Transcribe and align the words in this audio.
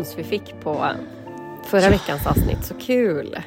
respons 0.00 0.18
vi 0.18 0.24
fick 0.24 0.60
på 0.60 0.86
förra 1.64 1.90
veckans 1.90 2.26
avsnitt. 2.26 2.64
Så 2.64 2.74
kul! 2.74 3.38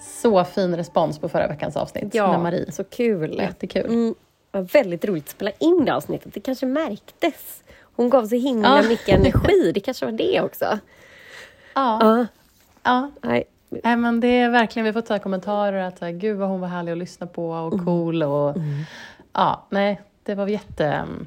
Så 0.00 0.44
fin 0.44 0.76
respons 0.76 1.18
på 1.18 1.28
förra 1.28 1.48
veckans 1.48 1.76
avsnitt 1.76 2.14
Ja, 2.14 2.32
med 2.32 2.40
Marie. 2.40 2.72
så 2.72 2.84
kul. 2.84 3.34
Jättekul. 3.34 3.86
Mm, 3.86 4.14
var 4.50 4.60
väldigt 4.62 5.04
roligt 5.04 5.24
att 5.24 5.30
spela 5.30 5.50
in 5.58 5.84
det 5.84 5.94
avsnittet. 5.94 6.34
Det 6.34 6.40
kanske 6.40 6.66
märktes. 6.66 7.62
Hon 7.96 8.10
gav 8.10 8.26
så 8.26 8.34
himla 8.34 8.76
Ja. 8.82 8.88
mycket 8.88 9.08
energi. 9.18 9.72
Det 9.74 9.80
kanske 9.80 10.04
var 10.04 10.12
det 10.12 10.40
också. 10.40 10.64
Ja. 11.74 11.98
Ja, 12.00 12.26
ja. 12.82 13.10
nej. 13.22 13.44
Nej, 13.84 13.96
men 13.96 14.20
det 14.20 14.28
är 14.28 14.50
verkligen, 14.50 14.84
vi 14.86 14.92
får 14.92 15.00
ta 15.00 15.18
kommentarer 15.18 15.82
att 15.82 15.98
så 15.98 16.04
här, 16.04 16.12
gud 16.12 16.36
vad 16.38 16.48
hon 16.48 16.60
var 16.60 16.68
härlig 16.68 16.92
att 16.92 16.98
lyssna 16.98 17.26
på 17.26 17.50
och 17.50 17.72
Mm. 17.72 17.84
cool 17.84 18.22
och 18.22 18.56
ja, 19.32 19.66
nej, 19.70 20.00
det 20.22 20.34
var 20.34 20.46
jätte 20.46 20.86
mm, 20.86 21.26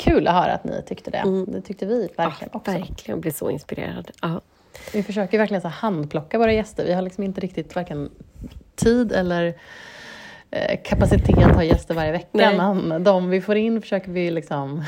kul 0.00 0.26
att 0.28 0.34
höra 0.34 0.52
att 0.52 0.64
ni 0.64 0.82
tyckte 0.86 1.10
det. 1.10 1.44
Det 1.46 1.60
tyckte 1.60 1.86
vi 1.86 2.08
verkligen 2.16 2.50
också. 2.52 2.70
Verkligen, 2.70 2.96
jag 3.04 3.20
blev 3.20 3.32
så 3.32 3.50
inspirerad. 3.50 4.10
Ja. 4.22 4.40
Vi 4.92 5.02
försöker 5.02 5.38
verkligen 5.38 5.60
så 5.60 5.68
handplocka 5.68 6.38
våra 6.38 6.52
gäster. 6.52 6.84
Vi 6.84 6.92
har 6.92 7.02
liksom 7.02 7.24
inte 7.24 7.40
riktigt 7.40 7.74
varken 7.74 8.10
tid 8.76 9.12
eller 9.12 9.54
eh, 10.50 10.80
kapacitet 10.84 11.38
att 11.38 11.54
ha 11.56 11.64
gäster 11.64 11.94
varje 11.94 12.12
vecka. 12.12 12.28
Nej. 12.32 12.74
Men 12.74 13.04
de 13.04 13.30
vi 13.30 13.40
får 13.40 13.56
in 13.56 13.80
försöker 13.80 14.10
vi 14.10 14.30
liksom... 14.30 14.84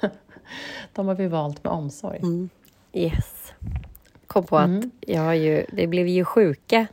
de 0.92 1.08
har 1.08 1.14
vi 1.14 1.26
valt 1.28 1.64
med 1.64 1.72
omsorg. 1.72 2.18
Mm. 2.18 2.48
Yes. 2.92 3.52
Kom 4.26 4.44
på 4.44 4.56
Mm. 4.58 4.78
att 4.78 4.84
jag 5.00 5.22
har 5.22 5.34
ju, 5.34 5.66
det 5.72 5.86
blev 5.86 6.08
ju 6.08 6.24
sjuka. 6.24 6.86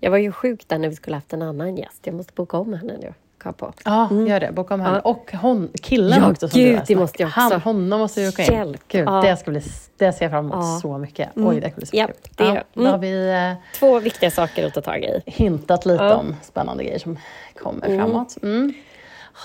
Jag 0.00 0.10
var 0.10 0.18
ju 0.18 0.32
sjuk 0.32 0.68
där 0.68 0.78
när 0.78 0.88
vi 0.88 0.94
skulle 0.96 1.16
haft 1.16 1.32
en 1.32 1.42
annan 1.42 1.76
gäst. 1.76 2.06
Jag 2.06 2.14
måste 2.14 2.32
boka 2.32 2.56
om 2.58 2.72
henne 2.74 2.96
nu. 3.00 3.14
Jag 3.44 3.56
på. 3.56 3.72
Ja, 3.84 4.08
gör 4.28 4.40
det. 4.40 4.52
Boka 4.52 4.74
om 4.74 4.80
henne. 4.80 5.00
Ja. 5.04 5.10
Och 5.10 5.32
hon, 5.40 5.68
killen 5.82 6.22
Ja, 6.22 6.30
också. 6.30 6.48
som 6.48 6.60
gud, 6.60 6.80
det 6.86 6.96
måste 6.96 7.22
jag 7.22 7.28
också. 7.28 7.40
Han, 7.40 7.60
honom 7.60 7.98
måste 8.00 8.20
vi 8.20 8.28
åka 8.28 8.42
in. 8.42 8.52
Hjälp. 8.52 8.80
Gud, 8.88 9.08
Ja. 9.08 9.20
det, 9.20 9.36
ska 9.36 9.50
bli, 9.50 9.62
det 9.96 10.12
ser 10.12 10.24
jag 10.24 10.30
fram 10.32 10.44
emot 10.44 10.56
Ja. 10.64 10.78
så 10.82 10.98
mycket. 10.98 11.36
Mm. 11.36 11.48
Oj, 11.48 11.60
det 11.60 11.70
ska 11.70 11.76
bli 11.76 11.86
så 11.86 11.96
Ja, 11.96 12.06
kul. 12.06 12.14
det- 12.36 12.44
ja, 12.44 12.62
då 12.74 12.80
mm. 12.80 12.92
har 12.92 12.98
vi 12.98 13.30
eh, 13.32 13.78
Två 13.78 13.98
viktiga 13.98 14.30
saker 14.30 14.66
att 14.66 14.74
ta 14.74 14.80
tag 14.80 15.04
i. 15.04 15.22
hintat 15.26 15.86
lite 15.86 16.04
Ja. 16.04 16.14
om 16.14 16.36
spännande 16.42 16.84
grejer 16.84 16.98
som 16.98 17.18
kommer 17.62 17.98
framåt. 17.98 18.36
Mm. 18.42 18.72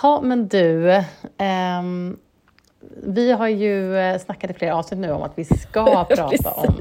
Ha, 0.02 0.22
men 0.22 0.47
du, 0.47 1.03
ehm, 1.38 2.17
vi 3.03 3.31
har 3.31 3.47
ju 3.47 3.97
eh, 3.97 4.20
snackat 4.20 4.52
i 4.52 4.53
flera 4.53 4.75
avsnitt 4.75 5.00
nu 5.00 5.11
om 5.11 5.23
att 5.23 5.31
vi 5.36 5.45
ska 5.45 6.05
prata 6.09 6.52
om. 6.52 6.75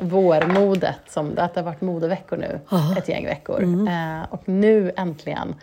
Vårmodet, 0.00 1.00
som 1.08 1.34
att 1.38 1.54
det 1.54 1.60
har 1.60 1.64
varit 1.64 1.80
modeveckor 1.80 2.36
nu, 2.36 2.60
ett 2.98 3.08
gäng 3.08 3.24
veckor. 3.26 3.62
Mm. 3.62 3.88
Eh, 3.88 4.26
och 4.30 4.48
nu 4.48 4.92
äntligen. 4.96 5.54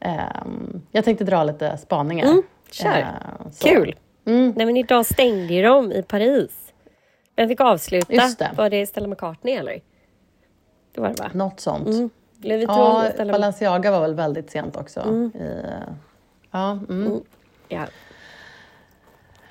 ehm, 0.00 0.82
jag 0.92 1.04
tänkte 1.04 1.24
dra 1.24 1.44
lite 1.44 1.76
spaningar. 1.78 2.26
Mm, 2.26 2.42
kör. 2.70 2.98
Eh. 2.98 3.50
Kul! 3.60 3.96
Mm. 4.24 4.52
Nej, 4.56 4.66
men 4.66 4.76
idag 4.76 5.06
stängde 5.06 5.54
ju 5.54 5.62
de 5.62 5.92
i 5.92 6.02
Paris. 6.02 6.72
Vem 7.36 7.48
fick 7.48 7.60
avsluta? 7.60 8.12
Just 8.12 8.38
det. 8.38 8.50
Var 8.56 8.70
det 8.70 8.86
Stella 8.86 9.08
McCartney 9.08 9.54
eller? 9.54 9.80
Det 10.94 11.00
var 11.00 11.08
det 11.08 11.22
va? 11.22 11.30
Något 11.32 11.60
sånt. 11.60 11.88
Mm. 11.88 12.10
Ja, 12.42 13.04
Stella 13.14 13.32
Balenciaga 13.32 13.90
var 13.90 14.00
väl 14.00 14.14
väldigt 14.14 14.50
sent 14.50 14.76
också. 14.76 15.00
I, 15.00 15.30
eh, 15.40 15.94
ja, 16.50 16.70
mm. 16.88 17.20
Ja. 17.68 17.86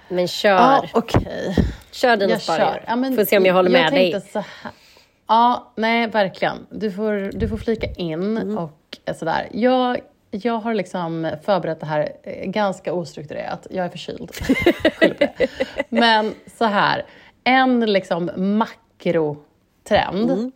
Men 0.09 0.27
kör, 0.27 0.49
ja 0.55 0.83
okej. 0.93 1.55
Kör 2.01 2.17
dina 2.17 2.31
Jag 2.31 2.41
spaningar. 2.41 2.73
kör. 2.73 2.83
Ja, 2.87 2.95
men 2.95 3.15
Får 3.15 3.25
se 3.25 3.37
om 3.37 3.45
jag 3.45 3.53
håller 3.53 3.69
med 3.69 3.91
dig. 3.93 4.21
Ja, 5.27 5.73
nej 5.75 6.07
verkligen. 6.07 6.57
Du 6.69 6.91
får, 6.91 7.31
du 7.33 7.47
får 7.47 7.57
flika 7.57 7.87
in 7.87 8.37
Mm. 8.37 8.57
och 8.57 8.97
sådär. 9.15 9.47
Jag, 9.51 9.99
jag 10.31 10.53
har 10.59 10.73
liksom 10.73 11.31
förberett 11.43 11.79
det 11.79 11.85
här 11.85 12.09
eh, 12.23 12.45
ganska 12.49 12.93
ostrukturerat. 12.93 13.67
Jag 13.69 13.85
är 13.85 13.89
förkyld. 13.89 14.31
Men 15.89 16.33
så 16.57 16.65
här, 16.65 17.05
en 17.43 17.79
liksom 17.93 18.31
makrotrend. 18.35 20.31
Mm. 20.31 20.51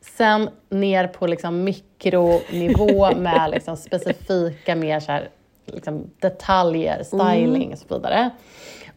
Sen 0.00 0.50
ner 0.68 1.06
på 1.06 1.26
liksom 1.26 1.64
mikronivå 1.64 3.10
med 3.16 3.50
liksom 3.50 3.76
specifika 3.76 4.76
mer 4.76 5.00
så 5.00 5.12
här, 5.12 5.28
liksom 5.66 6.10
detaljer, 6.20 7.02
styling 7.02 7.72
och 7.72 7.78
så 7.78 7.94
vidare. 7.96 8.30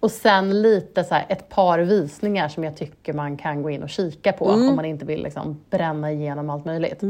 Och 0.02 0.12
sen 0.12 0.62
lite 0.62 1.04
så 1.04 1.16
här, 1.16 1.26
ett 1.30 1.50
par 1.50 1.80
visningar 1.80 2.48
som 2.48 2.64
jag 2.64 2.78
tycker 2.78 3.14
man 3.14 3.38
kan 3.38 3.62
gå 3.62 3.70
in 3.70 3.84
och 3.84 3.90
kika 3.90 4.34
på 4.34 4.46
om 4.46 4.76
man 4.76 4.86
inte 4.86 5.06
vill 5.06 5.24
liksom 5.24 5.62
bränna 5.70 6.12
igenom 6.12 6.50
allt 6.50 6.66
möjligt. 6.66 7.04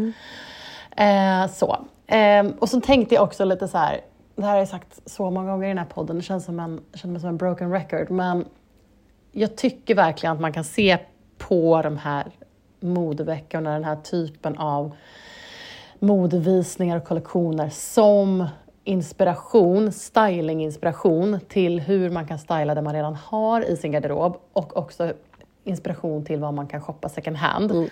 Eh, 0.98 1.48
så. 1.52 1.78
Eh, 2.08 2.46
och 2.60 2.70
så 2.70 2.82
tänkte 2.82 3.16
jag 3.16 3.24
också 3.24 3.46
lite 3.46 3.68
så 3.68 3.78
här, 3.78 4.02
det 4.36 4.44
här 4.44 4.52
har 4.52 4.58
jag 4.58 4.68
sagt 4.68 5.02
så 5.06 5.32
många 5.32 5.52
gånger 5.52 5.66
i 5.66 5.68
den 5.68 5.78
här 5.78 5.86
podden, 5.86 6.16
det 6.16 6.22
känns 6.22 6.46
som 6.46 6.60
en, 6.60 6.82
känner 6.94 7.12
mig 7.12 7.22
som 7.22 7.30
en 7.30 7.38
broken 7.38 7.72
record, 7.72 8.12
men 8.12 8.46
jag 9.32 9.56
tycker 9.56 9.96
verkligen 9.96 10.34
att 10.34 10.42
man 10.42 10.54
kan 10.54 10.64
se 10.64 10.98
på 11.38 11.82
de 11.82 11.98
här 11.98 12.32
modeveckorna, 12.80 13.74
den 13.74 13.84
här 13.84 13.96
typen 13.96 14.58
av 14.58 14.96
modevisningar 16.00 16.98
och 16.98 17.04
kollektioner 17.04 17.70
som 17.70 18.48
inspiration, 18.84 19.92
stylinginspiration 19.92 21.40
till 21.48 21.80
hur 21.80 22.10
man 22.10 22.28
kan 22.28 22.40
styla 22.40 22.76
det 22.76 22.82
man 22.82 22.94
redan 22.94 23.16
har 23.16 23.62
i 23.62 23.78
sin 23.78 23.92
garderob 23.92 24.42
och 24.54 24.78
också 24.78 25.14
inspiration 25.64 26.26
till 26.26 26.40
vad 26.40 26.54
man 26.54 26.68
kan 26.68 26.82
shoppa 26.82 27.10
second 27.10 27.38
hand. 27.38 27.72
Mm. 27.72 27.90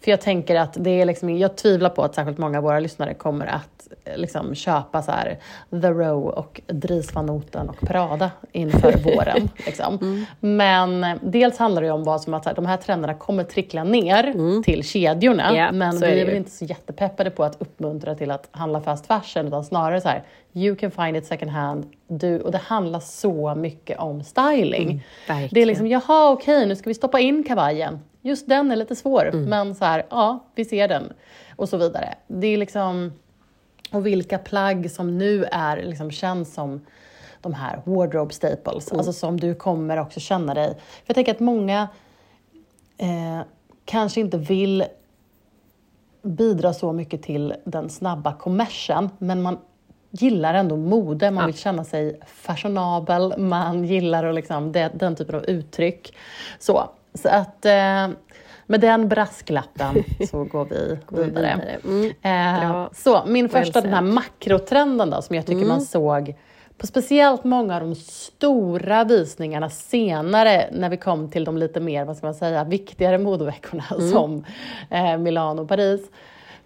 För 0.00 0.10
jag 0.10 0.20
tänker 0.20 0.56
att 0.56 0.76
det 0.78 1.00
är 1.00 1.04
liksom, 1.04 1.38
jag 1.38 1.56
tvivlar 1.56 1.90
på 1.90 2.02
att 2.02 2.14
särskilt 2.14 2.38
många 2.38 2.58
av 2.58 2.64
våra 2.64 2.80
lyssnare 2.80 3.14
kommer 3.14 3.46
att 3.46 3.88
eh, 4.04 4.16
liksom 4.16 4.54
köpa 4.54 5.02
så 5.02 5.12
här 5.12 5.38
The 5.70 5.90
Row 5.90 6.26
och 6.26 6.60
Dries 6.66 7.14
van 7.14 7.26
Noten 7.26 7.68
och 7.68 7.80
Prada 7.80 8.30
inför 8.52 8.92
våren. 9.16 9.48
Liksom. 9.66 10.26
Men 10.40 11.04
eh, 11.04 11.16
dels 11.22 11.58
handlar 11.58 11.82
det 11.82 11.90
om 11.90 12.04
vad 12.04 12.20
som 12.20 12.34
att 12.34 12.46
här, 12.46 12.54
de 12.54 12.66
här 12.66 12.76
trenderna 12.76 13.14
kommer 13.14 13.44
trickla 13.44 13.84
ner 13.84 14.62
till 14.62 14.84
kedjorna. 14.84 15.56
Ja, 15.56 15.72
men 15.72 16.00
vi 16.00 16.06
är 16.06 16.16
är 16.16 16.26
väl 16.26 16.36
inte 16.36 16.50
så 16.50 16.64
jättepeppade 16.64 17.30
på 17.30 17.44
att 17.44 17.56
uppmuntra 17.62 18.14
till 18.14 18.30
att 18.30 18.48
handla 18.50 18.80
fast 18.80 19.06
fashion 19.06 19.46
utan 19.46 19.64
snarare 19.64 20.00
så 20.00 20.08
här, 20.08 20.22
you 20.52 20.76
can 20.76 20.90
find 20.90 21.16
it 21.16 21.26
second 21.26 21.50
hand. 21.50 21.86
Du, 22.08 22.40
och 22.40 22.52
det 22.52 22.58
handlar 22.58 23.00
så 23.00 23.54
mycket 23.54 23.98
om 23.98 24.24
styling. 24.24 25.04
verkligen. 25.28 25.48
det 25.52 25.62
är 25.62 25.66
liksom, 25.66 25.86
jaha 25.86 26.30
okej 26.30 26.66
nu 26.66 26.76
ska 26.76 26.90
vi 26.90 26.94
stoppa 26.94 27.20
in 27.20 27.44
kavajen. 27.44 27.98
Just 28.28 28.48
den 28.48 28.70
är 28.70 28.76
lite 28.76 28.96
svår, 28.96 29.26
Mm. 29.28 29.44
men 29.44 29.74
så 29.74 29.84
här, 29.84 30.06
ja 30.10 30.44
vi 30.54 30.64
ser 30.64 30.88
den. 30.88 31.12
Och 31.56 31.68
så 31.68 31.76
vidare. 31.76 32.14
Det 32.26 32.46
är 32.46 32.56
liksom, 32.58 33.12
och 33.92 34.06
vilka 34.06 34.38
plagg 34.38 34.90
som 34.90 35.18
nu 35.18 35.44
är, 35.44 35.82
liksom, 35.82 36.10
känns 36.10 36.54
som 36.54 36.86
de 37.40 37.54
här 37.54 37.80
wardrobe 37.84 38.34
staples, 38.34 38.90
Mm. 38.90 38.98
alltså 38.98 39.12
som 39.12 39.40
du 39.40 39.54
kommer 39.54 39.96
också 40.00 40.20
känna 40.20 40.54
dig. 40.54 40.68
För 40.74 41.02
jag 41.06 41.14
tänker 41.14 41.32
att 41.34 41.40
många 41.40 41.88
eh, 42.98 43.40
kanske 43.84 44.20
inte 44.20 44.38
vill 44.38 44.84
bidra 46.22 46.72
så 46.74 46.92
mycket 46.92 47.22
till 47.22 47.54
den 47.64 47.90
snabba 47.90 48.32
kommersen, 48.32 49.10
men 49.18 49.42
man 49.42 49.58
gillar 50.10 50.54
ändå 50.54 50.76
mode, 50.76 51.30
man 51.30 51.46
vill 51.46 51.54
känna 51.58 51.84
sig 51.84 52.20
fashionabel, 52.26 53.34
man 53.38 53.84
gillar 53.84 54.24
och 54.24 54.34
liksom 54.34 54.72
det, 54.72 54.90
den 54.94 55.16
typen 55.16 55.34
av 55.34 55.44
uttryck. 55.44 56.14
Så, 56.58 56.90
så 57.18 57.28
att 57.28 57.64
eh, 57.64 58.08
med 58.66 58.80
den 58.80 59.08
brasklappen 59.08 60.04
så 60.30 60.44
går 60.44 60.64
vi 60.64 60.98
vidare. 61.24 61.78
vidare. 61.82 62.12
Mm. 62.22 62.84
Eh, 62.84 62.88
så 62.92 63.22
min 63.26 63.46
Well 63.46 63.64
första, 63.64 63.80
den 63.80 63.92
här 63.92 64.02
makrotrenden 64.02 65.10
då, 65.10 65.22
som 65.22 65.36
jag 65.36 65.46
tycker 65.46 65.66
man 65.66 65.80
såg 65.80 66.34
på 66.78 66.86
speciellt 66.86 67.44
många 67.44 67.74
av 67.74 67.80
de 67.80 67.94
stora 67.94 69.04
visningarna 69.04 69.70
senare 69.70 70.68
när 70.72 70.88
vi 70.88 70.96
kom 70.96 71.30
till 71.30 71.44
de 71.44 71.58
lite 71.58 71.80
mer, 71.80 72.04
vad 72.04 72.16
ska 72.16 72.26
man 72.26 72.34
säga, 72.34 72.64
viktigare 72.64 73.18
modeveckorna 73.18 73.84
som 74.12 74.44
eh, 74.90 75.18
Milano 75.18 75.62
och 75.62 75.68
Paris, 75.68 76.00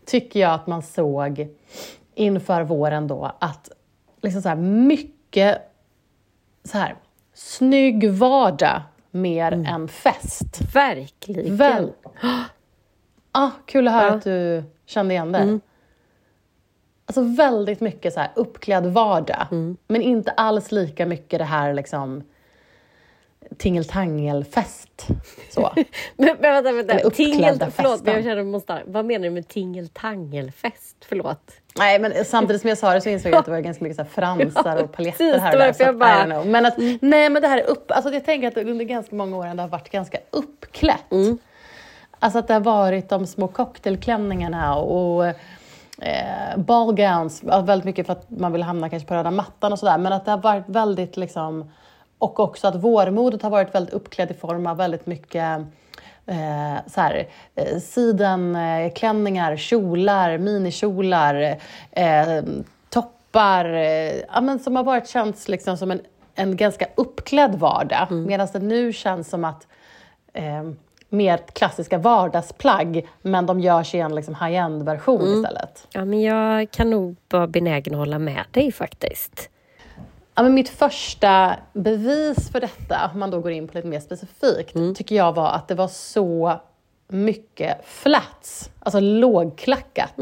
tycker 0.04 0.40
jag 0.40 0.54
att 0.54 0.66
man 0.66 0.82
såg 0.82 1.49
inför 2.14 2.62
våren 2.62 3.08
då 3.08 3.32
att 3.38 3.70
liksom 4.22 4.43
så 4.43 4.49
här 4.49 4.56
mycket 4.56 5.58
så 6.64 6.78
här, 6.78 6.94
snygg 7.34 8.10
vardag 8.10 8.82
mer 9.12 9.53
än 9.53 9.88
fest. 9.88 10.61
Verkligen. 10.75 11.56
Väl, 11.56 11.93
ah, 13.32 13.50
kul 13.67 13.88
att 13.88 13.94
höra 13.94 14.06
Ja. 14.06 14.14
att 14.14 14.23
du 14.25 14.64
kände 14.87 15.14
igen 15.14 15.32
det. 15.32 15.61
Alltså 17.06 17.23
väldigt 17.23 17.81
mycket 17.81 18.12
så 18.12 18.20
här 18.20 18.31
uppklädd 18.37 18.87
vardag, 18.87 19.47
men 19.88 20.03
inte 20.03 20.31
alls 20.31 20.73
lika 20.73 21.06
mycket 21.06 21.38
det 21.38 21.44
här 21.44 21.75
liksom 21.75 22.23
tingeltangelfest. 23.59 25.06
Så. 25.50 25.73
Men, 26.17 26.37
men 26.41 26.41
vänta, 26.41 26.73
vänta. 26.73 26.94
Eller 26.94 27.11
Tingel, 27.11 27.35
uppklädda 27.35 27.70
förlåt, 27.70 28.00
jag 28.05 28.25
känner 28.25 28.44
måste, 28.44 28.82
vad 28.87 29.05
menar 29.05 29.25
du 29.25 29.31
med 29.31 29.49
tingeltangelfest? 29.49 30.97
Förlåt. 31.09 31.53
Nej, 31.78 31.98
men 31.98 32.24
samtidigt 32.24 32.60
som 32.60 32.69
jag 32.69 32.78
sa 32.78 32.94
det 32.94 33.00
så 33.00 33.08
insåg 33.08 33.32
jag 33.32 33.38
att 33.38 33.44
det 33.44 33.50
var 33.50 33.60
ganska 33.60 33.84
mycket 33.84 33.96
så 33.96 34.04
fransar 34.04 34.82
och 34.82 34.92
paljetter 34.92 35.38
här 35.38 35.52
och 35.52 35.58
det 35.58 35.64
där. 35.64 35.72
Så 35.72 35.88
att, 35.88 35.98
bara-. 35.98 36.44
Men, 36.44 36.66
att, 36.66 36.74
nej, 37.00 37.30
men 37.30 37.42
det 37.42 37.48
här 37.48 37.58
är 37.58 37.64
upp... 37.64 37.90
Alltså 37.90 38.12
jag 38.12 38.24
tänker 38.24 38.48
att 38.48 38.56
under 38.56 38.84
ganska 38.84 39.16
många 39.16 39.36
år 39.36 39.54
det 39.54 39.62
har 39.62 39.69
varit 39.69 39.90
ganska 39.90 40.19
uppklätt. 40.30 41.04
Alltså 42.19 42.38
att 42.38 42.48
det 42.48 42.54
har 42.54 42.60
varit 42.60 43.08
de 43.08 43.26
små 43.26 43.48
cocktailklänningarna 43.48 44.76
och 44.76 45.26
eh, 45.26 46.56
ballgowns, 46.56 47.42
väldigt 47.42 47.84
mycket 47.84 48.06
för 48.06 48.12
att 48.12 48.30
man 48.30 48.52
vill 48.52 48.62
hamna 48.62 48.88
kanske 48.88 49.08
på 49.08 49.14
röda 49.14 49.30
mattan 49.30 49.72
och 49.72 49.78
sådär. 49.78 49.98
Men 49.98 50.12
att 50.12 50.25
det 50.25 50.30
har 50.30 50.38
varit 50.38 50.64
väldigt 50.66 51.16
liksom... 51.16 51.70
Och 52.18 52.40
också 52.40 52.68
att 52.68 52.75
vårmodet 52.75 53.42
har 53.42 53.50
varit 53.50 53.75
väldigt 53.75 53.94
uppklädd 53.94 54.30
i 54.30 54.34
form 54.34 54.66
av 54.66 54.76
väldigt 54.76 55.06
mycket 55.06 55.66
eh, 56.26 56.86
så 56.86 57.00
här, 57.00 57.28
eh, 57.54 57.78
sidenklänningar, 57.78 59.56
kjolar, 59.56 60.38
minikjolar, 60.38 61.56
eh, 61.90 62.42
toppar. 62.90 63.64
Eh, 63.64 64.16
ja, 64.16 64.40
men 64.40 64.58
som 64.58 64.76
har 64.76 64.84
varit 64.84 65.08
känts 65.08 65.48
liksom 65.48 65.76
som 65.76 65.90
en, 65.90 66.00
en 66.34 66.56
ganska 66.56 66.86
uppklädd 66.94 67.54
vardag. 67.54 68.06
Medan 68.10 68.48
det 68.52 68.58
nu 68.58 68.92
känns 68.92 69.28
som 69.28 69.44
att 69.44 69.66
eh, 70.32 70.62
mer 71.08 71.38
klassiska 71.52 71.98
vardagsplagg, 71.98 73.08
men 73.22 73.46
de 73.46 73.60
görs 73.60 73.94
i 73.94 73.98
en 73.98 74.14
liksom 74.14 74.34
high-end-version 74.34 75.36
istället. 75.36 75.88
Ja, 75.92 76.04
men 76.04 76.20
jag 76.20 76.70
kan 76.70 76.90
nog 76.90 77.16
vara 77.30 77.46
benägen 77.46 77.94
att 77.94 77.98
hålla 77.98 78.18
med 78.18 78.44
dig 78.50 78.72
faktiskt. 78.72 79.48
Ja, 80.34 80.43
men 80.43 80.55
mitt 80.55 80.69
första 80.69 81.56
bevis 81.73 82.50
för 82.50 82.61
detta, 82.61 83.11
om 83.12 83.20
man 83.20 83.31
då 83.31 83.40
går 83.40 83.52
in 83.52 83.69
på 83.69 83.79
lite 83.79 83.88
mer 83.88 84.00
specifikt, 84.00 84.75
tycker 84.96 85.14
jag 85.17 85.32
var 85.32 85.50
att 85.50 85.69
det 85.69 85.75
var 85.75 85.88
så 85.88 86.61
mycket 87.08 87.76
flats, 87.84 88.70
alltså 88.79 89.00
lågklackat, 89.00 90.14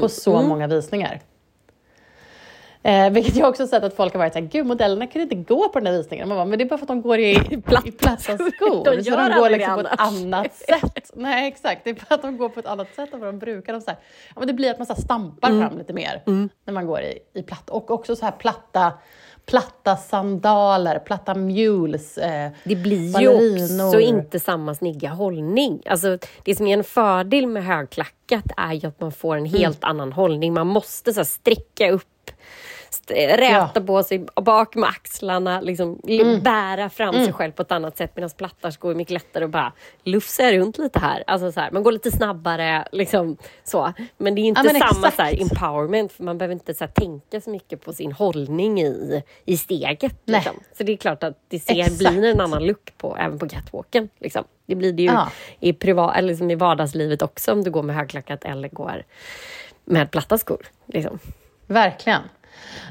på 0.00 0.08
så 0.08 0.42
många 0.42 0.66
visningar. 0.66 1.20
Eh, 2.84 3.10
vilket 3.10 3.36
jag 3.36 3.48
också 3.48 3.66
sett 3.66 3.82
att 3.82 3.96
folk 3.96 4.12
har 4.12 4.18
varit 4.18 4.32
såhär, 4.32 4.46
gud 4.46 4.66
modellerna 4.66 5.06
kan 5.06 5.22
inte 5.22 5.34
gå 5.34 5.68
på 5.68 5.78
den 5.78 5.86
här 5.86 5.92
visningen. 5.98 6.28
Man 6.28 6.36
bara, 6.38 6.44
men 6.44 6.58
det 6.58 6.64
är 6.64 6.68
bara 6.68 6.78
för 6.78 6.84
att 6.84 6.88
de 6.88 7.02
går 7.02 7.18
i, 7.18 7.30
i 7.84 7.92
platta 7.92 8.16
skor. 8.18 8.84
De 8.84 9.04
så 9.04 9.16
de 9.16 9.32
går 9.38 9.50
liksom 9.50 9.74
på 9.74 9.80
ett 9.80 10.00
annat 10.00 10.54
sätt. 10.68 11.10
Nej 11.14 11.48
exakt, 11.48 11.84
det 11.84 11.90
är 11.90 11.94
för 11.94 12.14
att 12.14 12.22
de 12.22 12.36
går 12.36 12.48
på 12.48 12.60
ett 12.60 12.66
annat 12.66 12.94
sätt 12.94 13.12
än 13.14 13.20
vad 13.20 13.28
de 13.28 13.38
brukar. 13.38 13.72
De 13.72 13.80
så 13.80 13.90
här, 13.90 13.98
ja, 14.28 14.34
men 14.38 14.46
det 14.46 14.52
blir 14.52 14.70
att 14.70 14.78
man 14.78 14.86
så 14.86 14.94
stampar 14.94 15.48
fram 15.48 15.78
lite 15.78 15.92
mer 15.92 16.22
när 16.64 16.72
man 16.72 16.86
går 16.86 17.00
i, 17.00 17.18
i 17.34 17.42
platt. 17.42 17.70
Och 17.70 17.90
också 17.90 18.16
så 18.16 18.24
här 18.24 18.32
platta, 18.32 18.92
platta 19.46 19.96
sandaler, 19.96 20.98
platta 20.98 21.34
mules. 21.34 22.18
Eh, 22.18 22.50
Det 22.64 22.76
blir 22.76 23.06
ju 23.06 23.12
ballerinor. 23.12 23.86
också 23.86 24.00
inte 24.00 24.40
samma 24.40 24.74
snygga 24.74 25.08
hållning. 25.10 25.82
Alltså, 25.86 26.18
det 26.44 26.54
som 26.54 26.66
är 26.66 26.74
en 26.74 26.84
fördel 26.84 27.46
med 27.46 27.64
högklackat 27.64 28.44
är 28.56 28.72
ju 28.72 28.88
att 28.88 29.00
man 29.00 29.12
får 29.12 29.36
en 29.36 29.44
helt 29.46 29.84
annan 29.84 30.12
hållning. 30.12 30.52
Man 30.54 30.66
måste 30.66 31.12
så 31.12 31.20
här, 31.20 31.24
sträcka 31.24 31.90
upp, 31.90 32.30
räta 33.10 33.70
Ja. 33.74 33.80
på 33.86 34.02
sig 34.02 34.26
bak 34.42 34.74
med 34.74 34.88
axlarna, 34.88 35.60
liksom, 35.60 36.00
l- 36.08 36.40
bära 36.44 36.90
fram 36.90 37.14
sig 37.14 37.32
själv 37.32 37.52
på 37.52 37.62
ett 37.62 37.72
annat 37.72 37.96
sätt 37.96 38.12
medan 38.14 38.30
plattar 38.30 38.76
går 38.80 38.90
är 38.90 38.94
mycket 38.94 39.12
lättare 39.12 39.44
att 39.44 39.50
bara 39.50 39.72
lufsa 40.04 40.52
runt 40.52 40.78
lite 40.78 40.98
här. 40.98 41.24
Alltså, 41.26 41.52
så 41.52 41.60
här 41.60 41.70
man 41.70 41.82
går 41.82 41.92
lite 41.92 42.10
snabbare, 42.10 42.88
liksom, 42.92 43.36
så. 43.64 43.92
men 44.18 44.34
det 44.34 44.40
är 44.40 44.44
inte 44.44 44.60
Ja, 44.74 44.80
samma 44.92 45.10
så 45.10 45.22
här, 45.22 45.42
empowerment, 45.42 46.12
för 46.12 46.24
man 46.24 46.38
behöver 46.38 46.52
inte 46.52 46.74
så 46.74 46.84
här, 46.84 46.92
tänka 46.92 47.40
så 47.40 47.50
mycket 47.50 47.84
på 47.84 47.92
sin 47.92 48.12
hållning 48.12 48.80
i, 48.82 49.22
i 49.44 49.56
steget. 49.56 50.14
Liksom. 50.24 50.52
Så 50.78 50.82
det 50.84 50.92
är 50.92 50.96
klart 50.96 51.22
att 51.22 51.38
det 51.48 51.58
ser, 51.58 51.78
Exakt. 51.80 51.98
blir 51.98 52.24
en 52.24 52.40
annan 52.40 52.66
look 52.66 52.92
på, 52.96 53.16
även 53.16 53.38
på 53.38 53.48
catwalken. 53.48 54.08
Liksom. 54.18 54.44
Det 54.66 54.74
blir 54.74 54.92
det 54.92 55.02
ju 55.02 55.08
Ja. 55.08 55.28
i, 55.60 55.72
privat, 55.72 56.16
eller 56.16 56.28
liksom 56.28 56.50
i 56.50 56.54
vardagslivet 56.54 57.22
också 57.22 57.52
om 57.52 57.64
du 57.64 57.70
går 57.70 57.82
med 57.82 57.96
högklackat 57.96 58.44
eller 58.44 58.68
går 58.68 59.02
med 59.84 60.10
platta 60.10 60.38
skor. 60.38 60.66
Liksom. 60.86 61.18
Verkligen. 61.66 62.20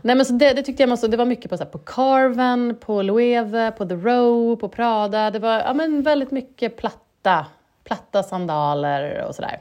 Nej, 0.01 0.15
men 0.15 0.25
så 0.25 0.33
det, 0.33 0.53
det 0.53 0.63
tyckte 0.63 0.83
jag 0.83 0.89
måste, 0.89 1.07
det 1.07 1.17
var 1.17 1.25
mycket 1.25 1.51
på, 1.51 1.57
så 1.57 1.63
här, 1.63 1.71
på 1.71 1.77
Carven, 1.77 2.77
på 2.79 3.01
Loewe, 3.01 3.71
på 3.71 3.85
The 3.85 3.95
Row, 3.95 4.55
på 4.55 4.69
Prada. 4.69 5.31
Det 5.31 5.39
var 5.39 5.59
ja, 5.59 5.73
men 5.73 6.01
väldigt 6.01 6.31
mycket 6.31 6.77
platta, 6.77 7.45
platta 7.83 8.23
sandaler 8.23 9.25
och 9.27 9.35
sådär. 9.35 9.57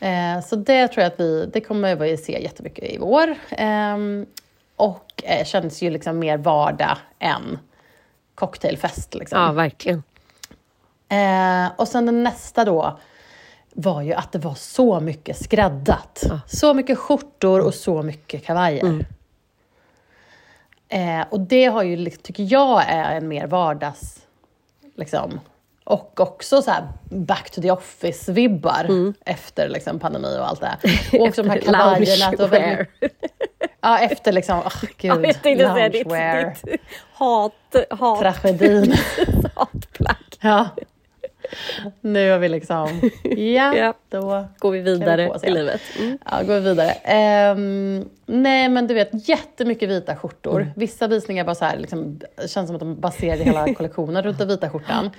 Eh, 0.00 0.40
så 0.44 0.56
det 0.56 0.88
tror 0.88 1.02
jag 1.02 1.12
att 1.12 1.20
vi, 1.20 1.50
det 1.52 1.60
kommer 1.60 1.96
vi 1.96 2.16
se 2.16 2.42
jättemycket 2.42 2.84
i 2.84 2.98
vår. 2.98 3.34
Ehm, 3.50 4.26
och 4.76 5.22
eh, 5.24 5.44
känns 5.44 5.82
ju 5.82 5.90
liksom 5.90 6.18
mer 6.18 6.36
vardag 6.36 6.96
än 7.18 7.58
cocktailfest. 8.34 9.14
Liksom. 9.14 9.40
Ja, 9.40 9.52
verkligen. 9.52 10.02
Eh, 11.08 11.70
och 11.76 11.88
sen 11.88 12.06
den 12.06 12.22
nästa 12.22 12.64
då 12.64 12.98
var 13.74 14.02
ju 14.02 14.12
att 14.12 14.32
det 14.32 14.38
var 14.38 14.54
så 14.54 15.00
mycket 15.00 15.36
skräddat. 15.44 16.24
Så 16.46 16.74
mycket 16.74 16.98
skjortor 16.98 17.60
och 17.60 17.74
så 17.74 18.02
mycket 18.02 18.44
kavajer. 18.44 19.04
Eh, 20.88 21.24
och 21.30 21.40
det 21.40 21.64
har 21.66 21.82
ju, 21.82 22.10
tycker 22.10 22.52
jag 22.52 22.84
är 22.88 23.16
en 23.16 23.28
mer 23.28 23.46
vardags... 23.46 24.16
Liksom, 24.94 25.40
och 25.84 26.20
också 26.20 26.62
så 26.62 26.70
här 26.70 26.88
back 27.04 27.50
to 27.50 27.62
the 27.62 27.70
office-vibbar 27.70 29.14
efter 29.24 29.68
liksom, 29.68 29.98
pandemi 29.98 30.38
och 30.38 30.48
allt 30.48 30.60
det 30.60 30.66
här. 30.66 30.78
Och 31.20 31.26
också 31.26 31.42
de 31.42 31.50
här 31.50 31.58
kavajerna. 31.58 32.30
Loungewear. 32.30 32.86
Ja, 33.82 33.98
efter 33.98 34.32
liksom, 34.32 34.58
oh, 34.58 34.80
gud, 34.80 35.10
Ja, 35.10 35.20
jag 35.22 35.42
tänkte 35.42 35.72
säga 35.74 35.88
ditt, 35.88 36.06
loungewear, 36.06 36.56
ditt 36.62 36.80
hat, 37.12 37.52
hat, 37.90 38.18
tragedin. 38.18 38.94
hatplagg. 39.54 40.16
Ja. 40.40 40.68
Nu 42.00 42.30
har 42.30 42.38
vi 42.38 42.48
liksom, 42.48 43.10
ja, 43.24 43.76
Ja. 43.76 43.94
då 44.08 44.44
Går 44.58 44.70
vi 44.70 44.80
vidare 44.80 45.28
oss, 45.30 45.44
i 45.44 45.50
livet. 45.50 45.80
Mm. 45.98 46.18
Ja, 46.30 46.42
går 46.42 46.54
vi 46.54 46.60
vidare. 46.60 46.90
Ehm, 46.90 48.08
nej, 48.26 48.68
men 48.68 48.86
du 48.86 48.94
vet, 48.94 49.28
jättemycket 49.28 49.88
vita 49.88 50.16
skjortor. 50.16 50.72
Vissa 50.76 51.06
visningar 51.06 51.44
bara 51.44 51.54
så 51.54 51.64
här, 51.64 51.76
liksom, 51.76 52.20
känns 52.46 52.66
som 52.66 52.74
att 52.76 52.80
de 52.80 53.00
baserade 53.00 53.44
hela 53.44 53.74
kollektionen 53.74 54.22
runt 54.22 54.38
den 54.38 54.48
vita 54.48 54.70
skjortan. 54.70 55.10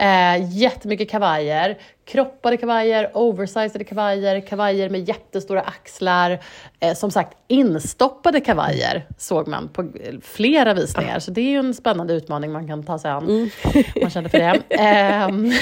Uh, 0.00 0.56
jättemycket 0.56 1.10
kavajer. 1.10 1.78
Kroppade 2.06 2.56
kavajer, 2.56 3.10
oversized 3.14 3.88
kavajer, 3.88 4.40
kavajer 4.40 4.90
med 4.90 5.08
jättestora 5.08 5.60
axlar. 5.60 6.38
Eh, 6.80 6.94
som 6.94 7.10
sagt, 7.10 7.36
instoppade 7.48 8.40
kavajer 8.40 9.06
såg 9.18 9.48
man 9.48 9.68
på 9.68 9.82
eh, 9.82 10.14
flera 10.22 10.74
visningar. 10.74 11.18
Så 11.18 11.30
det 11.30 11.40
är 11.40 11.50
ju 11.50 11.58
en 11.58 11.74
spännande 11.74 12.14
utmaning 12.14 12.52
man 12.52 12.68
kan 12.68 12.82
ta 12.82 12.98
sig 12.98 13.10
an. 13.10 13.28
om 13.28 13.50
Man 14.02 14.10
känner 14.10 14.28
för 14.28 14.38
det. 14.38 14.62
Ehm, 14.70 15.52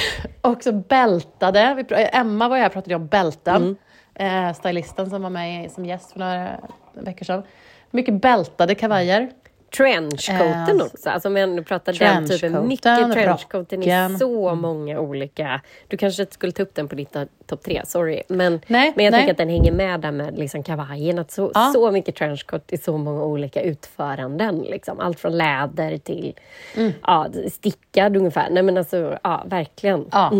också 0.41 0.73
bältade. 0.73 1.85
Vi, 1.89 2.09
Emma 2.13 2.49
var 2.49 2.57
här 2.57 2.67
och 2.67 2.73
pratade 2.73 2.95
om 2.95 3.07
bälten. 3.07 3.77
Eh, 4.15 4.53
stylisten 4.53 5.11
som 5.11 5.23
var 5.23 5.31
med 5.31 5.71
som 5.71 5.87
gäst 5.87 6.13
för 6.13 6.19
några 6.19 6.61
veckor 6.95 7.25
sedan. 7.25 7.43
Mycket 7.91 8.21
bältade 8.21 8.75
kavajer. 8.75 9.31
Trenchcoaten 9.77 10.81
Eh, 10.81 10.87
också, 10.87 11.11
alltså 11.11 11.29
om 11.29 11.35
vi 11.35 11.41
ändå 11.41 11.63
pratar 11.63 11.93
den 11.93 12.29
typen. 12.29 12.69
Mycket 12.69 13.13
trenchcoaten 13.13 13.83
i 13.83 14.17
så 14.19 14.55
många 14.55 15.01
olika... 15.01 15.61
Du 15.89 15.97
kanske 15.97 16.23
inte 16.23 16.35
skulle 16.35 16.53
ta 16.53 16.63
upp 16.63 16.75
den 16.75 16.89
på 16.89 16.95
ditt 16.95 17.17
topp 17.47 17.63
tre, 17.65 17.83
sorry. 17.87 18.23
Men, 18.29 18.61
Nej, 18.67 18.93
men 18.97 19.05
jag 19.05 19.11
nej. 19.13 19.21
tänker 19.21 19.33
att 19.33 19.39
den 19.39 19.49
hänger 19.49 19.73
med 19.73 20.01
där 20.01 20.11
med 20.13 20.39
liksom 20.39 20.63
kavajen. 20.63 21.19
Att 21.19 21.31
så, 21.31 21.51
Ja. 21.55 21.71
så 21.75 21.91
mycket 21.91 22.17
trenchcoat 22.17 22.73
i 22.73 22.79
så 22.79 22.99
många 22.99 23.23
olika 23.25 23.63
utföranden. 23.63 24.59
Liksom. 24.59 25.01
Allt 25.01 25.21
från 25.21 25.37
läder 25.39 25.99
till 25.99 26.35
Mm. 26.77 26.93
ja, 27.03 27.27
stickad 27.53 28.17
ungefär. 28.17 28.51
Nej 28.51 28.63
men 28.63 28.77
alltså, 28.79 29.19
ja 29.23 29.43
verkligen. 29.47 30.07
Ja, 30.13 30.33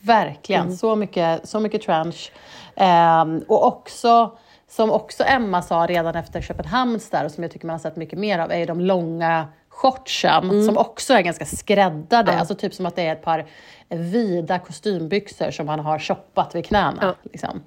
verkligen. 0.00 0.76
Så, 0.76 0.96
mycket, 0.96 1.48
så 1.48 1.60
mycket 1.60 1.82
trench. 1.82 2.32
Ehm, 2.76 3.44
och 3.48 3.66
också, 3.66 4.38
som 4.68 4.90
också 4.90 5.24
Emma 5.24 5.62
sa 5.62 5.86
redan 5.88 6.14
efter 6.14 6.40
Köpenhamns 6.40 7.10
där, 7.10 7.24
och 7.24 7.30
som 7.30 7.42
jag 7.42 7.50
tycker 7.52 7.66
man 7.66 7.74
har 7.74 7.78
sett 7.78 7.96
mycket 7.96 8.18
mer 8.18 8.38
av, 8.38 8.52
är 8.52 8.66
de 8.66 8.80
långa 8.80 9.48
shortsen 9.68 10.64
som 10.64 10.76
också 10.78 11.14
är 11.14 11.22
ganska 11.22 11.44
skräddade. 11.44 12.38
Alltså 12.38 12.54
typ 12.54 12.74
som 12.74 12.86
att 12.86 12.96
det 12.96 13.02
är 13.02 13.12
ett 13.12 13.22
par 13.22 13.46
vida 13.88 14.58
kostymbyxor 14.58 15.50
som 15.50 15.66
man 15.66 15.80
har 15.80 15.98
shoppat 15.98 16.54
vid 16.54 16.66
knäna. 16.66 16.98
Ja. 17.00 17.14
Liksom. 17.22 17.62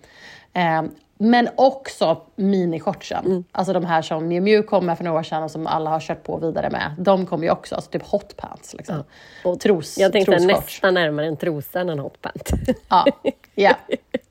Ehm, 0.53 0.91
men 1.17 1.49
också 1.55 2.21
minishortsen. 2.35 3.43
Alltså 3.51 3.73
de 3.73 3.85
här 3.85 4.01
som 4.01 4.27
Miu 4.27 4.41
Miu 4.41 4.63
kom 4.63 4.85
med 4.85 4.97
för 4.97 5.03
några 5.03 5.19
år 5.19 5.23
sedan 5.23 5.43
och 5.43 5.51
som 5.51 5.67
alla 5.67 5.89
har 5.89 5.99
kört 5.99 6.23
på 6.23 6.37
vidare 6.37 6.69
med. 6.69 6.95
De 6.97 7.25
kommer 7.25 7.43
ju 7.43 7.51
också, 7.51 7.75
alltså 7.75 7.91
typ 7.91 8.07
hotpants. 8.07 8.73
Liksom. 8.73 9.03
Och 9.43 9.59
Tros, 9.59 9.97
Jag 9.97 10.11
tänkte 10.11 10.39
nästan 10.39 10.93
närmare 10.93 11.25
en 11.27 11.37
trosa 11.37 11.79
än 11.79 11.89
en 11.89 11.99
hotpant. 11.99 12.49
Ja, 12.89 13.05
ja. 13.55 13.75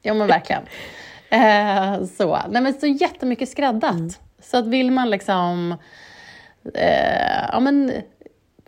ja 0.03 0.15
men 0.15 0.27
verkligen. 0.27 0.63
Eh, 1.31 2.05
så. 2.05 2.39
Nej, 2.49 2.63
men 2.63 2.75
så 2.75 2.87
jättemycket 2.87 3.49
skräddat. 3.49 4.21
Så 4.43 4.57
att 4.57 4.67
vill 4.67 4.91
man 4.91 5.11
liksom... 5.11 5.77
Eh, 6.75 7.49
ja, 7.53 7.61
men, 7.61 7.93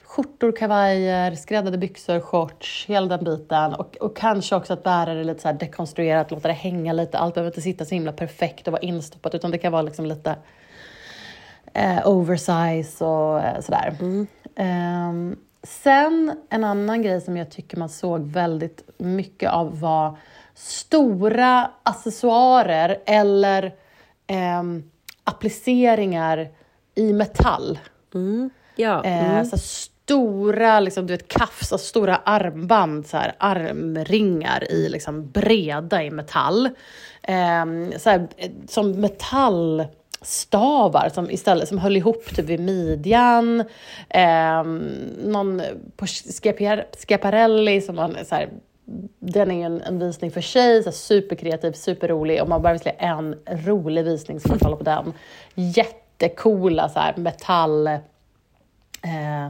skjortor, 0.02 0.52
kavajer, 0.52 1.34
skräddade 1.34 1.78
byxor, 1.78 2.20
shorts, 2.20 2.86
hela 2.88 3.06
den 3.06 3.24
biten. 3.24 3.74
Och, 3.74 3.96
och 3.96 4.16
kanske 4.16 4.56
också 4.56 4.72
att 4.72 4.82
bära 4.82 5.14
det 5.14 5.24
lite 5.24 5.42
så 5.42 5.52
dekonstruerat, 5.52 6.30
låta 6.30 6.48
det 6.48 6.54
hänga 6.54 6.92
lite. 6.92 7.18
Allt 7.18 7.34
behöver 7.34 7.50
inte 7.50 7.60
sitta 7.60 7.84
så 7.84 7.94
himla 7.94 8.12
perfekt 8.12 8.66
och 8.66 8.72
vara 8.72 8.82
instoppat, 8.82 9.34
utan 9.34 9.50
det 9.50 9.58
kan 9.58 9.72
vara 9.72 9.82
liksom 9.82 10.06
lite 10.06 10.36
eh, 11.74 12.08
oversize 12.08 13.04
och 13.04 13.40
eh, 13.40 13.60
sådär. 13.60 13.96
Ehm, 14.56 15.36
sen 15.62 16.36
en 16.50 16.64
annan 16.64 17.02
grej 17.02 17.20
som 17.20 17.36
jag 17.36 17.50
tycker 17.50 17.76
man 17.76 17.88
såg 17.88 18.20
väldigt 18.20 18.84
mycket 18.98 19.50
av 19.50 19.80
var 19.80 20.16
stora 20.62 21.70
accessoarer 21.82 22.98
eller 23.06 23.72
ehm, 24.26 24.82
appliceringar 25.24 26.48
i 26.94 27.12
metall. 27.12 27.78
Ja. 28.76 29.04
Eh, 29.04 29.30
Mm. 29.32 29.44
så 29.44 29.58
stora, 29.58 30.80
liksom, 30.80 31.06
du 31.06 31.12
vet, 31.12 31.28
kafs, 31.28 31.72
alltså 31.72 31.88
stora 31.88 32.16
armband, 32.16 33.06
så 33.06 33.16
här, 33.16 33.34
armringar 33.38 34.72
i 34.72 34.88
liksom, 34.88 35.30
breda 35.30 36.02
i 36.02 36.10
metall. 36.10 36.66
Eh, 37.22 37.64
så 37.98 38.10
här, 38.10 38.28
eh, 38.36 38.50
som 38.68 38.90
metallstavar 39.00 39.88
som 41.14 41.30
istället 41.30 41.68
som 41.68 41.78
höll 41.78 41.96
ihop 41.96 42.24
typ 42.36 42.46
vid 42.46 42.60
midjan. 42.60 43.60
Eh, 44.08 44.64
någon 45.24 45.62
på 45.96 46.06
Schiaparelli 46.06 47.80
som 47.80 47.96
man 47.96 48.16
så 48.24 48.34
här, 48.34 48.48
den 49.18 49.50
är 49.50 49.66
en, 49.66 49.80
en 49.80 49.98
visning 49.98 50.30
för 50.30 50.40
sig, 50.40 50.82
så 50.82 50.92
superkreativ, 50.92 51.72
superrolig. 51.72 52.42
Om 52.42 52.48
man 52.48 52.62
bara 52.62 52.72
vill 52.72 52.82
se 52.82 52.94
en 52.98 53.36
rolig 53.46 54.04
visning 54.04 54.40
så 54.40 54.48
kan 54.48 54.58
man 54.60 54.60
kolla 54.60 54.76
på 54.76 54.84
den. 54.84 55.12
Jättecoola 55.54 56.88
så 56.88 56.98
här, 56.98 57.16
metall 57.16 57.86
eh, 57.86 59.48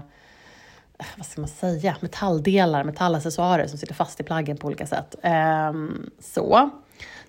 vad 1.16 1.26
ska 1.26 1.40
man 1.40 1.48
säga, 1.48 1.96
metalldelar, 2.00 2.84
metallaccessoarer 2.84 3.66
som 3.66 3.78
sitter 3.78 3.94
fast 3.94 4.20
i 4.20 4.22
plaggen 4.22 4.56
på 4.56 4.66
olika 4.66 4.86
sätt. 4.86 5.14
Eh, 5.22 5.72
så. 6.18 6.70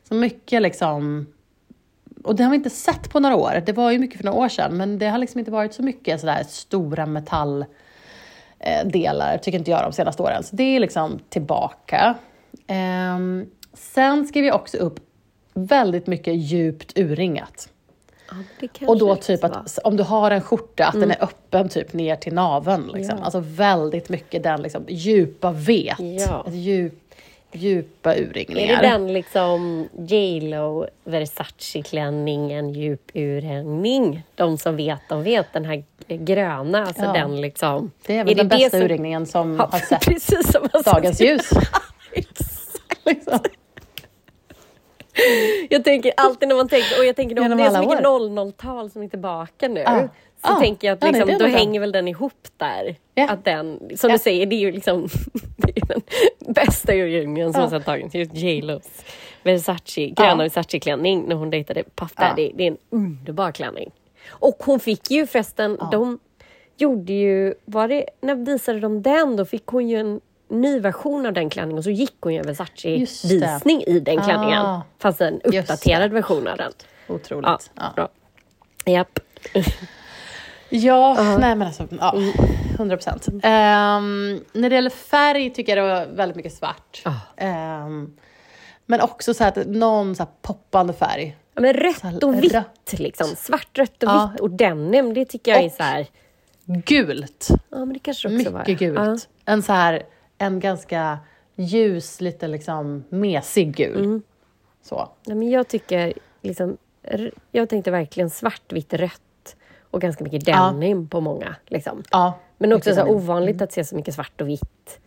så 0.07 0.15
mycket 0.15 0.61
liksom, 0.61 1.27
och 2.23 2.35
det 2.35 2.43
har 2.43 2.51
vi 2.51 2.55
inte 2.55 2.69
sett 2.69 3.09
på 3.09 3.19
några 3.19 3.35
år. 3.35 3.63
Det 3.65 3.73
var 3.73 3.91
ju 3.91 3.99
mycket 3.99 4.17
för 4.17 4.25
några 4.25 4.39
år 4.39 4.49
sedan, 4.49 4.77
men 4.77 4.99
det 4.99 5.07
har 5.07 5.17
liksom 5.17 5.39
inte 5.39 5.51
varit 5.51 5.73
så 5.73 5.83
mycket 5.83 6.19
sådär 6.19 6.43
stora 6.47 7.05
metall 7.05 7.65
metalldelar, 8.63 9.37
tycker 9.37 9.57
inte 9.57 9.71
jag, 9.71 9.83
de 9.83 9.93
senaste 9.93 10.23
åren. 10.23 10.43
Så 10.43 10.55
det 10.55 10.63
är 10.63 10.79
liksom 10.79 11.19
tillbaka. 11.29 12.15
Ehm, 12.67 13.45
sen 13.73 14.27
skrev 14.27 14.45
jag 14.45 14.55
också 14.55 14.77
upp 14.77 14.99
väldigt 15.53 16.07
mycket 16.07 16.35
djupt 16.35 16.99
urringat. 16.99 17.69
Ja, 18.29 18.87
Och 18.87 18.97
då 18.97 19.15
typ 19.15 19.43
att 19.43 19.79
om 19.83 19.97
du 19.97 20.03
har 20.03 20.31
en 20.31 20.41
skjorta, 20.41 20.85
att 20.85 20.93
den 20.93 21.11
är 21.11 21.23
öppen 21.23 21.69
typ 21.69 21.93
ner 21.93 22.15
till 22.15 22.33
naveln. 22.33 22.91
Liksom. 22.93 23.17
Ja. 23.17 23.23
Alltså 23.25 23.39
väldigt 23.39 24.09
mycket 24.09 24.43
den 24.43 24.61
liksom, 24.61 24.85
djupa 24.87 25.51
vet. 25.51 25.99
Ja. 25.99 26.43
Ett 26.47 26.53
djup, 26.53 27.13
djupa 27.53 28.15
Är 28.15 28.21
urringningar. 28.21 28.81
det 28.81 28.89
den 28.89 29.13
liksom 29.13 29.89
J 29.97 30.39
Lo 30.41 30.87
Versace-klänningen, 31.03 32.69
djup 32.73 33.11
urringning? 33.13 34.23
De 34.35 34.57
som 34.57 34.75
vet, 34.75 34.99
de 35.09 35.23
vet. 35.23 35.53
Den 35.53 35.65
här 35.65 35.83
gröna, 36.07 36.85
alltså 36.85 37.03
Ja. 37.03 37.13
den 37.13 37.41
liksom. 37.41 37.91
Det 38.05 38.17
är 38.17 38.23
väl 38.25 38.35
den 38.37 38.47
det 38.47 38.55
bästa 38.57 38.69
som- 38.69 38.81
urringningen 38.81 39.25
som 39.25 39.55
Ja, 39.55 39.69
har 39.71 39.79
sett 39.89 40.01
precis 40.05 40.51
som 40.51 40.67
dagens 40.85 41.17
sett- 41.17 41.27
ljus. 41.27 41.49
liksom. 43.05 43.39
Jag 45.69 45.83
tänker 45.83 46.13
alltid 46.17 46.47
när 46.49 46.55
man 46.55 46.69
tänker, 46.69 46.99
och 46.99 47.05
jag 47.05 47.15
tänker 47.15 47.35
Genom 47.35 47.57
det 47.57 47.63
är 47.63 47.69
så 47.69 47.79
mycket 47.89 48.05
år. 48.07 48.19
00-tal 48.29 48.89
som 48.91 49.01
är 49.01 49.07
tillbaka 49.07 49.67
nu. 49.67 49.79
Ja. 49.79 50.07
Så 50.45 50.51
Ja. 50.51 50.59
tänker 50.59 50.87
jag 50.87 50.95
att 50.95 51.01
Ja, 51.03 51.07
liksom, 51.07 51.27
det 51.27 51.37
då 51.37 51.45
nog. 51.45 51.53
hänger 51.55 51.79
väl 51.79 51.91
den 51.91 52.07
ihop 52.07 52.47
där. 52.57 52.95
Ja. 53.15 53.29
Att 53.29 53.45
den, 53.45 53.79
som 53.97 54.09
Ja. 54.09 54.15
du 54.15 54.19
säger, 54.19 54.45
det 54.45 54.55
är 54.55 54.59
ju 54.59 54.71
liksom 54.71 55.07
det 55.57 55.69
är 55.69 55.75
ju 55.79 55.85
den 55.87 56.01
bästa 56.53 56.93
urringningen 56.93 57.53
som 57.53 57.61
Ja. 57.61 57.69
har 57.69 57.79
dagens 57.79 58.15
ljus. 58.15 58.29
J 58.33 58.61
Los 58.61 58.83
Versace, 59.43 60.05
gröna 60.07 60.29
Ja. 60.31 60.35
Versace-klänning 60.35 61.25
när 61.27 61.35
hon 61.35 61.49
dejtade 61.49 61.83
Puff 61.95 62.13
Ja. 62.17 62.27
Daddy. 62.29 62.51
Det 62.55 62.63
är 62.63 62.67
en 62.71 62.77
underbar 62.89 63.51
klänning. 63.51 63.91
Och 64.29 64.57
hon 64.65 64.79
fick 64.79 65.11
ju 65.11 65.27
förresten, 65.27 65.77
de 65.91 66.19
gjorde 66.77 67.13
ju, 67.13 67.53
var 67.65 67.87
det, 67.87 68.05
när 68.21 68.35
visade 68.35 68.79
de 68.79 69.01
den? 69.01 69.35
Då 69.35 69.45
fick 69.45 69.65
hon 69.65 69.89
ju 69.89 69.99
en 69.99 70.21
ny 70.49 70.79
version 70.79 71.25
av 71.25 71.33
den 71.33 71.49
klänningen 71.49 71.77
och 71.77 71.83
så 71.83 71.89
gick 71.89 72.15
hon 72.19 72.33
ju 72.33 72.39
en 72.39 72.47
Just. 72.47 72.59
Versace-visning 72.59 73.83
i 73.83 73.99
den 73.99 74.17
klänningen. 74.21 74.65
Ah. 74.65 74.81
Fast 74.99 75.21
en 75.21 75.41
uppdaterad 75.41 76.11
version 76.11 76.47
av 76.47 76.57
den. 76.57 76.71
Otroligt. 77.07 77.45
Ja, 77.47 77.59
Ja, 77.75 77.91
bra. 77.95 78.09
Japp. 78.93 79.19
Ja 80.69 81.37
nej 81.39 81.55
men 81.55 81.61
alltså, 81.67 81.87
ja, 81.99 82.13
Mm. 82.15 82.31
100 82.77 82.97
procent. 82.97 83.27
Ehm, 83.43 84.39
när 84.53 84.69
det 84.69 84.75
gäller 84.75 84.89
färg 84.89 85.49
tycker 85.49 85.77
jag 85.77 85.87
det 85.87 85.93
var 86.05 86.15
väldigt 86.15 86.35
mycket 86.35 86.53
svart. 86.53 87.01
Ah. 87.05 87.11
Ehm, 87.37 88.13
men 88.85 89.01
också 89.01 89.33
så 89.33 89.43
att 89.43 89.55
någon 89.67 90.15
så 90.15 90.25
poppande 90.41 90.93
färg. 90.93 91.37
Ja, 91.53 91.61
men 91.61 91.73
rött 91.73 92.23
och 92.23 92.43
vitt 92.43 92.53
rött. 92.53 92.93
liksom. 92.97 93.27
Svart, 93.27 93.77
rött 93.77 94.03
och 94.03 94.09
Ja. 94.09 94.29
vitt 94.31 94.41
och 94.41 94.49
denim, 94.49 95.13
det 95.13 95.25
tycker 95.25 95.51
jag 95.51 95.61
är 95.61 95.65
Och- 95.65 95.71
så 95.71 95.83
här. 95.83 96.07
Gult. 96.65 97.47
Ja, 97.69 97.77
men 97.77 97.93
det 97.93 97.99
kanske 97.99 98.35
också 98.37 98.49
var. 98.51 98.59
Mycket 98.59 98.79
gult. 98.79 98.99
Ja. 98.99 99.17
En 99.45 99.63
så 99.63 99.73
här, 99.73 100.03
en 100.37 100.59
ganska 100.59 101.17
ljus, 101.55 102.21
lite 102.21 102.47
liksom 102.47 103.03
mesig 103.09 103.75
gul. 103.75 103.99
Mm. 104.05 104.21
Så. 104.83 105.09
Nej, 105.25 105.37
men 105.37 105.49
jag 105.49 105.67
tycker 105.67 106.13
liksom, 106.41 106.77
jag 107.51 107.69
tänkte 107.69 107.91
verkligen 107.91 108.29
svart, 108.29 108.71
vitt, 108.73 108.93
rött 108.93 109.21
och 109.93 110.01
ganska 110.01 110.23
mycket 110.23 110.47
Ja. 110.47 110.65
denim 110.71 111.07
på 111.07 111.21
många. 111.21 111.55
Liksom. 111.67 112.03
Ja, 112.11 112.33
Men 112.57 112.73
också 112.73 112.89
så 112.89 112.95
denim. 112.95 113.15
ovanligt 113.15 113.61
att 113.61 113.71
se 113.71 113.83
så 113.85 113.95
mycket 113.95 114.13
svart 114.15 114.41
och 114.41 114.49
vitt 114.49 114.99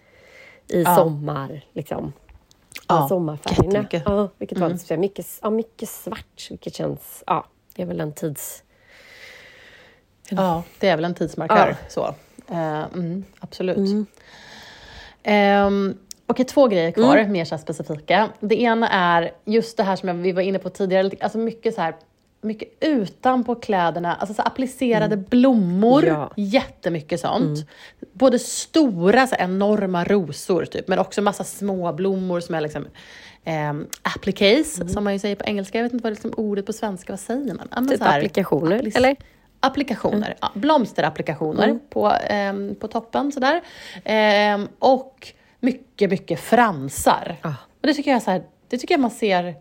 i 0.68 0.82
Ja. 0.82 0.96
sommar. 0.96 1.64
Liksom. 1.72 2.12
Ja, 2.88 3.00
Ja, 3.00 3.08
sommarfärgerna. 3.08 3.78
Mm. 3.78 4.02
Ja, 4.06 4.28
vilket 4.38 4.58
var 4.58 4.68
lite, 4.68 4.96
mycket, 4.96 5.26
ja, 5.42 5.50
mycket 5.50 5.88
svart, 5.88 6.46
vilket 6.50 6.74
känns... 6.74 7.22
Ja, 7.26 7.46
det 7.74 7.82
är 7.82 7.86
väl 7.86 8.00
en 8.00 8.12
tids... 8.12 8.62
Ja, 10.30 10.62
det 10.80 10.88
är 10.88 10.96
väl 10.96 11.04
en 11.04 11.14
tidsmarkör. 11.14 11.68
Ja. 11.68 11.88
Så. 11.88 12.06
Eh, 12.54 12.82
mm, 12.94 13.24
absolut. 13.40 14.08
Ehm, 15.22 15.98
Okej, 16.28 16.44
två 16.44 16.66
grejer 16.68 16.90
kvar, 16.90 17.24
mer 17.24 17.44
så 17.44 17.58
specifika. 17.58 18.28
Det 18.40 18.60
ena 18.62 18.88
är 18.88 19.30
just 19.44 19.76
det 19.76 19.82
här 19.82 19.96
som 19.96 20.08
jag- 20.08 20.14
vi 20.16 20.32
var 20.32 20.42
inne 20.42 20.58
på 20.58 20.70
tidigare, 20.70 21.10
alltså 21.20 21.38
mycket 21.38 21.74
så 21.74 21.80
här 21.80 21.94
mycket 22.46 22.68
utanpå 22.80 23.54
kläderna, 23.54 24.14
alltså 24.14 24.34
så 24.34 24.42
applicerade 24.42 25.16
blommor, 25.16 26.04
Ja. 26.06 26.30
jättemycket 26.36 27.20
sånt. 27.20 27.68
Både 28.12 28.38
stora, 28.38 29.26
så 29.26 29.36
enorma 29.38 30.04
rosor 30.04 30.64
typ, 30.64 30.88
men 30.88 30.98
också 30.98 31.22
massa 31.22 31.44
små 31.44 31.92
blommor 31.92 32.40
som 32.40 32.54
är 32.54 32.60
liksom 32.60 32.86
ehm, 33.44 33.86
appliques, 34.02 34.92
som 34.92 35.04
man 35.04 35.12
ju 35.12 35.18
säger 35.18 35.36
på 35.36 35.44
engelska. 35.44 35.78
Jag 35.78 35.82
vet 35.82 35.92
inte 35.92 36.02
vad 36.02 36.12
liksom 36.12 36.32
ordet 36.36 36.66
på 36.66 36.72
svenska, 36.72 37.12
vad 37.12 37.20
säger 37.20 37.54
man? 37.54 37.68
Ja, 37.70 37.80
Typ 37.90 38.02
här- 38.02 38.16
applikationer, 38.18 38.78
applic- 38.78 38.96
eller? 38.96 39.16
Applikationer, 39.60 40.34
ja, 40.40 40.50
blomsterapplikationer 40.54 41.64
Mm. 41.64 41.80
på, 41.90 42.12
ehm, 42.26 42.74
på 42.80 42.88
toppen 42.88 43.32
sådär. 43.32 43.60
Ehm, 44.04 44.68
och 44.78 45.32
mycket, 45.60 46.10
mycket 46.10 46.40
fransar. 46.40 47.36
Ah. 47.42 47.48
Och 47.80 47.86
det 47.86 47.94
tycker 47.94 48.10
jag 48.10 48.22
så 48.22 48.30
här, 48.30 48.42
det 48.68 48.78
tycker 48.78 48.94
jag 48.94 49.00
man 49.00 49.10
ser, 49.10 49.54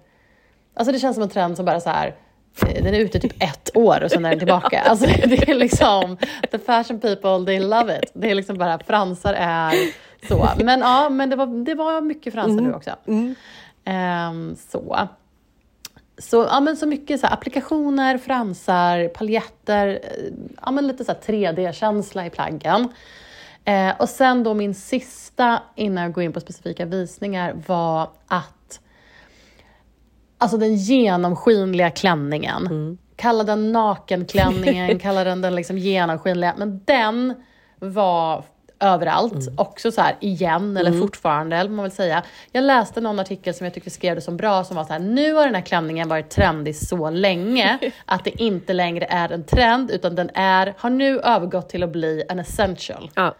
alltså 0.73 0.91
det 0.91 0.99
känns 0.99 1.15
som 1.15 1.23
en 1.23 1.29
trend 1.29 1.55
som 1.55 1.65
bara 1.65 1.79
så 1.79 1.89
här 1.89 2.07
eh, 2.07 2.13
den 2.59 2.93
är 2.93 2.99
ute 2.99 3.19
typ 3.19 3.43
ett 3.43 3.69
år 3.73 4.03
och 4.03 4.11
sen 4.11 4.25
är 4.25 4.29
den 4.29 4.39
tillbaka. 4.39 4.81
Alltså 4.81 5.05
det 5.27 5.49
är 5.49 5.55
liksom, 5.55 6.17
the 6.51 6.59
fashion 6.59 6.99
people, 6.99 7.45
they 7.45 7.59
love 7.59 7.99
it. 8.03 8.11
Det 8.13 8.31
är 8.31 8.35
liksom 8.35 8.57
bara, 8.57 8.79
fransar 8.79 9.33
är 9.33 9.73
så. 10.27 10.49
Men 10.63 10.79
ja, 10.79 11.09
men 11.09 11.29
det 11.29 11.35
var, 11.35 11.65
det 11.65 11.75
var 11.75 12.01
mycket 12.01 12.33
fransar 12.33 12.61
nu 12.61 12.73
också. 12.73 12.91
Ehm, 13.85 14.55
så. 14.71 15.07
Så, 16.17 16.47
ja, 16.51 16.59
men 16.59 16.77
så 16.77 16.87
mycket 16.87 17.19
så 17.19 17.27
här, 17.27 17.33
applikationer, 17.33 18.17
fransar, 18.17 19.07
paljetter, 19.07 19.87
eh, 19.87 20.33
ja, 20.61 20.71
men 20.71 20.87
lite 20.87 21.05
så 21.05 21.11
här 21.11 21.19
3D-känsla 21.19 22.25
i 22.25 22.29
plaggen. 22.29 22.89
Eh, 23.65 23.93
och 23.99 24.09
sen 24.09 24.43
då 24.43 24.53
min 24.53 24.75
sista, 24.75 25.63
innan 25.75 26.03
jag 26.03 26.13
går 26.13 26.23
in 26.23 26.33
på 26.33 26.39
specifika 26.39 26.85
visningar, 26.85 27.63
var 27.67 28.09
att 28.27 28.64
Alltså 30.45 30.57
den 30.57 30.75
genomskinliga 30.75 31.89
klänningen. 31.89 32.97
Kalla 33.15 33.43
den 33.43 33.71
nakenklänningen, 33.71 34.99
kalla 34.99 35.23
den 35.23 35.41
den 35.41 35.55
liksom 35.55 35.77
genomskinliga. 35.77 36.53
Men 36.57 36.81
den 36.85 37.33
var 37.79 38.43
överallt. 38.79 39.47
Också 39.57 39.91
så 39.91 40.01
här 40.01 40.15
igen, 40.19 40.77
eller 40.77 40.91
fortfarande, 40.91 41.55
eller 41.55 41.69
man 41.69 41.83
vill 41.83 41.91
säga. 41.91 42.23
Jag 42.51 42.63
läste 42.63 43.01
någon 43.01 43.19
artikel 43.19 43.53
som 43.53 43.65
jag 43.65 43.73
tyckte 43.73 43.89
skrev 43.89 44.15
det 44.15 44.21
som 44.21 44.37
bra, 44.37 44.63
som 44.63 44.75
var 44.75 44.83
så 44.83 44.93
här, 44.93 44.99
nu 44.99 45.33
har 45.33 45.45
den 45.45 45.55
här 45.55 45.61
klänningen 45.61 46.09
varit 46.09 46.29
trendig 46.29 46.75
så 46.75 47.09
länge 47.09 47.79
att 48.05 48.23
det 48.23 48.41
inte 48.41 48.73
längre 48.73 49.05
är 49.09 49.31
en 49.31 49.43
trend, 49.43 49.91
utan 49.91 50.15
den 50.15 50.29
är, 50.33 50.73
har 50.77 50.89
nu 50.89 51.19
övergått 51.19 51.69
till 51.69 51.83
att 51.83 51.91
bli 51.91 52.23
en 52.29 52.39
essential. 52.39 53.11
Ja. 53.15 53.35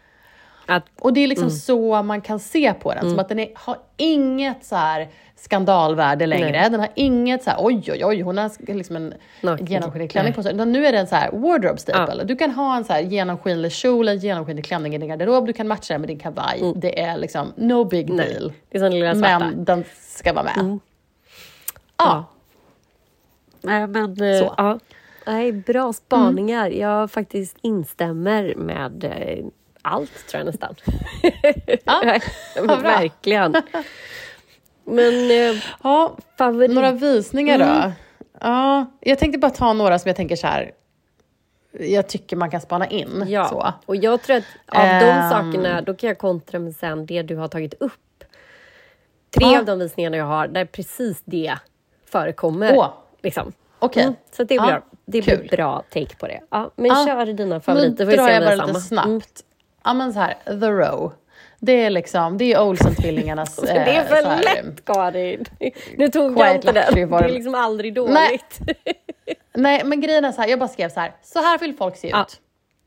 Att, 0.68 0.84
Och 1.00 1.14
det 1.14 1.24
är 1.24 1.28
liksom 1.28 1.50
så 1.50 2.04
man 2.04 2.22
kan 2.22 2.40
se 2.40 2.74
på 2.74 2.94
den, 2.94 3.10
som 3.10 3.20
att 3.20 3.30
den 3.30 3.40
är, 3.40 3.50
har 3.56 3.78
inget 3.98 4.66
så 4.66 4.76
här 4.76 5.08
skandalvärde 5.36 6.26
längre. 6.26 6.52
Nej. 6.52 6.70
Den 6.70 6.80
har 6.80 6.90
inget 6.96 7.44
så 7.44 7.50
här, 7.50 7.58
oj 7.62 7.84
oj 7.92 8.06
oj, 8.06 8.22
hon 8.22 8.38
har 8.38 8.74
liksom 8.74 8.96
en 8.96 9.14
Naken. 9.42 9.66
genomskinlig 9.66 10.12
klänning 10.12 10.34
på 10.34 10.44
sig. 10.44 10.54
Utan 10.56 10.72
nu 10.72 10.86
är 10.86 10.92
det 10.92 10.98
en 10.98 11.08
så 11.08 11.16
här 11.16 11.32
wardrobe 11.32 11.78
staple. 11.78 12.16
Ja. 12.18 12.24
Du 12.24 12.36
kan 12.36 12.52
ha 12.52 12.78
en 12.78 12.84
så 12.86 12.94
här 12.94 13.02
genomskinlig 13.02 13.72
kjol, 13.72 14.08
en 14.08 14.18
genomskinlig 14.18 14.66
klänning 14.66 14.96
i 14.96 14.98
din 14.98 15.10
garderob, 15.10 15.46
du 15.48 15.54
kan 15.54 15.68
matcha 15.68 15.94
den 15.94 16.02
med 16.02 16.08
din 16.10 16.20
kavaj. 16.20 16.74
Det 16.76 17.02
är 17.02 17.18
liksom 17.18 17.54
no 17.56 17.84
big 17.84 18.10
nej, 18.10 18.34
deal. 18.34 18.54
det 18.70 18.78
är 18.78 18.80
som 18.80 18.90
den 18.90 19.00
lilla 19.00 19.16
svarta. 19.16 19.40
Men 19.40 19.66
den 19.66 19.84
ska 20.10 20.34
vara 20.34 20.44
med. 20.44 20.58
Mm. 20.58 20.80
Ja. 21.98 22.26
Nej, 23.62 23.88
men... 23.88 24.12
eh, 24.34 24.40
Så. 24.40 24.54
Ja. 24.58 24.80
Nej, 25.28 25.52
bra 25.52 25.94
spaningar. 25.94 26.68
Jag 26.70 27.12
faktiskt 27.12 27.58
instämmer 27.62 28.54
med 28.56 29.04
eh, 29.04 29.46
allt 29.86 30.28
tror 30.28 30.40
jag 30.40 30.46
nästan. 30.46 30.76
Ja, 31.86 32.20
bra. 32.64 32.76
Verkligen. 32.76 33.56
Men 34.86 35.32
eh, 35.32 35.64
Ja, 35.84 36.18
favorit... 36.38 36.72
några 36.72 36.92
visningar 36.92 37.60
då? 37.60 37.92
Ja, 38.42 38.86
jag 39.00 39.20
tänkte 39.20 39.40
bara 39.40 39.52
ta 39.52 39.74
några 39.74 40.00
som 40.00 40.10
jag 40.10 40.16
tänker 40.16 40.36
så 40.36 40.48
här. 40.48 40.72
Jag 41.80 42.08
tycker 42.10 42.36
man 42.36 42.52
kan 42.52 42.62
spana 42.62 42.88
in. 42.88 43.26
Ja, 43.28 43.46
Så. 43.48 43.74
och 43.86 43.96
jag 43.96 44.22
tror 44.22 44.36
att 44.38 44.44
av 44.68 44.84
de 44.86 45.06
Ehm. 45.06 45.30
sakerna, 45.30 45.82
då 45.82 45.94
kan 45.94 46.08
jag 46.08 46.18
kontra 46.18 46.60
med 46.60 46.76
sen 46.76 47.06
det 47.06 47.22
du 47.22 47.36
har 47.36 47.48
tagit 47.48 47.74
upp. 47.74 48.24
Tre 49.38 49.48
Ja. 49.54 49.60
av 49.60 49.66
de 49.66 49.80
visningarna 49.80 50.18
jag 50.18 50.26
har, 50.26 50.48
där 50.48 50.66
precis 50.66 51.22
det 51.26 51.56
förekommer. 52.06 52.74
Åh, 52.78 52.90
Liksom. 53.24 53.52
okej. 53.80 54.04
Mm, 54.04 54.16
så 54.32 54.44
det 54.44 54.60
blir, 54.60 54.70
Ja, 54.70 54.82
det 55.06 55.22
blir 55.22 55.38
kul. 55.38 55.48
bra 55.52 55.84
take 55.94 56.16
på 56.16 56.28
det. 56.28 56.40
Ja, 56.52 56.72
men 56.76 56.86
Ja. 56.86 57.06
kör 57.08 57.26
dina 57.26 57.60
favoriter, 57.60 58.06
får 58.06 58.12
vi 58.12 58.18
se 58.18 58.24
jag 58.24 58.44
om 58.44 58.50
det 58.50 58.58
bara 58.58 58.66
lite 58.68 58.80
samma. 58.80 59.04
Mm. 59.04 59.22
snabbt. 59.22 59.45
Ja, 59.86 59.94
men 59.94 60.14
så 60.14 60.20
här, 60.20 60.36
The 60.46 60.72
Row. 60.72 61.14
Det 61.60 61.72
är 61.72 61.90
liksom, 61.90 62.38
det 62.38 62.54
är 62.54 62.62
Olsen-tvillingarnas... 62.62 63.56
Det 63.62 63.70
är 63.72 64.02
eh, 64.02 64.06
för 64.08 64.16
här, 64.16 64.44
lätt 64.44 64.86
Karin! 64.86 65.46
Nu 65.98 66.08
tog 66.08 66.40
jag 66.40 66.56
inte 66.56 66.72
den. 66.72 67.10
Var 67.10 67.22
Det 67.22 67.26
är 67.30 67.34
liksom 67.34 67.56
aldrig 67.56 67.94
dåligt. 67.94 68.60
Nej, 69.54 69.82
men 69.86 70.02
grejen 70.02 70.26
är 70.26 70.32
så 70.32 70.42
här, 70.42 70.50
jag 70.50 70.60
bara 70.60 70.70
skrev 70.70 70.90
så 70.90 71.00
här, 71.00 71.12
så 71.24 71.40
här 71.40 71.58
vill 71.60 71.76
folk 71.76 71.96
se 71.98 72.08
ut. 72.08 72.14
Ja. 72.14 72.26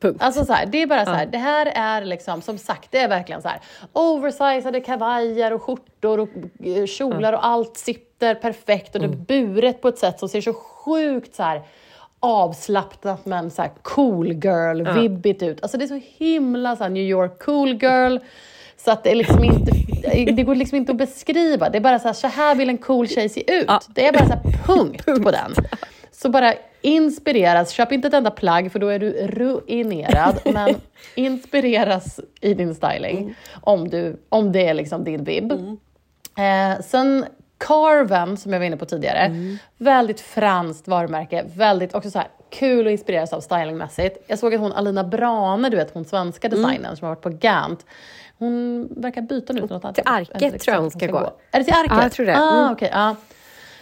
Punkt. 0.00 0.22
Alltså 0.22 0.44
så 0.44 0.52
här, 0.52 0.66
det 0.66 0.82
är 0.82 0.86
bara 0.86 1.04
så 1.04 1.10
här, 1.10 1.26
det 1.26 1.38
här 1.38 1.72
är 1.74 2.04
liksom, 2.04 2.42
som 2.42 2.58
sagt, 2.58 2.92
det 2.92 2.98
är 2.98 3.08
verkligen 3.08 3.42
så 3.42 3.48
här, 3.48 3.60
oversizade 3.92 4.80
kavajer 4.80 5.52
och 5.52 5.62
skjortor 5.62 6.20
och 6.20 6.28
eh, 6.64 6.86
kjolar 6.86 7.32
och 7.32 7.46
allt 7.46 7.76
sitter 7.76 8.34
perfekt 8.34 8.94
och 8.94 9.00
det 9.00 9.06
är 9.06 9.12
Mm. 9.12 9.24
buret 9.24 9.80
på 9.82 9.88
ett 9.88 9.98
sätt 9.98 10.18
som 10.18 10.28
ser 10.28 10.40
så 10.40 10.52
sjukt 10.54 11.34
så 11.34 11.42
här 11.42 11.62
avslappnat 12.20 13.26
men 13.26 13.50
så 13.50 13.62
här 13.62 13.70
cool 13.82 14.32
girl, 14.32 15.00
vibbigt 15.00 15.42
ut. 15.42 15.62
Alltså 15.62 15.78
det 15.78 15.84
är 15.84 15.88
så 15.88 16.00
himla 16.18 16.76
så 16.76 16.82
här 16.82 16.90
New 16.90 17.02
York 17.02 17.42
cool 17.42 17.68
girl. 17.82 18.18
Så 18.76 18.90
att 18.90 19.04
det 19.04 19.10
är 19.10 19.14
liksom 19.14 19.44
inte, 19.44 19.70
det 20.32 20.42
går 20.42 20.54
liksom 20.54 20.78
inte 20.78 20.92
att 20.92 20.98
beskriva. 20.98 21.68
Det 21.68 21.78
är 21.78 21.82
bara 21.82 21.98
så 21.98 22.08
här, 22.08 22.12
så 22.12 22.26
här 22.26 22.54
vill 22.54 22.68
en 22.68 22.78
cool 22.78 23.08
tjej 23.08 23.28
se 23.28 23.54
ut. 23.54 23.64
Ja. 23.68 23.80
Det 23.88 24.06
är 24.06 24.12
bara 24.12 24.26
så 24.26 24.32
här 24.32 24.42
punkt 24.66 25.04
på 25.04 25.30
den. 25.30 25.54
Så 26.12 26.28
bara 26.28 26.54
inspireras, 26.82 27.70
köp 27.70 27.92
inte 27.92 28.08
ett 28.08 28.14
enda 28.14 28.30
plagg 28.30 28.72
för 28.72 28.78
då 28.78 28.88
är 28.88 28.98
du 28.98 29.12
ruinerad. 29.12 30.38
men 30.52 30.75
inspireras 31.14 32.20
i 32.40 32.54
din 32.54 32.75
styling 32.75 33.34
om, 33.60 33.88
du, 33.88 34.22
om 34.28 34.52
det 34.52 34.66
är 34.66 34.75
liksom 34.75 35.04
din 35.04 35.25
vibb. 35.25 35.52
Eh, 36.38 36.82
sen 36.84 37.25
Carven, 37.58 38.36
som 38.36 38.52
jag 38.52 38.60
var 38.60 38.66
inne 38.66 38.76
på 38.76 38.84
tidigare, 38.86 39.34
väldigt 39.76 40.20
franskt 40.20 40.88
varumärke, 40.88 41.44
väldigt 41.54 41.94
också 41.94 42.10
så 42.10 42.18
här 42.18 42.28
kul 42.50 42.86
och 42.86 42.92
inspireras 42.92 43.32
av 43.32 43.40
stylingmässigt. 43.40 44.24
Jag 44.26 44.38
såg 44.38 44.54
att 44.54 44.60
hon 44.60 44.72
Alina 44.72 45.04
Brane, 45.04 45.68
du 45.68 45.76
vet 45.76 45.90
hon 45.94 46.04
svenska 46.04 46.48
designern 46.48 46.96
som 46.96 47.06
har 47.08 47.14
varit 47.14 47.22
på 47.22 47.30
Gant, 47.30 47.86
hon 48.38 48.88
verkar 48.96 49.22
byta 49.22 49.52
nu 49.52 49.60
till 49.60 49.70
något 49.70 49.84
annat. 49.84 49.94
Till 49.94 50.04
Arket 50.06 50.60
tror 50.60 50.74
jag 50.74 50.80
hon 50.80 50.86
exakt 50.86 51.04
ska 51.04 51.12
vart 51.12 51.22
gå. 51.24 51.32
Är 51.50 51.58
det 51.58 51.64
till 51.64 51.74
Arket? 51.74 51.90
Ja, 51.96 52.02
jag 52.02 52.12
tror 52.12 52.26
det. 52.26 52.36
Ah, 52.38 52.58
Mm. 52.60 52.72
okej, 52.72 52.90
ja. 52.92 53.16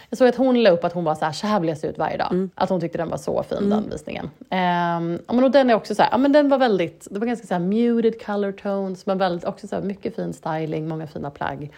Jag 0.09 0.17
såg 0.17 0.27
att 0.27 0.35
hon 0.35 0.63
la 0.63 0.69
upp 0.69 0.83
att 0.83 0.93
hon 0.93 1.03
var 1.03 1.15
så 1.15 1.25
här, 1.25 1.31
så 1.31 1.47
här 1.47 1.59
vill 1.59 1.69
jag 1.69 1.77
se 1.77 1.87
ut 1.87 1.97
varje 1.97 2.17
dag. 2.17 2.31
Mm. 2.31 2.49
Att 2.55 2.69
hon 2.69 2.81
tyckte 2.81 2.97
den 2.97 3.09
var 3.09 3.17
så 3.17 3.43
fin, 3.43 3.69
den 3.69 3.89
visningen. 3.89 4.25
Um, 4.25 5.19
men 5.35 5.43
och 5.43 5.51
den 5.51 5.69
är 5.69 5.73
också 5.73 5.95
så 5.95 6.01
här, 6.01 6.09
ja, 6.11 6.17
men 6.17 6.31
den 6.31 6.49
var 6.49 6.57
väldigt, 6.57 7.07
det 7.11 7.19
var 7.19 7.27
ganska 7.27 7.47
så 7.47 7.53
här 7.53 7.61
muted 7.61 8.25
color 8.25 8.51
tones, 8.51 9.05
men 9.05 9.17
väldigt, 9.17 9.45
också 9.45 9.67
så 9.67 9.75
här, 9.75 9.83
mycket 9.83 10.15
fin 10.15 10.33
styling, 10.33 10.87
många 10.87 11.07
fina 11.07 11.31
plagg. 11.31 11.73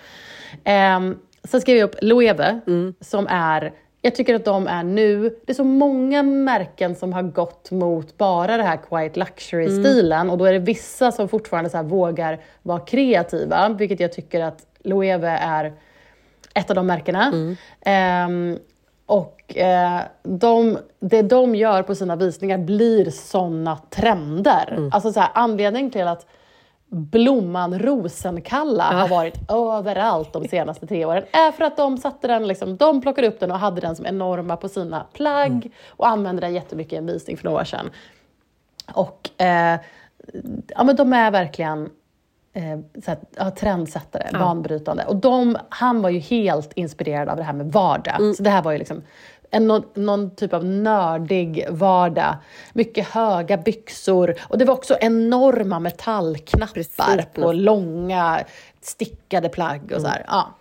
Um, 0.98 1.20
sen 1.44 1.62
skrev 1.62 1.78
jag 1.78 1.86
upp 1.90 1.96
Loewe, 2.02 2.60
Mm. 2.68 2.94
som 3.02 3.28
är, 3.30 3.74
jag 4.02 4.16
tycker 4.16 4.36
att 4.36 4.46
de 4.46 4.68
är 4.68 4.84
nu, 4.84 5.22
det 5.46 5.52
är 5.52 5.54
så 5.54 5.64
många 5.64 6.24
märken 6.24 6.96
som 6.96 7.14
har 7.14 7.22
gått 7.24 7.72
mot 7.72 8.18
bara 8.18 8.58
det 8.58 8.64
här 8.64 8.78
quiet 8.90 9.18
luxury-stilen 9.18 10.20
Mm. 10.22 10.30
och 10.32 10.38
då 10.38 10.46
är 10.46 10.54
det 10.54 10.60
vissa 10.60 11.12
som 11.12 11.28
fortfarande 11.28 11.70
så 11.70 11.84
vågar 11.84 12.40
vara 12.62 12.80
kreativa, 12.80 13.70
vilket 13.70 14.00
jag 14.00 14.14
tycker 14.14 14.42
att 14.42 14.66
Loewe 14.84 15.30
är 15.42 15.74
ett 16.54 16.70
av 16.70 16.76
de 16.76 16.88
märkena. 16.88 17.56
Ehm, 17.82 18.58
och 19.06 19.58
eh, 19.58 20.00
de, 20.24 20.78
det 21.00 21.22
de 21.22 21.56
gör 21.56 21.84
på 21.84 21.96
sina 21.96 22.16
visningar 22.16 22.58
blir 22.58 23.10
såna 23.10 23.78
trender. 23.90 24.90
Alltså 24.92 25.14
så 25.14 25.20
här, 25.20 25.30
anledningen 25.34 25.92
till 25.92 26.08
att 26.08 26.26
blomman 26.90 27.80
rosenkalla 27.80 28.84
har 28.84 29.08
varit 29.08 29.52
överallt 29.52 30.34
de 30.34 30.48
senaste 30.48 30.88
tre 30.88 31.06
åren 31.06 31.24
är 31.32 31.52
för 31.52 31.64
att 31.64 31.78
de 31.78 31.98
satte 31.98 32.28
den, 32.28 32.48
liksom, 32.48 32.78
de 32.78 33.02
plockade 33.02 33.28
upp 33.28 33.40
den 33.40 33.52
och 33.52 33.60
hade 33.60 33.82
den 33.82 33.96
som 33.96 34.06
enorma 34.06 34.58
på 34.58 34.70
sina 34.70 35.06
plagg 35.14 35.72
och 35.88 36.08
använde 36.08 36.42
den 36.42 36.54
jättemycket 36.54 36.94
i 36.94 36.96
en 36.96 37.06
visning 37.06 37.38
för 37.38 37.46
några 37.46 37.62
år 37.62 37.64
sedan. 37.64 37.90
Och 38.94 39.42
eh, 39.42 39.80
ja, 40.68 40.84
men 40.84 40.96
de 40.96 41.14
är 41.14 41.32
verkligen 41.32 41.90
eh, 42.54 43.02
så 43.04 43.12
här, 43.12 43.20
ja, 43.36 43.52
trendsättare, 43.52 44.40
banbrytande. 44.40 45.06
Och 45.06 45.16
de, 45.16 45.58
han 45.70 46.02
var 46.02 46.10
ju 46.10 46.20
helt 46.20 46.74
inspirerad 46.74 47.30
av 47.30 47.38
det 47.38 47.44
här 47.44 47.54
med 47.54 47.72
vardag. 47.72 48.36
Så 48.36 48.44
det 48.44 48.50
här 48.50 48.62
var 48.62 48.72
ju 48.72 48.78
liksom 48.78 49.02
en, 49.52 49.68
någon, 49.68 49.84
någon 49.94 50.36
typ 50.36 50.54
av 50.54 50.66
nördig 50.66 51.66
vardag. 51.70 52.36
Mycket 52.74 53.08
höga 53.08 53.58
byxor. 53.58 54.36
Och 54.42 54.58
det 54.58 54.66
var 54.66 54.74
också 54.74 54.98
enorma 55.02 55.80
metallknappar 55.80 56.74
Precis. 56.74 57.34
på 57.34 57.52
långa 57.52 58.44
stickade 58.82 59.50
plagg 59.50 59.92
och 59.96 60.02
så 60.02 60.08
här. 60.08 60.26
Ja. 60.28 60.56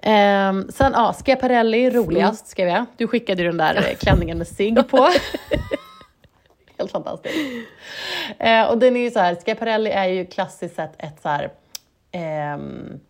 Ehm, 0.00 0.68
sen 0.72 0.92
ja, 0.94 1.14
Schiaparelli, 1.24 1.90
roligast 1.90 2.46
skrev 2.46 2.68
jag. 2.68 2.84
Du 2.96 3.06
skickade 3.06 3.42
ju 3.42 3.48
den 3.48 3.56
där 3.56 3.76
eh, 3.76 3.96
klänningen 3.96 4.38
med 4.38 4.48
cigg 4.48 4.88
på. 4.88 4.96
Helt 6.78 6.92
fantastiskt. 6.92 7.36
Eh, 8.38 8.64
och 8.64 8.78
den 8.78 8.96
är 8.96 9.00
ju 9.00 9.10
så 9.10 9.18
här, 9.18 9.34
Schiaparelli 9.34 9.90
är 9.90 10.06
ju 10.06 10.26
klassiskt 10.26 10.76
sett 10.76 10.92
ett 10.98 11.22
så 11.22 11.28
här... 11.28 11.50
ehm, 12.12 13.00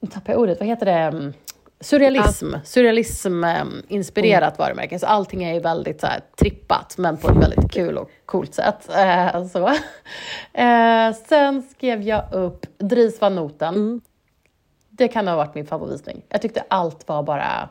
nu 0.00 0.10
tappar 0.10 0.32
jag 0.32 0.42
ordet, 0.42 0.60
vad 0.60 0.68
heter 0.68 0.86
det? 0.86 1.32
Mm, 1.74 1.80
Surrealism. 1.80 2.54
Surrealism 2.64 3.44
ehm, 3.44 3.82
inspirerat 3.88 4.58
varumärke. 4.58 4.98
Så 4.98 5.06
allting 5.06 5.44
är 5.44 5.54
ju 5.54 5.60
väldigt 5.60 6.00
så 6.00 6.06
här, 6.06 6.20
trippat, 6.36 6.98
men 6.98 7.16
på 7.16 7.28
ett 7.30 7.36
väldigt 7.36 7.72
kul 7.72 7.98
och 7.98 8.10
coolt 8.26 8.54
sätt. 8.54 8.88
Eh, 8.96 9.46
så. 9.46 9.68
Eh, 10.52 11.12
sen 11.28 11.62
skrev 11.62 12.02
jag 12.02 12.32
upp 12.32 12.66
Dries 12.78 13.20
van 13.20 13.34
Noten. 13.34 14.00
Det 14.90 15.08
kan 15.08 15.28
ha 15.28 15.36
varit 15.36 15.54
min 15.54 15.66
favoritvisning. 15.66 16.22
Jag 16.28 16.42
tyckte 16.42 16.64
allt 16.68 17.08
var 17.08 17.22
bara... 17.22 17.68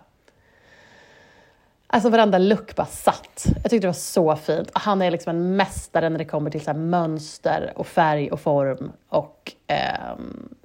Alltså 1.88 2.10
varenda 2.10 2.38
look 2.38 2.76
bara 2.76 2.88
satt. 2.88 3.46
Jag 3.46 3.64
tyckte 3.64 3.78
det 3.78 3.88
var 3.88 3.94
så 3.94 4.36
fint. 4.36 4.70
Han 4.74 5.02
är 5.02 5.12
liksom 5.12 5.30
en 5.30 5.56
mästare 5.56 6.10
när 6.10 6.18
det 6.18 6.26
kommer 6.26 6.50
till 6.50 6.64
så 6.64 6.74
mönster 6.74 7.74
och 7.76 7.88
färg 7.88 8.32
och 8.32 8.40
form. 8.40 8.92
Och 9.10 9.52
ehm, 9.68 10.56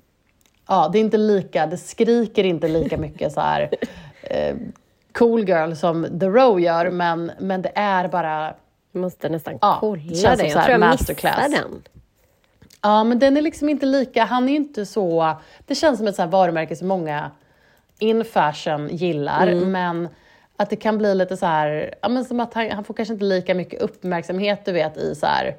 ja, 0.69 0.89
det 0.93 0.99
är 0.99 1.01
inte 1.01 1.17
lika, 1.17 1.67
det 1.67 1.77
skriker 1.77 2.45
inte 2.45 2.69
lika 2.69 2.97
mycket 2.97 3.33
så 3.33 3.41
här 3.41 3.71
eh, 4.23 4.57
cool 5.13 5.49
girl 5.49 5.73
som 5.75 6.19
The 6.21 6.27
Row 6.27 6.61
gör, 6.61 6.91
men, 6.91 7.33
men 7.39 7.63
det 7.63 7.73
är 7.75 8.09
bara 8.09 8.55
Jag 8.93 9.01
måste 9.01 9.29
nästan 9.29 9.59
Ja, 9.61 9.77
kolla 9.81 10.03
det 10.03 10.15
Jag 10.15 10.39
tror 10.39 10.71
jag 10.71 10.81
masterclass. 10.81 11.37
missade 11.49 11.63
den. 11.69 11.83
Ja, 12.83 13.05
men 13.05 13.19
den 13.19 13.37
är 13.37 13.43
liksom 13.43 13.69
inte 13.69 13.87
lika, 13.87 14.25
han 14.25 14.49
är 14.49 14.57
inte 14.57 14.87
så, 14.87 15.37
det 15.67 15.75
känns 15.75 15.99
som 15.99 16.07
ett 16.07 16.17
så 16.17 16.23
här 16.23 16.29
varumärke 16.29 16.77
som 16.77 16.89
många 16.89 17.31
in 17.99 18.25
fashion 18.25 18.89
gillar, 18.89 19.47
Mm. 19.47 19.73
men 19.73 20.09
att 20.57 20.71
det 20.71 20.77
kan 20.77 20.99
bli 20.99 21.15
lite 21.15 21.37
så 21.37 21.47
här, 21.47 21.95
ja 22.03 22.09
men 22.09 22.25
som 22.25 22.41
att 22.41 22.55
han, 22.55 22.71
han 22.71 22.85
får 22.85 22.95
kanske 22.95 23.13
inte 23.13 23.25
lika 23.25 23.55
mycket 23.55 23.83
uppmärksamhet 23.83 24.65
du 24.65 24.73
vet 24.73 24.97
i 24.97 25.15
så 25.15 25.27
här, 25.27 25.57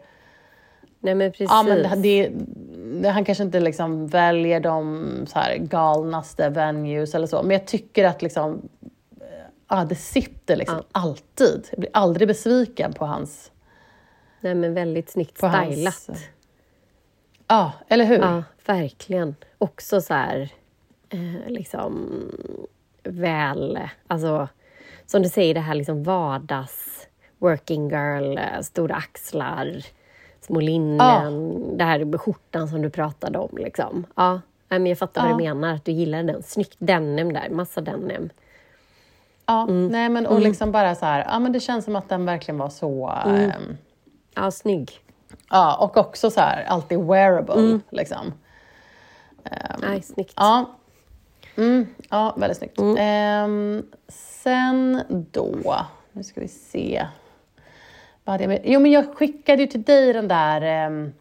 Nej 1.00 1.16
men 1.16 1.32
precis. 1.32 1.48
ja 1.50 1.64
men 1.64 1.78
det, 1.84 1.96
det, 1.96 2.32
han 3.06 3.26
kanske 3.26 3.44
inte 3.44 3.60
liksom 3.60 4.08
väljer 4.08 4.60
de 4.60 5.08
så 5.28 5.40
här 5.40 5.58
galnaste 5.58 6.50
venues 6.50 7.16
eller 7.16 7.28
så, 7.28 7.44
men 7.44 7.52
jag 7.52 7.68
tycker 7.68 8.06
att 8.06 8.22
liksom, 8.22 8.70
ja 9.70 9.86
det 9.86 9.96
sitter 9.96 10.56
liksom 10.56 10.84
alltid. 10.92 11.68
Jag 11.72 11.80
blir 11.80 11.92
aldrig 11.94 12.28
besviken 12.28 12.94
på 12.94 13.06
hans, 13.06 13.52
Nej 14.42 14.56
men 14.56 14.74
väldigt 14.74 15.10
snyggt 15.10 15.38
stylat. 15.38 16.10
ja 17.48 17.72
eller 17.88 18.06
hur? 18.06 18.20
Ja, 18.20 18.44
verkligen. 18.66 19.36
Också 19.58 20.02
så 20.02 20.14
här, 20.14 20.50
eh, 21.10 21.48
liksom 21.48 22.10
väl, 23.04 23.80
alltså 24.08 24.48
som 25.06 25.22
du 25.22 25.30
säger 25.30 25.54
det 25.54 25.60
här 25.60 25.76
liksom 25.76 26.04
vardags 26.04 27.08
working 27.38 27.90
girl, 27.90 28.38
eh, 28.38 28.62
stora 28.62 28.96
axlar, 28.96 29.84
små 30.50 30.60
linnen, 30.60 31.78
det 31.78 31.84
här 31.84 32.18
skjortan 32.18 32.68
som 32.68 32.82
du 32.82 32.90
pratade 32.90 33.40
om. 33.40 33.50
Liksom. 33.58 34.06
Ja, 34.16 34.42
men 34.68 34.86
jag 34.86 34.98
fattar 34.98 35.22
vad 35.22 35.32
Ja. 35.32 35.38
du 35.38 35.44
menar, 35.44 35.74
att 35.76 35.86
du 35.86 35.92
gillar 35.92 36.24
den. 36.24 36.44
Snyggt 36.44 36.76
denim 36.80 37.34
där, 37.34 37.50
massa 37.50 37.82
denim. 37.82 38.30
Ja, 39.46 39.64
Mm. 39.64 39.88
nej 39.88 40.10
men 40.10 40.28
och 40.28 40.40
liksom 40.40 40.72
bara 40.72 40.96
så 40.96 41.06
här, 41.06 41.26
ja 41.30 41.40
men 41.40 41.52
det 41.52 41.60
känns 41.60 41.86
som 41.86 41.96
att 41.96 42.10
den 42.10 42.26
verkligen 42.26 42.58
var 42.58 42.70
så, 42.70 43.14
Mm. 43.26 43.36
ehm, 43.50 43.78
Ja, 44.36 44.52
snygg. 44.52 44.92
ja 45.50 45.76
och 45.78 45.98
också 45.98 46.30
så 46.32 46.40
här 46.42 46.64
alltid 46.64 47.00
wearable 47.00 47.54
Mm. 47.56 47.82
liksom. 47.90 48.34
Nej, 49.82 50.02
snyggt. 50.02 50.34
Ja, 50.36 50.66
mm, 51.56 51.88
ja 52.10 52.36
väldigt 52.38 52.58
snyggt. 52.58 52.80
Mm. 52.80 52.96
Ehm, 53.00 53.84
sen 54.44 55.02
då, 55.32 55.76
nu 56.12 56.24
ska 56.24 56.42
vi 56.42 56.48
se. 56.48 57.08
Vad 58.24 58.34
hade 58.42 58.54
jag? 58.54 58.62
Jo 58.64 58.80
men 58.80 58.92
jag 58.92 59.16
skickade 59.18 59.62
ju 59.62 59.68
till 59.68 59.84
dig 59.84 60.14
den 60.14 60.28
där 60.28 60.62
ehm, 60.62 61.12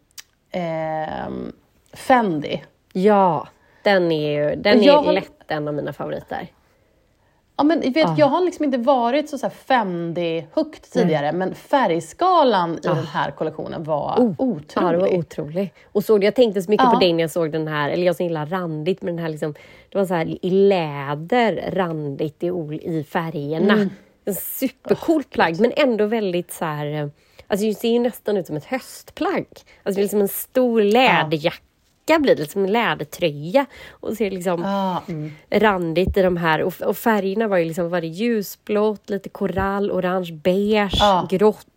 ehm, 0.51 1.51
Fendi. 1.93 2.63
Ja, 2.93 3.47
den 3.83 4.11
är 4.11 4.31
ju 4.49 4.55
den 4.55 4.83
jag 4.83 5.01
är 5.01 5.05
har- 5.05 5.13
lätt 5.13 5.51
en 5.51 5.67
av 5.67 5.73
mina 5.73 5.93
favoriter. 5.93 6.47
Ja, 7.57 7.63
men 7.63 7.79
vet, 7.93 8.05
Ah. 8.07 8.15
Jag 8.17 8.27
har 8.27 8.41
liksom 8.45 8.65
inte 8.65 8.77
varit 8.77 9.29
så, 9.29 9.37
så 9.37 9.47
Fendi-hooked 9.49 10.91
tidigare, 10.93 11.31
men 11.31 11.55
färgskalan 11.55 12.73
i 12.77 12.79
den 12.81 13.05
här 13.05 13.31
kollektionen 13.31 13.83
var 13.83 14.15
Ah. 14.17 14.21
Oh, 14.21 14.33
otrolig. 14.37 14.87
Ja, 14.87 14.91
det 14.91 14.97
var 14.97 15.17
otrolig. 15.17 15.73
Och 15.91 16.03
så, 16.03 16.19
jag 16.21 16.35
tänkte 16.35 16.61
så 16.61 16.71
mycket 16.71 16.91
på 16.91 16.99
dig 16.99 17.13
när 17.13 17.23
jag 17.23 17.31
såg 17.31 17.51
den 17.51 17.67
här, 17.67 17.89
eller 17.89 18.05
jag 18.05 18.15
som 18.15 18.25
gillar 18.25 18.45
randigt, 18.45 19.01
men 19.01 19.15
den 19.15 19.23
här 19.23 19.29
liksom, 19.31 19.53
det 19.89 19.97
var 19.97 20.05
så 20.05 20.13
här 20.13 20.45
i 20.45 20.49
läder, 20.49 21.69
randigt 21.73 22.43
i, 22.43 22.47
i 22.81 23.03
färgerna. 23.09 23.73
Mm. 23.73 23.89
En 24.25 24.35
supercoolt 24.35 25.29
plagg, 25.29 25.59
men 25.59 25.73
ändå 25.77 26.05
väldigt 26.05 26.51
så 26.53 26.65
här, 26.65 26.85
eh, 26.85 27.07
alltså 27.47 27.65
det 27.65 27.73
ser 27.73 27.89
ju 27.89 27.99
nästan 27.99 28.37
ut 28.37 28.47
som 28.47 28.55
ett 28.57 28.65
höstplagg. 28.65 29.45
Alltså 29.83 29.95
det 29.95 30.01
är 30.01 30.03
liksom 30.03 30.21
en 30.21 30.27
stor 30.27 30.81
läderjacka 30.81 32.19
blir 32.19 32.35
det, 32.35 32.41
liksom 32.41 32.63
en 32.63 32.71
lädertröja. 32.71 33.65
Och 33.89 34.15
det 34.15 34.29
liksom 34.29 34.61
Ja, 34.63 35.03
mm. 35.07 35.31
randigt 35.51 36.17
i 36.17 36.21
de 36.21 36.37
här, 36.37 36.61
och, 36.61 36.81
och 36.81 36.97
färgerna 36.97 37.47
var 37.47 37.57
ju 37.57 37.65
liksom, 37.65 37.89
var 37.89 38.01
det 38.01 38.07
ljusblått, 38.07 39.09
lite 39.09 39.29
korall, 39.29 39.91
orange, 39.91 40.31
beige, 40.33 40.97
Ja. 40.99 41.27
grått. 41.29 41.67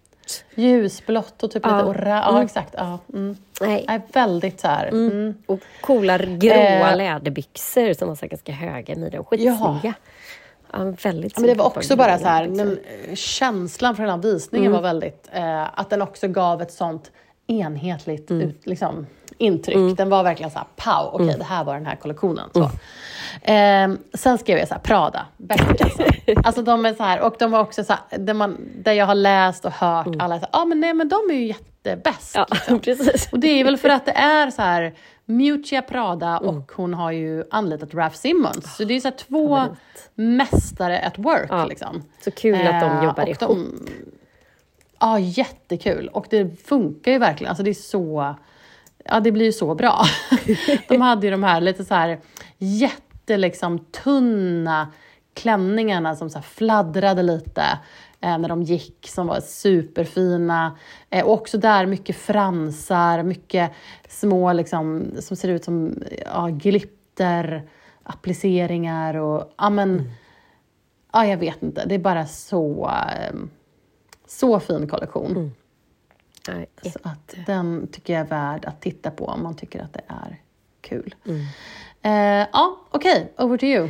Ljusblått 0.54 1.42
och 1.42 1.50
typ 1.50 1.62
Ja. 1.66 1.76
lite 1.76 1.88
orange. 1.88 2.22
Ja, 2.24 2.30
Mm. 2.30 2.42
exakt. 2.44 2.74
Ja, 2.78 2.98
mm. 3.12 3.36
Nej, 3.60 3.84
Nej, 3.88 4.00
väldigt 4.12 4.60
så 4.60 4.68
här. 4.68 4.86
Mm. 4.88 5.34
Och 5.46 5.60
coola 5.80 6.18
gråa 6.18 6.90
Eh. 6.90 6.96
läderbyxor 6.96 7.92
som 7.94 8.08
var 8.08 8.14
så 8.14 8.26
ganska 8.26 8.52
höga 8.52 8.96
midjan. 8.96 9.24
Skitsnygga. 9.24 9.94
Ja, 10.72 10.78
väldigt 11.02 11.32
Ja, 11.36 11.40
men 11.40 11.48
det 11.48 11.54
var 11.54 11.66
också 11.66 11.96
bara 11.96 12.18
så 12.18 12.28
här, 12.28 12.48
men, 12.48 12.78
eh, 13.08 13.14
känslan 13.14 13.96
från 13.96 14.06
den 14.06 14.14
här 14.14 14.22
visningen 14.32 14.66
Mm. 14.66 14.82
var 14.82 14.88
väldigt, 14.88 15.28
eh, 15.32 15.80
att 15.80 15.90
den 15.90 16.02
också 16.02 16.28
gav 16.28 16.62
ett 16.62 16.72
sånt 16.72 17.10
enhetligt 17.46 18.30
Mm. 18.30 18.48
ut, 18.48 18.66
liksom, 18.66 19.06
intryck. 19.38 19.96
Den 19.96 20.08
var 20.10 20.22
verkligen 20.24 20.50
så 20.50 20.58
här, 20.58 20.66
pow, 20.76 21.10
okej 21.14 21.34
det 21.38 21.44
här 21.44 21.64
var 21.64 21.74
den 21.74 21.86
här 21.86 21.96
kollektionen. 21.96 22.50
Så. 22.52 22.70
Eh, 23.52 23.90
sen 24.14 24.38
skrev 24.38 24.58
jag 24.58 24.68
så 24.68 24.74
här, 24.74 24.80
Prada, 24.80 25.26
bäst 25.36 25.70
i 25.70 25.74
klassen. 25.76 26.06
alltså 26.44 26.62
de 26.62 26.86
är 26.86 26.94
så 26.94 27.02
här, 27.02 27.20
och 27.20 27.34
de 27.38 27.50
var 27.50 27.60
också 27.60 27.84
så 27.84 27.92
här, 27.92 28.18
där, 28.18 28.34
man, 28.34 28.56
där 28.76 28.92
jag 28.92 29.06
har 29.06 29.14
läst 29.14 29.64
och 29.64 29.72
hört, 29.72 30.06
alla 30.18 30.34
är 30.34 30.38
så 30.38 30.46
här, 30.52 30.62
ah, 30.62 30.64
men 30.64 30.80
nej 30.80 30.94
men 30.94 31.08
de 31.08 31.16
är 31.30 31.34
ju 31.34 31.46
jättebäst. 31.46 32.34
Ja, 32.34 32.46
precis. 32.78 33.32
Och 33.32 33.38
det 33.38 33.48
är 33.60 33.64
väl 33.64 33.76
för 33.78 33.88
att 33.88 34.06
det 34.06 34.12
är 34.12 34.50
så 34.50 34.62
här 34.62 34.92
Mutia 35.26 35.82
Prada 35.82 36.38
Mm. 36.38 36.48
och 36.56 36.72
hon 36.72 36.94
har 36.94 37.10
ju 37.12 37.44
anlitat 37.50 37.94
Ralph 37.94 38.16
Simmons. 38.16 38.76
Så 38.76 38.84
det 38.84 38.94
är 38.94 39.00
så 39.00 39.10
två 39.10 39.56
Favorit. 39.56 40.10
mästare 40.14 40.98
at 41.00 41.18
work. 41.18 41.46
Ja. 41.50 41.64
Liksom. 41.64 42.02
Så 42.24 42.30
kul 42.30 42.54
att 42.66 42.80
de 42.80 42.90
Eh, 42.98 43.04
jobbar 43.04 43.26
ihop. 43.26 43.38
de- 43.40 43.86
Ja, 45.00 45.18
jättekul. 45.18 46.08
Och 46.08 46.26
det 46.30 46.62
funkar 46.64 47.12
ju 47.12 47.18
verkligen. 47.18 47.48
Alltså 47.48 47.62
det 47.62 47.70
är 47.70 47.74
så... 47.74 48.34
Ja, 49.04 49.20
det 49.20 49.32
blir 49.32 49.46
ju 49.46 49.52
så 49.52 49.74
bra. 49.74 50.04
de 50.88 51.00
hade 51.00 51.26
ju 51.26 51.30
de 51.30 51.42
här 51.42 51.60
lite 51.60 51.84
så 51.84 51.94
här 51.94 52.20
jätte 52.58 53.36
liksom 53.36 53.78
tunna 53.78 54.88
klänningarna 55.34 56.16
som 56.16 56.30
så 56.30 56.40
fladdrade 56.42 57.22
lite 57.22 57.64
när 58.22 58.48
de 58.48 58.62
gick, 58.62 59.08
som 59.08 59.26
var 59.26 59.40
superfina. 59.40 60.78
Eh, 61.10 61.24
och 61.24 61.32
också 61.32 61.58
där 61.58 61.86
mycket 61.86 62.16
fransar, 62.16 63.22
mycket 63.22 63.72
små 64.08 64.52
liksom, 64.52 65.10
som 65.20 65.36
ser 65.36 65.48
ut 65.48 65.64
som 65.64 66.02
ja, 66.24 66.48
glitter, 66.52 67.68
appliceringar 68.02 69.14
och 69.14 69.52
ja 69.58 69.70
men, 69.70 70.10
ja 71.12 71.26
jag 71.26 71.36
vet 71.36 71.62
inte, 71.62 71.84
det 71.86 71.94
är 71.94 71.98
bara 71.98 72.26
så, 72.26 72.84
eh, 72.86 73.34
så 74.26 74.60
fin 74.60 74.88
kollektion. 74.88 75.52
Nej, 76.48 76.66
Så 76.82 76.98
att 77.02 77.34
den 77.46 77.88
tycker 77.92 78.12
jag 78.12 78.20
är 78.20 78.26
värd 78.26 78.64
att 78.64 78.80
titta 78.80 79.10
på 79.10 79.24
om 79.24 79.42
man 79.42 79.56
tycker 79.56 79.82
att 79.82 79.92
det 79.92 80.02
är 80.06 80.40
kul. 80.80 81.14
Eh, 82.02 82.46
ja, 82.52 82.76
okej, 82.90 83.32
over 83.36 83.56
to 83.58 83.64
you. 83.66 83.88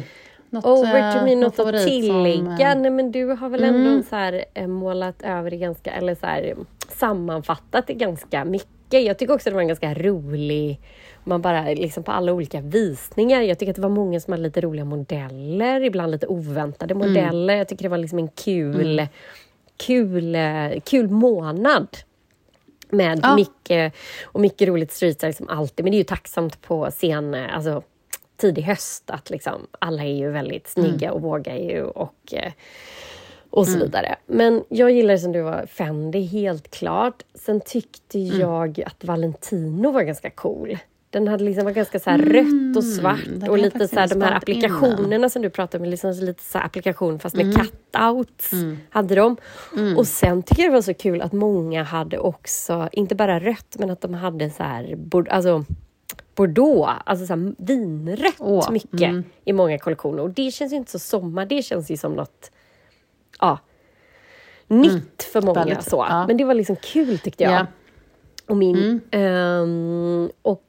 Något, 0.52 0.64
Over 0.64 1.12
to 1.12 1.18
eh, 1.18 1.24
me, 1.24 1.30
någon 1.30 1.40
något 1.40 1.58
att 1.58 1.86
tillägga? 1.86 2.36
som, 2.44 2.46
eh, 2.60 2.74
Nej, 2.76 2.90
men 2.90 3.12
du 3.12 3.24
har 3.26 3.48
väl 3.48 3.62
ändå 3.64 3.90
Mm. 3.90 4.02
så 4.02 4.16
här, 4.16 4.44
eh, 4.54 4.66
målat 4.66 5.22
över 5.22 5.50
det 5.50 5.56
ganska, 5.56 5.90
eller 5.92 6.14
så 6.14 6.26
här, 6.26 6.54
sammanfattat 6.88 7.86
det 7.86 7.94
ganska 7.94 8.44
mycket. 8.44 9.02
Jag 9.04 9.18
tycker 9.18 9.34
också 9.34 9.48
att 9.48 9.52
det 9.52 9.54
var 9.54 9.60
en 9.62 9.68
ganska 9.68 9.94
rolig, 9.94 10.80
man 11.24 11.42
bara 11.42 11.62
liksom 11.64 12.02
på 12.02 12.12
alla 12.12 12.32
olika 12.32 12.60
visningar. 12.60 13.42
Jag 13.42 13.58
tycker 13.58 13.70
att 13.70 13.76
det 13.76 13.82
var 13.82 13.88
många 13.88 14.20
som 14.20 14.32
hade 14.32 14.42
lite 14.42 14.60
roliga 14.60 14.84
modeller, 14.84 15.80
ibland 15.84 16.10
lite 16.12 16.26
oväntade 16.26 16.94
Mm. 16.94 17.08
modeller. 17.08 17.54
Jag 17.56 17.68
tycker 17.68 17.82
det 17.82 17.88
var 17.88 17.98
liksom 17.98 18.18
en 18.18 18.28
kul, 18.28 19.06
kul, 19.86 20.34
eh, 20.34 20.80
kul 20.84 21.08
månad. 21.08 21.88
Med 22.90 23.20
Ja. 23.22 23.36
mycket, 23.36 23.94
och 24.24 24.40
mycket 24.40 24.68
roligt 24.68 24.92
streetstyle 24.92 25.32
som 25.34 25.48
alltid. 25.48 25.84
Men 25.84 25.90
det 25.90 25.96
är 25.96 25.98
ju 25.98 26.04
tacksamt 26.04 26.62
på 26.62 26.90
eh, 27.34 27.56
alltså 27.56 27.82
tidig 28.42 28.62
höst 28.62 29.11
att 29.11 29.31
liksom 29.31 29.66
alla 29.78 30.02
är 30.05 30.16
ju 30.16 30.31
väldigt 30.31 30.68
snygga 30.68 31.09
Mm. 31.09 31.14
och 31.14 31.22
vågar 31.22 31.57
ju 31.57 31.83
och, 31.85 32.33
eh, 32.35 32.52
och 33.50 33.66
så 33.68 33.78
vidare. 33.78 34.16
Men 34.26 34.64
jag 34.68 34.90
gillar 34.90 35.16
som 35.16 35.33
du 35.33 35.42
var 35.42 35.66
Fendi 35.66 36.20
helt 36.22 36.70
klart. 36.70 37.22
Sen 37.35 37.61
tyckte 37.61 38.18
Mm. 38.18 38.40
jag 38.40 38.83
att 38.87 39.05
Valentino 39.05 39.90
var 39.92 40.02
ganska 40.02 40.31
cool. 40.31 40.78
Den 41.11 41.28
hade 41.28 41.44
liksom 41.44 41.64
var 41.64 41.72
ganska 41.72 41.98
så 42.00 42.11
här 42.11 42.18
rött 42.18 42.76
och 42.76 42.85
svart 42.85 43.26
Mm, 43.26 43.50
och 43.50 43.59
lite 43.59 43.88
så 43.88 44.00
här, 44.00 44.09
de 44.09 44.22
här 44.22 44.33
applikationerna 44.37 45.28
som 45.28 45.42
du 45.42 45.50
pratade 45.50 45.85
om, 45.85 45.90
liksom 45.90 46.11
lite 46.11 46.42
så 46.42 46.59
här 46.59 46.66
applikation 46.66 47.18
fast 47.18 47.35
Mm. 47.35 47.46
med 47.48 47.57
cutouts 47.57 48.50
hade 48.90 49.14
de. 49.14 49.37
Och 49.96 50.07
sen 50.07 50.42
tycker 50.42 50.62
jag 50.62 50.70
det 50.72 50.74
var 50.74 50.83
så 50.83 50.94
kul 50.94 51.22
att 51.22 51.33
många 51.33 51.83
hade 51.83 52.18
också, 52.18 52.88
inte 52.92 53.14
bara 53.14 53.40
rött, 53.40 53.76
men 53.78 53.90
att 53.90 54.00
de 54.00 54.14
hade 54.14 54.50
så 54.50 54.62
här, 54.62 54.96
alltså 55.31 55.64
Bordeaux, 56.34 57.02
alltså 57.06 57.26
så 57.26 57.32
här 57.32 57.54
vinrött 57.58 58.34
Åh, 58.38 58.70
mycket 58.70 59.02
mm. 59.02 59.24
i 59.44 59.52
många 59.52 59.78
kollektioner. 59.78 60.22
Och 60.22 60.30
det 60.30 60.50
känns 60.50 60.72
ju 60.72 60.76
inte 60.76 60.90
så 60.90 60.98
sommar, 60.98 61.46
det 61.46 61.62
känns 61.62 61.90
ju 61.90 61.96
som 61.96 62.12
något 62.12 62.50
ja, 63.40 63.58
nytt 64.68 65.22
för 65.22 65.42
många. 65.42 65.60
Mm. 65.60 65.68
Väldigt, 65.68 65.90
så. 65.90 66.06
ja. 66.08 66.26
Men 66.26 66.36
det 66.36 66.44
var 66.44 66.54
liksom 66.54 66.76
kul 66.76 67.18
tyckte 67.18 67.44
jag. 67.44 67.52
Ja. 67.52 67.66
Och 68.46 68.56
min... 68.56 68.76
Mm. 68.76 69.00
ehm, 69.10 70.30
och 70.42 70.64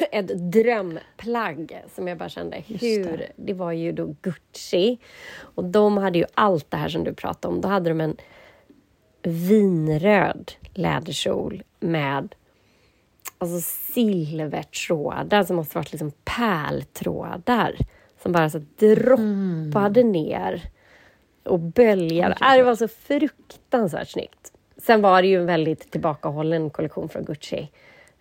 ett 0.12 0.52
drömplagg 0.52 1.82
som 1.94 2.08
jag 2.08 2.18
bara 2.18 2.28
kände, 2.28 2.62
hur... 2.66 3.04
det. 3.04 3.32
Det. 3.36 3.52
var 3.52 3.72
ju 3.72 3.92
då 3.92 4.14
Gucci. 4.22 4.98
Och 5.38 5.64
de 5.64 5.96
hade 5.96 6.18
ju 6.18 6.24
allt 6.34 6.70
det 6.70 6.76
här 6.76 6.88
som 6.88 7.04
du 7.04 7.14
pratade 7.14 7.54
om. 7.54 7.60
Då 7.60 7.68
hade 7.68 7.90
de 7.90 8.00
en 8.00 8.16
vinröd 9.22 10.52
läderkjol 10.74 11.62
med 11.80 12.34
alltså 13.42 13.60
silvertrådar 13.92 15.44
som 15.44 15.56
måste 15.56 15.78
varit 15.78 15.92
liksom 15.92 16.12
pärltrådar 16.24 17.76
som 18.22 18.32
bara 18.32 18.50
så 18.50 18.60
droppade 18.78 20.02
ner 20.02 20.62
och 21.44 21.58
böljade. 21.58 22.36
Äh, 22.40 22.56
det 22.56 22.62
var 22.62 22.74
så 22.74 22.88
fruktansvärt 22.88 24.08
snyggt. 24.08 24.52
Sen 24.76 25.02
var 25.02 25.22
det 25.22 25.28
ju 25.28 25.40
en 25.40 25.46
väldigt 25.46 25.90
tillbakahållen 25.90 26.70
kollektion 26.70 27.08
från 27.08 27.24
Gucci. 27.24 27.68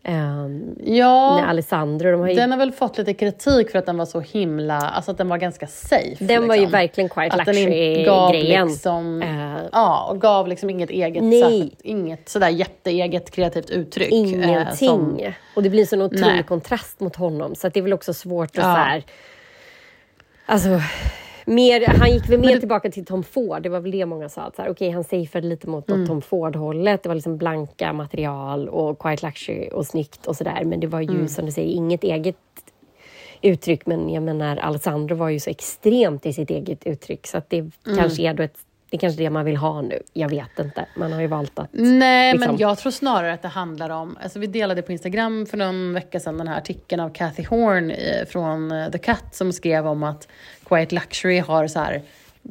Um, 0.08 0.76
Ja, 0.84 1.46
Alessandro. 1.46 2.12
De 2.12 2.20
har 2.20 2.28
ju, 2.28 2.34
den 2.36 2.52
har 2.52 2.58
väl 2.58 2.72
fått 2.72 2.98
lite 2.98 3.14
kritik 3.14 3.70
för 3.72 3.80
att 3.80 3.86
den 3.86 3.98
var 3.98 4.06
så 4.06 4.20
himla, 4.20 4.76
alltså 4.80 5.12
att 5.12 5.18
den 5.18 5.30
var 5.30 5.38
ganska 5.38 5.68
safe. 5.68 6.16
den 6.26 6.48
var 6.48 6.56
ju 6.56 6.62
liksom. 6.62 6.72
verkligen 6.72 7.08
gav 7.08 7.24
luxury-grejen. 7.48 8.68
liksom, 8.68 9.22
Eh, 9.22 9.62
ja, 9.72 10.08
och 10.12 10.22
gav 10.22 10.48
liksom 10.48 10.70
inget 10.70 10.90
eget, 10.90 11.24
Nej. 11.24 11.42
särskilt, 11.42 11.82
inget 11.82 12.30
sådär 12.30 12.50
jätteeget 12.50 13.32
kreativt 13.32 13.70
uttryck. 13.70 14.12
eh, 14.12 14.18
Ingenting. 14.20 14.88
som- 14.90 15.34
Och 15.56 15.64
det 15.64 15.70
blir 15.70 15.86
så 15.86 15.96
en 15.96 16.02
otrolig 16.02 16.46
kontrast 16.48 17.00
mot 17.00 17.16
honom. 17.16 17.56
Så 17.56 17.70
det 17.70 17.80
är 17.80 17.84
väl 17.84 17.94
också 17.94 18.14
svårt 18.14 18.50
att 18.50 18.56
Ja. 18.56 18.62
så 18.62 18.68
här, 18.68 19.04
Alltså, 20.46 20.70
mer, 21.46 21.86
han 21.88 22.12
gick 22.12 22.30
väl 22.30 22.40
mer 22.40 22.54
det- 22.54 22.60
tillbaka 22.60 22.92
till 22.92 23.06
Tom 23.06 23.24
Ford. 23.24 23.62
Det 23.62 23.70
var 23.70 23.80
väl 23.80 23.92
det 23.92 24.06
många 24.06 24.30
sa. 24.30 24.42
Att 24.42 24.56
så 24.56 24.62
här, 24.62 24.70
okej, 24.70 24.90
han 24.92 25.04
safeade 25.04 25.48
lite 25.48 25.70
mot 25.70 25.90
Mm. 25.90 26.08
Tom 26.08 26.22
Ford-hållet. 26.22 27.04
Det 27.04 27.10
var 27.10 27.16
liksom 27.16 27.38
blanka 27.38 27.94
material 27.94 28.70
och 28.70 29.00
quite 29.00 29.26
luxury 29.26 29.70
och 29.74 29.86
snyggt 29.86 30.28
och 30.28 30.36
sådär. 30.36 30.64
Men 30.66 30.80
det 30.80 30.88
var 30.88 31.02
ju 31.02 31.10
Mm. 31.10 31.28
som 31.28 31.46
du 31.46 31.52
säger 31.52 31.74
inget 31.74 32.04
eget 32.04 32.36
uttryck. 33.42 33.86
Men 33.86 34.10
jag 34.10 34.24
menar, 34.24 34.58
Alessandro 34.58 35.16
var 35.16 35.30
ju 35.30 35.40
så 35.40 35.50
extremt 35.50 36.26
i 36.26 36.34
sitt 36.34 36.50
eget 36.50 36.86
uttryck. 36.86 37.28
Så 37.28 37.38
att 37.38 37.50
det 37.50 37.58
Mm. 37.60 37.72
kanske 37.98 38.22
är 38.24 38.34
då 38.34 38.44
ett 38.44 38.58
det 38.90 38.98
är 38.98 39.00
kanske 39.00 39.24
det 39.24 39.30
man 39.30 39.46
vill 39.46 39.58
ha 39.58 39.82
nu. 39.82 40.02
Jag 40.14 40.30
vet 40.30 40.60
inte. 40.60 40.86
Man 40.98 41.14
har 41.14 41.22
ju 41.22 41.28
valt 41.28 41.60
att... 41.60 41.70
Nej, 41.72 42.34
liksom. 42.34 42.52
men 42.52 42.60
jag 42.60 42.78
tror 42.78 42.92
snarare 42.92 43.34
att 43.34 43.42
det 43.42 43.48
handlar 43.48 43.90
om... 43.90 44.18
Alltså 44.24 44.40
vi 44.40 44.48
delade 44.48 44.82
på 44.82 44.92
Instagram 44.92 45.46
för 45.46 45.58
någon 45.58 45.94
vecka 45.94 46.20
sedan 46.20 46.38
den 46.38 46.48
här 46.48 46.58
artikeln 46.58 47.02
av 47.02 47.10
Cathy 47.10 47.44
Horn 47.44 47.92
eh, 47.92 48.26
från 48.28 48.72
eh, 48.72 48.90
The 48.92 48.98
Cut 48.98 49.24
som 49.32 49.54
skrev 49.54 49.88
om 49.88 50.04
att 50.04 50.28
Quiet 50.72 50.92
Luxury 50.92 51.40
har 51.40 51.68
så 51.68 51.80
här, 51.80 52.02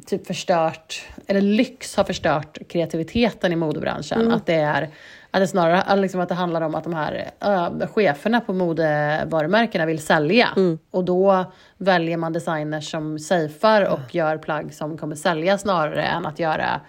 typ 0.05 0.27
förstört, 0.27 1.05
eller 1.27 1.41
lyx 1.41 1.95
har 1.95 2.03
förstört 2.03 2.57
kreativiteten 2.69 3.53
i 3.53 3.55
modebranschen. 3.55 4.31
Att 4.31 4.45
det 4.45 4.55
är 4.55 4.89
att 5.31 5.41
det 5.41 5.47
snarare 5.47 5.95
liksom 5.95 6.21
att 6.21 6.29
det 6.29 6.35
handlar 6.35 6.61
om 6.61 6.75
att 6.75 6.83
de 6.83 6.93
här 6.93 7.31
äh, 7.39 7.87
cheferna 7.87 8.41
på 8.41 8.53
modevarumärkena 8.53 9.85
vill 9.85 9.99
sälja. 9.99 10.49
Och 10.91 11.05
då 11.05 11.51
väljer 11.77 12.17
man 12.17 12.33
designers 12.33 12.91
som 12.91 13.19
safear 13.19 13.85
och 13.85 14.15
gör 14.15 14.37
plagg 14.37 14.73
som 14.73 14.97
kommer 14.97 15.15
sälja 15.15 15.57
snarare 15.57 16.03
än 16.03 16.25
att 16.25 16.39
göra 16.39 16.81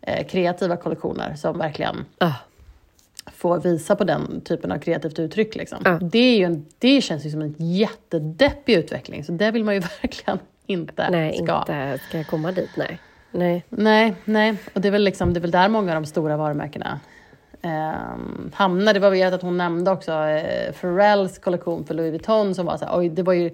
eh, 0.00 0.26
kreativa 0.26 0.76
kollektioner 0.76 1.34
som 1.34 1.58
verkligen 1.58 2.04
Ah. 2.18 2.32
Få 3.36 3.58
visa 3.58 3.96
på 3.96 4.04
den 4.04 4.40
typen 4.40 4.72
av 4.72 4.78
kreativt 4.78 5.18
uttryck. 5.18 5.54
Liksom. 5.54 5.78
Ja. 5.84 5.98
Det, 6.02 6.18
är 6.18 6.38
ju 6.38 6.44
en, 6.44 6.66
det 6.78 7.00
känns 7.00 7.26
ju 7.26 7.30
som 7.30 7.42
en 7.42 7.54
jättedeppig 7.58 8.74
utveckling, 8.74 9.24
så 9.24 9.32
det 9.32 9.50
vill 9.50 9.64
man 9.64 9.74
ju 9.74 9.80
verkligen 10.02 10.38
inte 10.66 11.10
Nej, 11.10 11.32
ska. 11.44 11.58
inte 11.58 11.98
ska 12.08 12.18
jag 12.18 12.26
komma 12.26 12.52
dit. 12.52 12.70
Nej. 12.76 12.98
Nej. 13.30 13.64
Nej, 13.68 14.14
nej. 14.24 14.56
Och 14.74 14.80
det 14.80 14.88
är 14.88 14.92
väl, 14.92 15.04
liksom, 15.04 15.34
det 15.34 15.38
är 15.38 15.42
väl 15.42 15.50
där 15.50 15.68
många 15.68 15.96
av 15.96 16.02
de 16.02 16.06
stora 16.06 16.36
varumärkena 16.36 17.00
um, 17.62 18.50
hamnar. 18.54 18.94
Det 18.94 19.00
var 19.00 19.10
vet 19.10 19.34
att 19.34 19.42
hon 19.42 19.56
nämnde 19.56 19.90
också 19.90 20.12
eh, 20.12 20.72
Pharrells 20.72 21.38
kollektion 21.38 21.84
för 21.84 21.94
Louis 21.94 22.10
Vuitton 22.10 22.54
som 22.54 22.66
var 22.66 22.76
så 22.76 22.84
här, 22.84 22.98
oj, 22.98 23.08
det 23.08 23.22
var 23.22 23.32
ju 23.32 23.50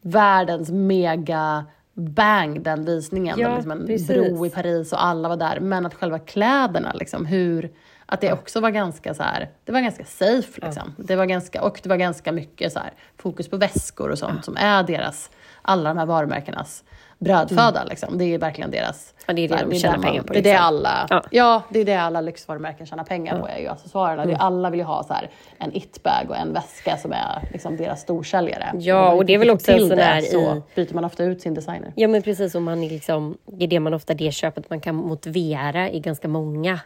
världens 0.00 0.70
mega 0.70 1.64
bang 1.94 2.62
den 2.62 2.84
visningen. 2.84 3.38
Ja, 3.38 3.44
Det 3.46 3.50
var 3.50 3.56
liksom 3.56 3.70
en 3.70 3.86
precis. 3.86 4.08
bro 4.08 4.46
i 4.46 4.50
Paris 4.50 4.92
och 4.92 5.04
alla 5.04 5.28
var 5.28 5.36
där. 5.36 5.60
Men 5.60 5.86
att 5.86 5.94
själva 5.94 6.18
kläderna, 6.18 6.92
liksom, 6.92 7.26
hur, 7.26 7.70
att 8.06 8.20
det 8.20 8.32
också 8.32 8.60
var 8.60 8.70
ganska 8.70 9.14
så 9.14 9.22
här, 9.22 9.48
det 9.64 9.72
var 9.72 9.80
ganska 9.80 10.04
safe 10.04 10.66
liksom. 10.66 10.94
Det 10.98 11.16
var 11.16 11.26
ganska, 11.26 11.62
och 11.62 11.80
det 11.82 11.88
var 11.88 11.96
ganska 11.96 12.32
mycket 12.32 12.72
så 12.72 12.78
här, 12.78 12.92
fokus 13.18 13.48
på 13.48 13.56
väskor 13.56 14.10
och 14.10 14.18
sånt 14.18 14.44
som 14.44 14.56
är 14.56 14.82
deras, 14.82 15.30
alla 15.62 15.88
de 15.88 15.98
här 15.98 16.06
varumärkenas 16.06 16.84
brödföda 17.18 17.84
liksom. 17.84 18.18
Det 18.18 18.24
är 18.24 18.38
verkligen 18.38 18.70
deras 18.70 19.14
Ja, 19.26 19.34
det 19.34 19.44
är 19.44 19.48
det 19.48 19.56
här, 19.56 19.66
de 19.66 19.78
tjänar 19.78 19.96
där 19.96 20.02
pengar 20.02 20.22
på, 20.22 20.32
Det 20.32 20.38
är 20.38 20.42
det 20.42 20.50
liksom. 20.50 20.66
alla, 20.66 21.06
Ja. 21.10 21.22
ja. 21.30 21.62
det 21.70 21.78
är 21.80 21.84
det 21.84 21.94
alla 21.94 22.20
lyxvarumärken 22.20 22.86
tjänar 22.86 23.04
pengar 23.04 23.40
på, 23.40 23.48
är 23.48 23.58
ju 23.58 23.68
accessoarerna. 23.68 24.22
Mm. 24.22 24.36
Alla 24.38 24.70
vill 24.70 24.80
ju 24.80 24.86
ha 24.86 25.04
så 25.04 25.14
här, 25.14 25.30
en 25.58 25.76
it-bag 25.76 26.26
och 26.28 26.36
en 26.36 26.52
väska 26.52 26.96
som 26.96 27.12
är 27.12 27.48
liksom 27.52 27.76
deras 27.76 28.00
storsäljare. 28.00 28.72
Ja, 28.74 29.02
man 29.08 29.16
och 29.16 29.26
det 29.26 29.34
är 29.34 29.38
väl 29.38 29.50
också 29.50 29.72
en 29.72 29.80
sån 29.80 29.88
det 29.88 30.02
här 30.02 30.20
så 30.20 30.62
byter 30.74 30.94
man 30.94 31.04
ofta 31.04 31.24
ut 31.24 31.42
sin 31.42 31.54
designer. 31.54 31.92
Ja 31.96 32.08
men 32.08 32.22
precis, 32.22 32.54
och 32.54 32.62
man 32.62 32.84
är 32.84 32.88
liksom, 32.90 33.38
det 33.46 33.64
är 33.64 33.68
det 33.68 33.80
man 33.80 33.94
ofta, 33.94 34.14
det 34.14 34.32
köpet 34.32 34.70
man 34.70 34.80
kan 34.80 34.94
motivera 34.94 35.90
i 35.90 36.00
ganska 36.00 36.28
många 36.28 36.80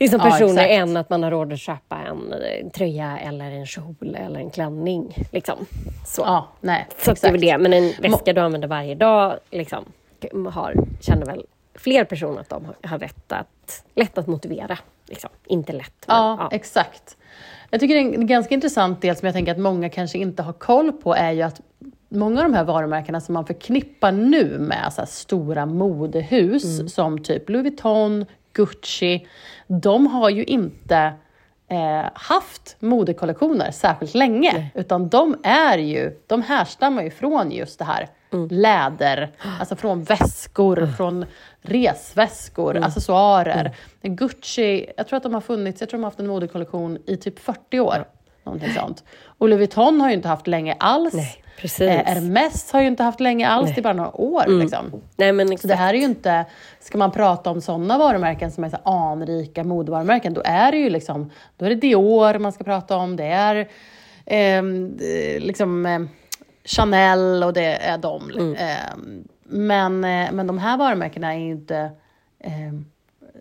liksom 0.00 0.20
Ja, 0.24 0.30
personer 0.30 0.62
exakt. 0.62 0.70
än 0.88 0.96
att 0.96 1.10
man 1.10 1.22
har 1.22 1.30
råd 1.30 1.52
att 1.52 1.58
köpa 1.60 1.96
en 1.96 2.32
eh, 2.32 2.70
tröja 2.70 3.18
eller 3.18 3.44
en 3.50 3.66
kjol 3.66 4.16
eller 4.18 4.40
en 4.40 4.50
klänning. 4.50 5.16
Liksom. 5.32 5.66
Så, 6.06 6.22
Ja, 6.22 6.48
nej, 6.60 6.86
så 6.98 7.10
att 7.10 7.20
det 7.20 7.28
är 7.28 7.32
väl 7.32 7.40
det. 7.40 7.58
Men 7.58 7.72
en 7.72 7.92
väska 7.98 8.32
du 8.32 8.40
använder 8.40 8.68
varje 8.68 8.94
dag 8.94 9.38
liksom, 9.50 9.84
har, 10.52 10.74
känner 11.00 11.26
väl 11.26 11.46
fler 11.74 12.04
personer 12.04 12.40
att 12.40 12.48
de 12.48 12.64
har, 12.84 12.98
rätt 12.98 13.32
att, 13.32 13.84
lätt 13.94 14.18
att 14.18 14.26
motivera. 14.26 14.78
Liksom. 15.08 15.30
Inte 15.46 15.72
lätt, 15.72 16.04
men 16.06 16.16
Ja, 16.16 16.36
ja. 16.40 16.56
exakt. 16.56 17.16
Jag 17.70 17.80
tycker 17.80 17.96
en 17.96 18.26
ganska 18.26 18.54
intressant 18.54 19.02
del 19.02 19.16
som 19.16 19.26
jag 19.26 19.34
tänker 19.34 19.52
att 19.52 19.58
många 19.58 19.88
kanske 19.88 20.18
inte 20.18 20.42
har 20.42 20.52
koll 20.52 20.92
på 20.92 21.14
är 21.14 21.32
ju 21.32 21.42
att 21.42 21.60
många 22.08 22.42
av 22.42 22.50
de 22.50 22.54
här 22.56 22.64
varumärkena 22.64 23.20
som 23.20 23.32
man 23.34 23.46
förknippar 23.46 24.12
nu 24.12 24.58
med 24.58 24.92
så 24.92 25.06
stora 25.06 25.66
modehus 25.66 26.64
Mm. 26.78 26.88
som 26.88 27.22
typ 27.22 27.48
Louis 27.48 27.62
Vuitton, 27.64 28.26
Gucci, 28.52 29.26
de 29.70 30.06
har 30.06 30.30
ju 30.30 30.44
inte 30.44 31.12
eh, 31.68 32.10
haft 32.14 32.76
modekollektioner 32.80 33.70
särskilt 33.70 34.14
länge. 34.14 34.70
Utan 34.74 35.08
de 35.08 35.36
är 35.42 35.78
ju, 35.78 36.20
de 36.26 36.42
härstammar 36.42 37.02
ju 37.02 37.10
från 37.10 37.50
just 37.50 37.78
det 37.78 37.84
här 37.84 38.08
Mm. 38.32 38.48
läder, 38.50 39.30
alltså 39.60 39.76
från 39.76 40.02
väskor, 40.04 40.86
från 40.96 41.26
resväskor, 41.62 42.70
Mm. 42.70 42.82
accessoarer. 42.88 43.76
Gucci, 44.02 44.86
jag 44.96 45.06
tror 45.08 45.16
att 45.16 45.22
de 45.22 45.34
har 45.34 45.40
funnits, 45.40 45.80
jag 45.80 45.90
tror 45.90 45.98
de 45.98 46.02
har 46.04 46.10
haft 46.10 46.20
en 46.20 46.26
modekollektion 46.26 46.98
i 47.06 47.16
typ 47.16 47.38
40 47.38 47.80
år. 47.80 48.04
Någonting 48.50 48.74
sånt. 48.74 49.04
Och 49.38 49.48
Louis 49.48 49.58
Vuitton 49.58 50.00
har 50.00 50.08
ju 50.08 50.14
inte 50.14 50.28
haft 50.28 50.46
länge 50.46 50.76
alls. 50.78 51.14
Nej, 51.14 51.42
precis. 51.58 51.80
Eh, 51.80 52.04
Hermes 52.06 52.72
har 52.72 52.80
ju 52.80 52.86
inte 52.86 53.02
haft 53.02 53.20
länge 53.20 53.48
alls, 53.48 53.70
det 53.74 53.80
är 53.80 53.82
bara 53.82 53.92
några 53.94 54.20
år. 54.20 54.44
Liksom. 54.46 55.02
Nej, 55.16 55.32
men 55.32 55.48
Så 55.48 55.52
exakt. 55.54 55.68
det 55.68 55.74
här 55.74 55.94
är 55.94 55.98
ju 55.98 56.04
inte, 56.04 56.44
ska 56.80 56.98
man 56.98 57.10
prata 57.10 57.50
om 57.50 57.60
sådana 57.60 57.98
varumärken 57.98 58.50
som 58.50 58.64
är 58.64 58.68
så 58.68 58.76
anrika 58.84 59.64
modevarumärken, 59.64 60.34
då 60.34 60.42
är 60.44 60.72
det 60.72 60.78
ju 60.78 60.90
liksom, 60.90 61.30
då 61.56 61.64
är 61.64 61.68
det 61.70 61.74
Dior 61.74 62.38
man 62.38 62.52
ska 62.52 62.64
prata 62.64 62.96
om, 62.96 63.16
det 63.16 63.24
är 63.24 63.68
ehm, 64.26 64.98
eh, 65.00 65.40
liksom 65.40 65.86
eh, 65.86 66.00
Chanel 66.64 67.42
och 67.44 67.52
det 67.52 67.76
är 67.76 67.98
de. 67.98 68.30
Ehm, 68.58 69.24
men, 69.44 70.04
eh, 70.04 70.32
men 70.32 70.46
de 70.46 70.58
här 70.58 70.76
varumärkena 70.76 71.34
är 71.34 71.38
ju 71.38 71.50
inte 71.50 71.90
ehm, 72.44 72.84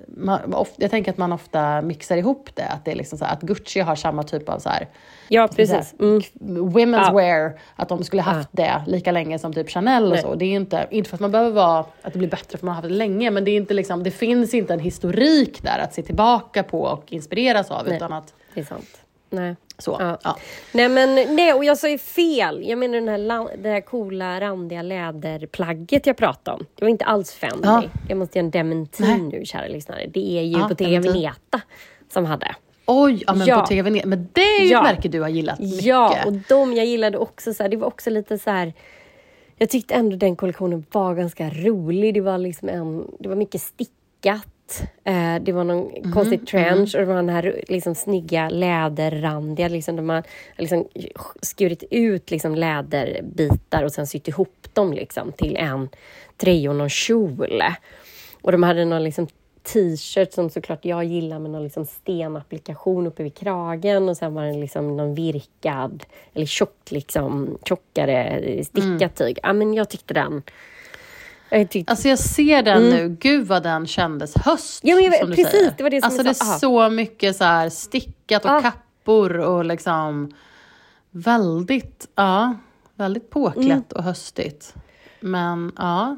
man, 0.07 0.65
jag 0.77 0.91
tänker 0.91 1.11
att 1.11 1.17
man 1.17 1.33
ofta 1.33 1.81
mixar 1.81 2.17
ihop 2.17 2.49
det, 2.53 2.65
att 2.67 2.85
det 2.85 2.91
är 2.91 2.95
liksom 2.95 3.17
så 3.17 3.25
här, 3.25 3.33
att 3.33 3.41
Gucci 3.41 3.79
har 3.79 3.95
samma 3.95 4.23
typ 4.23 4.49
av 4.49 4.59
så 4.59 4.69
här, 4.69 4.87
Ja, 5.27 5.47
precis. 5.55 5.95
Mm. 5.99 6.21
women's 6.69 7.05
Ja. 7.07 7.13
wear, 7.13 7.59
att 7.75 7.89
de 7.89 8.03
skulle 8.03 8.21
haft 8.21 8.49
det 8.51 8.83
lika 8.87 9.11
länge 9.11 9.39
som 9.39 9.53
typ 9.53 9.69
Chanel 9.69 10.11
och 10.11 10.19
så. 10.19 10.35
Det 10.35 10.45
är 10.45 10.51
inte, 10.55 10.87
inte 10.91 11.09
för 11.09 11.17
att 11.17 11.21
man 11.21 11.31
behöver 11.31 11.51
vara, 11.51 11.79
att 12.01 12.13
det 12.13 12.19
blir 12.19 12.29
bättre 12.29 12.45
för 12.49 12.57
att 12.57 12.61
man 12.61 12.69
har 12.69 12.81
haft 12.81 12.89
det 12.89 12.95
länge, 12.95 13.31
men 13.31 13.45
det, 13.45 13.51
är 13.51 13.57
inte 13.57 13.73
liksom, 13.73 14.03
det 14.03 14.11
finns 14.11 14.53
inte 14.53 14.73
en 14.73 14.79
historik 14.79 15.63
där 15.63 15.79
att 15.79 15.93
se 15.93 16.01
tillbaka 16.01 16.63
på 16.63 16.81
och 16.81 17.13
inspireras 17.13 17.71
av, 17.71 17.85
Nej. 17.87 17.95
utan 17.95 18.13
att 18.13 18.33
Det 18.53 18.59
är 18.59 18.65
sant. 18.65 19.01
Nej. 19.29 19.55
Så. 19.79 19.97
Ja. 19.99 20.17
Ja. 20.23 20.37
Nej, 20.71 20.89
men 20.89 21.35
nej, 21.35 21.53
och 21.53 21.65
jag 21.65 21.77
sa 21.77 21.89
ju 21.89 21.97
fel. 21.97 22.63
Jag 22.69 22.77
menar 22.79 22.95
den 22.95 23.07
här, 23.07 23.57
det 23.57 23.69
här 23.69 23.81
coola 23.81 24.41
randiga 24.41 24.81
läderplagget 24.81 26.05
jag 26.05 26.17
pratade 26.17 26.57
om. 26.57 26.65
Det 26.75 26.85
var 26.85 26.89
inte 26.89 27.05
alls 27.05 27.33
Fendi. 27.33 27.59
Ja. 27.63 27.83
Jag 28.09 28.17
måste 28.17 28.37
göra 28.39 28.45
en 28.45 28.51
dementi 28.51 29.17
nu, 29.17 29.45
kära 29.45 29.67
lyssnare. 29.67 30.07
Det 30.13 30.39
är 30.39 30.43
ju 30.43 30.57
Ja, 30.59 30.67
Bottega. 30.67 30.99
Veneta 30.99 31.61
som 32.13 32.25
hade. 32.25 32.55
Oj, 32.85 33.23
ja, 33.27 33.33
men 33.33 33.47
Ja. 33.47 33.59
Bottega 33.59 33.83
Veneta, 33.83 34.07
men 34.07 34.29
det 34.33 34.41
är 34.41 34.61
ju 34.63 34.67
Ja. 34.71 34.77
ett 34.87 34.95
märke 34.95 35.07
du 35.07 35.21
har 35.21 35.29
gillat 35.29 35.59
mycket. 35.59 35.81
Ja, 35.85 36.15
och 36.25 36.33
de 36.49 36.73
jag 36.73 36.85
gillade 36.85 37.17
också. 37.17 37.53
Så 37.53 37.63
här, 37.63 37.69
det 37.69 37.77
var 37.77 37.87
också 37.87 38.09
lite 38.09 38.37
så 38.39 38.49
här... 38.49 38.73
Jag 39.57 39.69
tyckte 39.69 39.93
ändå 39.93 40.15
den 40.15 40.35
kollektionen 40.35 40.85
var 40.91 41.15
ganska 41.15 41.49
rolig. 41.49 42.13
Det 42.13 42.21
var 42.21 42.37
liksom 42.37 42.69
en, 42.69 43.07
det 43.19 43.29
var 43.29 43.35
mycket 43.35 43.61
stickat. 43.61 44.45
Eh, 45.03 45.35
det 45.41 45.51
var 45.51 45.63
någon 45.63 45.91
Mhm, 46.03 46.13
konstig 46.13 46.47
trench 46.47 46.95
och 46.95 46.99
det 47.01 47.05
var 47.05 47.15
den 47.15 47.29
här 47.29 47.63
liksom, 47.67 47.95
snygga 47.95 48.49
läderrandiga. 48.49 49.67
Liksom, 49.67 49.95
de 49.95 50.09
har 50.09 50.23
liksom, 50.57 50.87
skurit 51.41 51.83
ut 51.91 52.31
liksom, 52.31 52.55
läderbitar 52.55 53.83
och 53.83 53.91
sen 53.91 54.07
sytt 54.07 54.27
ihop 54.27 54.67
dem 54.73 54.93
liksom, 54.93 55.31
till 55.31 55.57
en 55.57 55.89
tröja 56.37 56.69
och 56.69 56.75
någon 56.75 56.89
kjol. 56.89 57.61
Och 58.41 58.51
de 58.51 58.63
hade 58.63 58.85
någon 58.85 59.03
liksom, 59.03 59.27
t-shirt 59.63 60.33
som 60.33 60.49
såklart 60.49 60.85
jag 60.85 61.03
gillar 61.03 61.39
med 61.39 61.51
någon 61.51 61.63
liksom 61.63 61.85
stenapplikation 61.85 63.07
uppe 63.07 63.23
vid 63.23 63.35
kragen 63.35 64.09
och 64.09 64.17
sen 64.17 64.33
var 64.33 64.43
det 64.45 64.53
liksom 64.53 64.97
någon 64.97 65.15
virkad 65.15 66.03
eller 66.33 66.45
tjock, 66.45 66.91
liksom, 66.91 67.57
tjockare 67.65 68.41
stickat 68.63 69.15
tyg. 69.15 69.39
Ja, 69.43 69.53
men 69.53 69.73
jag 69.73 69.89
tyckte 69.89 70.13
den... 70.13 70.43
Jag 71.49 71.83
Alltså 71.87 72.07
jag 72.07 72.19
ser 72.19 72.63
den 72.63 72.89
nu, 72.89 73.17
gud 73.19 73.47
vad 73.47 73.63
den 73.63 73.87
kändes 73.87 74.37
höst. 74.37 74.83
Mm. 74.83 75.03
Ja, 75.03 75.09
men 75.09 75.29
du 75.29 75.35
precis, 75.35 75.51
säger. 75.51 75.73
det 75.77 75.83
var 75.83 75.89
det 75.89 76.01
som 76.01 76.07
Alltså 76.07 76.23
det 76.23 76.29
är 76.29 76.57
så 76.59 76.89
mycket 76.89 77.35
så 77.35 77.43
här 77.43 77.69
stickat 77.69 78.45
och 78.45 78.51
Ah. 78.51 78.61
kappor 78.61 79.37
och 79.37 79.65
liksom 79.65 80.33
väldigt, 81.11 82.07
ja, 82.15 82.55
väldigt 82.95 83.29
påklätt 83.29 83.65
Mm. 83.65 83.83
och 83.95 84.03
höstigt. 84.03 84.75
Men 85.19 85.71
ja, 85.77 86.17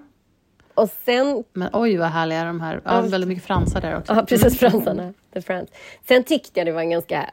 och 0.74 0.90
sen 1.06 1.44
men 1.54 1.70
oj 1.74 1.98
vad 1.98 2.08
härliga 2.08 2.44
de 2.44 2.62
här, 2.62 2.82
ja, 2.86 3.02
väldigt 3.02 3.28
mycket 3.28 3.44
fransar 3.44 3.82
där 3.82 3.98
också. 3.98 4.14
Ja, 4.14 4.24
precis. 4.24 4.60
Fransarna. 4.60 5.14
The. 5.34 5.66
Sen 6.08 6.24
tyckte 6.24 6.60
jag 6.60 6.68
det 6.68 6.72
var 6.72 6.82
en 6.82 6.90
ganska... 6.90 7.30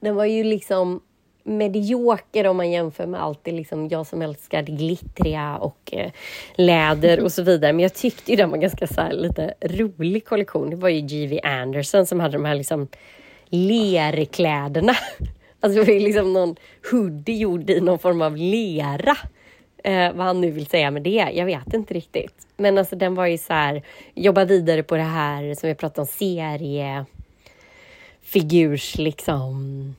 Den 0.00 0.14
var 0.14 0.24
ju 0.24 0.44
liksom 0.44 1.00
medioker 1.48 2.46
om 2.46 2.56
man 2.56 2.70
jämför 2.70 3.06
med 3.06 3.22
allt 3.22 3.38
det 3.42 3.52
liksom 3.52 3.88
jag 3.88 4.06
som 4.06 4.22
älskar 4.22 4.62
det 4.62 4.72
glittriga 4.72 5.56
och 5.56 5.90
eh, 5.92 6.10
läder 6.54 7.20
och 7.20 7.32
så 7.32 7.42
vidare. 7.42 7.72
Men 7.72 7.82
jag 7.82 7.94
tyckte 7.94 8.30
ju 8.30 8.36
den 8.36 8.50
var 8.50 8.58
ganska 8.58 8.86
så 8.86 9.00
här, 9.00 9.12
lite 9.12 9.54
rolig 9.60 10.24
kollektion. 10.24 10.70
Det 10.70 10.76
var 10.76 10.88
ju 10.88 11.00
G.V. 11.00 11.40
Anderson 11.42 12.06
som 12.06 12.20
hade 12.20 12.32
de 12.32 12.44
här 12.44 12.54
liksom 12.54 12.88
lerkläderna. 13.48 14.94
Alltså 15.60 15.78
det 15.78 15.84
var 15.86 15.92
ju 15.92 16.00
liksom 16.00 16.32
någon 16.32 16.56
hoodie 16.90 17.36
gjord 17.36 17.70
i 17.70 17.80
någon 17.80 17.98
form 17.98 18.22
av 18.22 18.36
lera. 18.36 19.16
Eh, 19.84 20.12
vad 20.12 20.26
han 20.26 20.40
nu 20.40 20.50
vill 20.50 20.66
säga 20.66 20.90
med 20.90 21.02
det, 21.02 21.28
jag 21.34 21.46
vet 21.46 21.74
inte 21.74 21.94
riktigt. 21.94 22.46
Men 22.56 22.78
alltså 22.78 22.96
den 22.96 23.14
var 23.14 23.26
ju 23.26 23.38
så 23.38 23.52
här, 23.52 23.82
jobba 24.14 24.44
vidare 24.44 24.82
på 24.82 24.96
det 24.96 25.02
här 25.02 25.54
som 25.54 25.68
vi 25.68 25.74
pratade 25.74 26.00
om, 26.00 26.06
seriefigurs 26.06 27.06
liksom. 28.98 29.94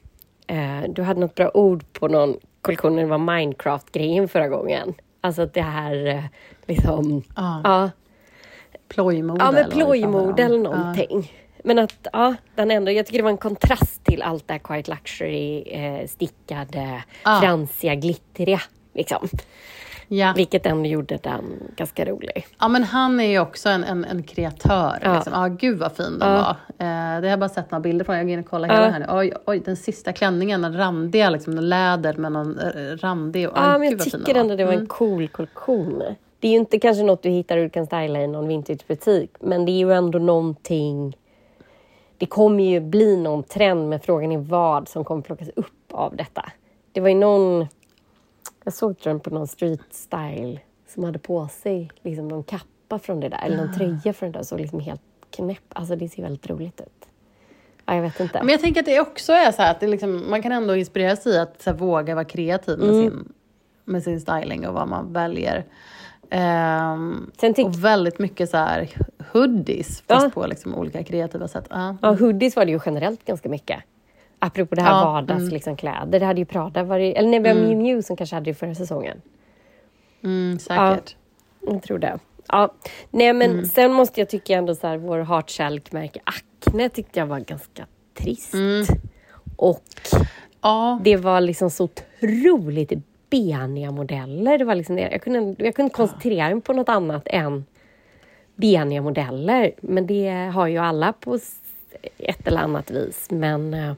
Eh, 0.49 0.89
du 0.89 1.01
hade 1.01 1.19
något 1.19 1.35
bra 1.35 1.51
ord 1.53 1.83
på 1.93 2.07
någon 2.07 2.37
kollektion, 2.61 2.95
det 2.95 3.05
var 3.05 3.17
Minecraft-grejen 3.17 4.27
förra 4.27 4.47
gången. 4.47 4.93
Alltså 5.21 5.41
att 5.41 5.53
det 5.53 5.61
här 5.61 6.07
eh, 6.07 6.23
liksom, 6.65 7.23
Ja. 7.35 7.61
ja, 7.63 7.89
Plojmode 8.87 9.45
ja 9.45 9.51
men 9.51 9.69
plojmode 9.71 10.43
eller 10.43 10.57
någonting. 10.59 11.33
Men 11.63 11.79
att, 11.79 12.07
ja, 12.13 12.35
den 12.55 12.71
ändå, 12.71 12.91
jag 12.91 13.05
tycker 13.05 13.17
det 13.19 13.23
var 13.23 13.31
en 13.31 13.37
kontrast 13.37 14.03
till 14.03 14.21
allt 14.21 14.47
det 14.47 14.53
här 14.53 14.59
Quiet 14.59 14.87
Luxury, 14.87 15.61
eh, 15.61 16.07
stickade, 16.07 17.03
Ja. 17.23 17.39
fransiga, 17.41 17.95
glittriga. 17.95 18.61
Liksom. 18.93 19.27
Ja. 20.11 20.33
Vilket 20.35 20.65
ändå 20.65 20.89
gjorde 20.89 21.17
den 21.17 21.43
ganska 21.75 22.05
rolig. 22.05 22.47
Ja 22.59 22.67
men 22.67 22.83
han 22.83 23.19
är 23.19 23.23
ju 23.25 23.39
också 23.39 23.69
en, 23.69 23.83
en, 23.83 24.05
en 24.05 24.23
kreatör. 24.23 24.99
Ja. 25.03 25.13
Liksom. 25.15 25.33
Ja, 25.33 25.47
gud 25.47 25.79
vad 25.79 25.91
fin 25.91 26.19
den 26.19 26.29
Ja. 26.31 26.35
var. 26.77 26.85
Eh, 26.87 27.21
det 27.21 27.27
har 27.27 27.29
jag 27.29 27.39
bara 27.39 27.49
sett 27.49 27.71
några 27.71 27.79
bilder 27.81 28.05
från. 28.05 28.15
Jag 28.17 28.25
går 28.25 28.33
in 28.33 28.39
och 28.39 28.45
kollar 28.49 28.67
Ja. 28.67 28.73
hela 28.75 28.89
här 28.89 28.99
nu. 28.99 29.05
Oj, 29.09 29.33
oj, 29.45 29.59
den 29.65 29.75
sista 29.77 30.13
klänningen, 30.13 30.61
den 30.61 30.77
randiga, 30.77 31.29
liksom, 31.29 31.55
den 31.55 31.69
läder 31.69 32.13
med 32.13 32.31
någon 32.31 32.59
eh, 32.59 32.97
randig. 32.97 33.49
Och, 33.49 33.57
Ja, 33.57 33.73
oj, 33.73 33.79
men 33.79 33.89
jag 33.89 33.99
tycker 33.99 34.35
ändå 34.35 34.55
det 34.55 34.65
var 34.65 34.71
Mm. 34.73 34.81
en 34.81 34.87
cool 34.87 35.27
kollektion. 35.27 36.03
Det 36.39 36.47
är 36.47 36.51
ju 36.51 36.57
inte 36.57 36.79
kanske 36.79 37.03
något 37.03 37.23
du 37.23 37.29
hittar 37.29 37.57
och 37.57 37.63
du 37.63 37.69
kan 37.69 37.85
styla 37.85 38.21
i 38.21 38.27
någon 38.27 38.47
vintagebutik, 38.47 39.31
men 39.39 39.65
det 39.65 39.71
är 39.71 39.77
ju 39.79 39.93
ändå 39.93 40.19
någonting 40.19 41.17
det 42.17 42.25
kommer 42.25 42.63
ju 42.63 42.79
bli 42.79 43.17
någon 43.17 43.43
trend, 43.43 43.89
men 43.89 43.99
frågan 43.99 44.31
är 44.31 44.37
vad 44.37 44.87
som 44.87 45.03
kommer 45.05 45.21
plockas 45.21 45.49
upp 45.55 45.93
av 45.93 46.15
detta. 46.15 46.45
Det 46.91 47.01
var 47.01 47.09
ju 47.09 47.15
någon, 47.15 47.67
jag 48.63 48.73
såg 48.73 48.99
tror 48.99 49.13
jag, 49.15 49.23
på 49.23 49.29
någon 49.29 49.47
street 49.47 49.81
style 49.91 50.59
som 50.87 51.03
hade 51.03 51.19
på 51.19 51.47
sig 51.47 51.91
liksom 52.01 52.27
någon 52.27 52.43
kappa 52.43 52.99
från 52.99 53.19
det 53.19 53.29
där, 53.29 53.39
eller 53.45 53.57
någon 53.57 53.73
tröja 53.73 54.13
från 54.13 54.31
det 54.31 54.37
där, 54.39 54.43
såg 54.43 54.59
liksom 54.59 54.79
helt 54.79 55.01
knäpp. 55.35 55.63
Alltså 55.69 55.95
det 55.95 56.09
ser 56.09 56.21
väldigt 56.23 56.49
roligt 56.49 56.81
ut. 56.81 57.05
Ja, 57.85 57.95
jag 57.95 58.01
vet 58.01 58.19
inte. 58.19 58.39
Men 58.43 58.49
jag 58.49 58.61
tänker 58.61 58.79
att 58.79 58.85
det 58.85 58.99
också 58.99 59.33
är 59.33 59.51
så 59.51 59.61
här 59.61 59.71
att 59.71 59.81
liksom, 59.81 60.29
man 60.29 60.41
kan 60.41 60.51
ändå 60.51 60.75
inspireras 60.75 61.27
i 61.27 61.37
att 61.37 61.61
så 61.61 61.69
här, 61.69 61.77
våga 61.77 62.15
vara 62.15 62.25
kreativ 62.25 62.79
med, 62.79 62.89
Mm. 62.89 63.01
sin, 63.09 63.33
med 63.85 64.03
sin 64.03 64.21
styling 64.21 64.67
och 64.67 64.73
vad 64.73 64.87
man 64.87 65.13
väljer. 65.13 65.65
Tyck- 67.37 67.65
och 67.65 67.83
väldigt 67.85 68.19
mycket 68.19 68.49
så 68.49 68.57
här 68.57 68.89
hoodies, 69.33 70.03
Ja. 70.07 70.15
fast 70.15 70.33
på 70.35 70.47
liksom 70.47 70.75
olika 70.75 71.03
kreativa 71.03 71.47
sätt. 71.47 71.67
Ja. 71.69 71.95
Ja, 72.01 72.11
hoodies 72.13 72.55
var 72.55 72.65
det 72.65 72.71
ju 72.71 72.79
generellt 72.85 73.25
ganska 73.25 73.49
mycket. 73.49 73.79
Apropå 74.39 74.75
det 74.75 74.81
här 74.81 74.91
Ja, 74.91 75.05
vardags 75.05 75.41
mm. 75.41 75.53
liksom, 75.53 75.75
kläder. 75.77 76.19
Det 76.19 76.25
hade 76.25 76.39
ju 76.39 76.45
Prada 76.45 76.83
varit, 76.83 77.17
eller 77.17 77.29
nej, 77.29 77.39
det 77.39 77.53
var 77.53 77.61
Miu 77.61 77.75
Miu 77.75 78.01
som 78.01 78.15
kanske 78.15 78.35
hade 78.35 78.49
det 78.49 78.53
förra 78.53 78.75
säsongen. 78.75 79.21
Mm, 80.23 80.59
säkert. 80.59 81.15
Jag 81.67 81.83
tror 81.83 81.99
det. 81.99 82.19
Ja. 82.47 82.73
Nej, 83.09 83.33
men 83.33 83.51
Mm. 83.51 83.65
sen 83.65 83.91
måste 83.93 84.21
jag 84.21 84.29
tycka 84.29 84.53
ändå 84.53 84.75
så 84.75 84.87
här, 84.87 84.97
vår 84.97 85.19
hatkärleksmärke 85.19 86.19
Acne 86.23 86.89
tyckte 86.89 87.19
jag 87.19 87.25
var 87.27 87.39
ganska 87.39 87.85
trist. 88.17 88.53
Mm. 88.53 88.85
Och 89.55 89.83
Ja. 90.61 90.99
det 91.03 91.15
var 91.17 91.41
liksom 91.41 91.69
så 91.69 91.83
otroligt 91.83 92.91
beniga 93.29 93.91
modeller. 93.91 94.57
Det 94.57 94.63
var 94.65 94.75
liksom. 94.75 94.97
Jag, 94.97 95.21
kunde, 95.21 95.63
jag 95.63 95.75
kunde 95.75 95.89
koncentrera 95.93 96.49
mig 96.55 96.61
på 96.61 96.73
något 96.73 96.89
annat 96.89 97.23
än 97.25 97.65
beniga 98.55 99.01
modeller. 99.01 99.71
Men 99.81 100.07
det 100.07 100.51
har 100.53 100.67
ju 100.67 100.77
alla 100.77 101.13
på 101.13 101.39
ett 102.17 102.47
eller 102.47 102.61
annat 102.61 102.91
vis. 102.91 103.27
Men 103.31 103.73
eh, 103.73 103.93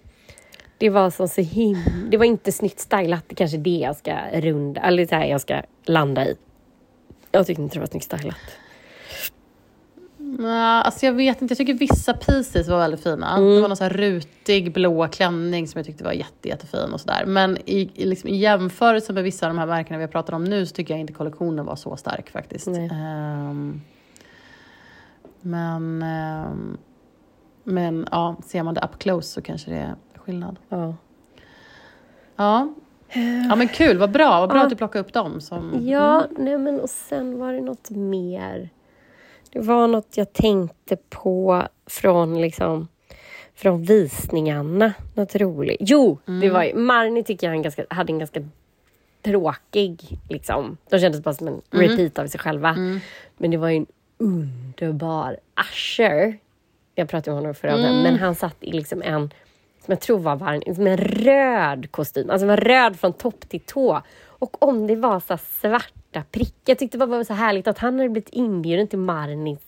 det 0.81 0.89
var 0.89 1.09
så, 1.09 1.27
så 1.27 1.41
him 1.41 2.07
Det 2.11 2.17
var 2.17 2.25
inte 2.25 2.51
snyggt 2.51 2.79
stylat. 2.79 3.23
Det 3.27 3.35
kanske 3.35 3.57
är 3.57 3.61
det 3.61 3.69
jag 3.77 3.95
ska 3.95 4.17
runda, 4.33 4.81
eller 4.81 5.05
så 5.05 5.15
här, 5.15 5.25
jag 5.25 5.41
ska 5.41 5.61
landa 5.85 6.25
i. 6.25 6.35
Jag 7.31 7.47
tyckte 7.47 7.61
inte 7.61 7.75
det 7.75 7.79
var 7.79 7.87
snyggt 7.87 8.05
stylat. 8.05 8.37
Ja, 10.39 10.81
alltså 10.81 11.05
jag 11.05 11.13
vet 11.13 11.41
inte, 11.41 11.51
jag 11.51 11.57
tycker 11.57 11.73
vissa 11.73 12.13
pieces 12.13 12.67
var 12.67 12.77
väldigt 12.77 13.03
fina. 13.03 13.37
Mm. 13.37 13.55
Det 13.55 13.61
var 13.61 13.67
någon 13.67 13.77
så 13.77 13.89
rutig 13.89 14.73
blå 14.73 15.07
klänning 15.07 15.67
som 15.67 15.79
jag 15.79 15.85
tyckte 15.85 16.03
var 16.03 16.11
jätte, 16.11 16.47
jättefin 16.47 16.93
och 16.93 17.01
sådär. 17.01 17.25
Men 17.25 17.57
i, 17.65 17.91
i, 17.95 18.05
liksom, 18.05 18.29
i 18.29 18.37
jämförelse 18.37 19.13
med 19.13 19.23
vissa 19.23 19.45
av 19.45 19.53
de 19.53 19.59
här 19.59 19.67
märkena 19.67 19.97
vi 19.97 20.03
har 20.03 20.11
pratat 20.11 20.35
om 20.35 20.43
nu 20.43 20.65
så 20.65 20.75
tycker 20.75 20.93
jag 20.93 21.01
inte 21.01 21.13
kollektionen 21.13 21.65
var 21.65 21.75
så 21.75 21.97
stark 21.97 22.29
faktiskt. 22.29 22.67
Nej. 22.67 22.89
Ehm, 22.93 23.81
men, 25.41 26.03
ehm, 26.03 26.77
men 27.63 28.07
ja, 28.11 28.35
ser 28.45 28.63
man 28.63 28.73
det 28.73 28.81
up 28.81 28.99
close 28.99 29.27
så 29.27 29.41
kanske 29.41 29.71
det 29.71 29.77
är 29.77 29.95
skillnad. 30.15 30.59
Ja. 30.69 30.95
Ja, 32.35 32.73
ja 33.49 33.55
men 33.55 33.67
kul, 33.67 33.97
vad 33.97 34.11
bra, 34.11 34.39
vad 34.39 34.49
bra 34.49 34.57
Ja. 34.57 34.63
att 34.63 34.69
du 34.69 34.75
plockade 34.75 35.05
upp 35.05 35.13
dem. 35.13 35.41
Som, 35.41 35.87
Ja, 35.87 36.25
nej 36.37 36.57
men 36.57 36.79
och 36.79 36.89
sen 36.89 37.39
var 37.39 37.53
det 37.53 37.61
något 37.61 37.89
mer. 37.89 38.69
Det 39.51 39.59
var 39.59 39.87
något 39.87 40.17
jag 40.17 40.33
tänkte 40.33 40.97
på 41.09 41.63
från 41.85 42.41
liksom 42.41 42.87
från 43.55 43.83
visningarna. 43.83 44.93
Något 45.13 45.35
roligt. 45.35 45.77
Jo, 45.79 46.17
det 46.41 46.49
var 46.49 46.63
ju, 46.63 46.75
Marni 46.75 47.23
tycker 47.23 47.47
jag 47.47 47.55
en 47.55 47.61
ganska, 47.61 47.85
hade 47.89 48.13
en 48.13 48.19
ganska 48.19 48.41
tråkig, 49.21 50.19
liksom. 50.29 50.77
De 50.89 50.99
kändes 50.99 51.23
bara 51.23 51.33
som 51.33 51.47
en 51.47 51.61
repeat 51.69 52.19
av 52.19 52.27
sig 52.27 52.39
själva. 52.39 52.75
Men 53.37 53.51
det 53.51 53.57
var 53.57 53.69
ju 53.69 53.75
en 53.77 53.85
underbar 54.17 55.37
Usher. 55.71 56.37
Jag 56.95 57.09
pratade 57.09 57.31
om 57.31 57.37
honom 57.37 57.55
förra 57.55 57.71
mm. 57.71 58.03
men 58.03 58.19
han 58.19 58.35
satt 58.35 58.57
i 58.59 58.71
liksom 58.71 59.01
en 59.01 59.33
som 59.85 59.91
jag 59.91 59.99
tror 59.99 60.19
var 60.19 60.35
var 60.35 60.73
som 60.75 60.87
en 60.87 60.97
röd 60.97 61.91
kostym. 61.91 62.29
Alltså 62.29 62.47
var 62.47 62.57
röd 62.57 62.99
från 62.99 63.13
topp 63.13 63.49
till 63.49 63.59
tå. 63.59 64.01
Och 64.25 64.63
om 64.63 64.87
det 64.87 64.95
var 64.95 65.19
så 65.19 65.37
svarta 65.37 66.23
prickar. 66.31 66.55
Jag 66.65 66.79
tyckte 66.79 66.97
det 66.97 67.05
var 67.05 67.23
så 67.23 67.33
härligt 67.33 67.67
att 67.67 67.77
han 67.77 67.99
hade 67.99 68.09
blivit 68.09 68.29
inbjuden 68.29 68.87
till 68.87 68.99
Marnis 68.99 69.59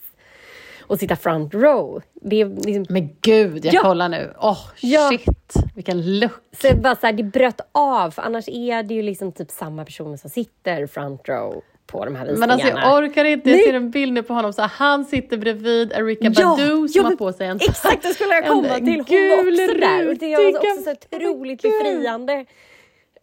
och 0.80 0.98
sitta 0.98 1.16
front 1.16 1.54
row. 1.54 2.02
Det 2.14 2.40
är 2.40 2.46
liksom 2.46 2.86
Men 2.88 3.16
gud, 3.20 3.64
jag 3.64 3.74
Ja. 3.74 3.82
kollar 3.82 4.08
nu. 4.08 4.34
Åh, 4.40 4.58
Ja. 4.80 5.08
shit, 5.10 5.54
vilken 5.74 6.18
look. 6.18 6.32
Så 6.60 6.68
det, 6.68 6.74
bara 6.74 6.96
så 6.96 7.06
här, 7.06 7.12
det 7.12 7.22
bröt 7.22 7.60
av, 7.72 8.10
för 8.10 8.22
annars 8.22 8.48
är 8.48 8.82
det 8.82 8.94
ju 8.94 9.02
liksom 9.02 9.32
typ 9.32 9.50
samma 9.50 9.84
personer 9.84 10.16
som 10.16 10.30
sitter 10.30 10.86
front 10.86 11.28
row 11.28 11.62
på 11.94 12.04
de 12.04 12.14
här 12.16 12.24
Men 12.24 12.34
visningarna. 12.34 12.52
alltså 12.52 12.68
jag 12.68 12.98
orkar 13.04 13.24
inte, 13.24 13.50
jag 13.50 13.56
Nej. 13.56 13.64
ser 13.66 13.74
en 13.74 13.90
bild 13.90 14.12
nu 14.12 14.22
på 14.22 14.34
honom. 14.34 14.52
Så 14.52 14.62
han 14.62 15.04
sitter 15.04 15.36
bredvid 15.36 15.92
Erika 15.92 16.24
Ja, 16.34 16.48
Badu 16.56 16.88
som 16.88 16.88
ja, 16.94 17.02
har 17.02 17.10
men 17.10 17.16
på 17.16 17.32
sig 17.32 17.46
en 17.46 17.56
Exakt, 17.56 18.02
det 18.02 18.08
skulle 18.08 18.34
jag 18.34 18.44
en 18.44 18.50
komma 18.52 18.68
till. 18.74 19.04
Hon 19.08 19.28
var 19.30 19.38
också 19.38 19.78
där. 19.80 20.08
Och 20.08 20.16
det 20.16 20.36
var 20.36 20.42
rutig 20.42 20.56
också 20.56 20.82
så 20.84 21.16
otroligt 21.16 21.62
befriande 21.62 22.44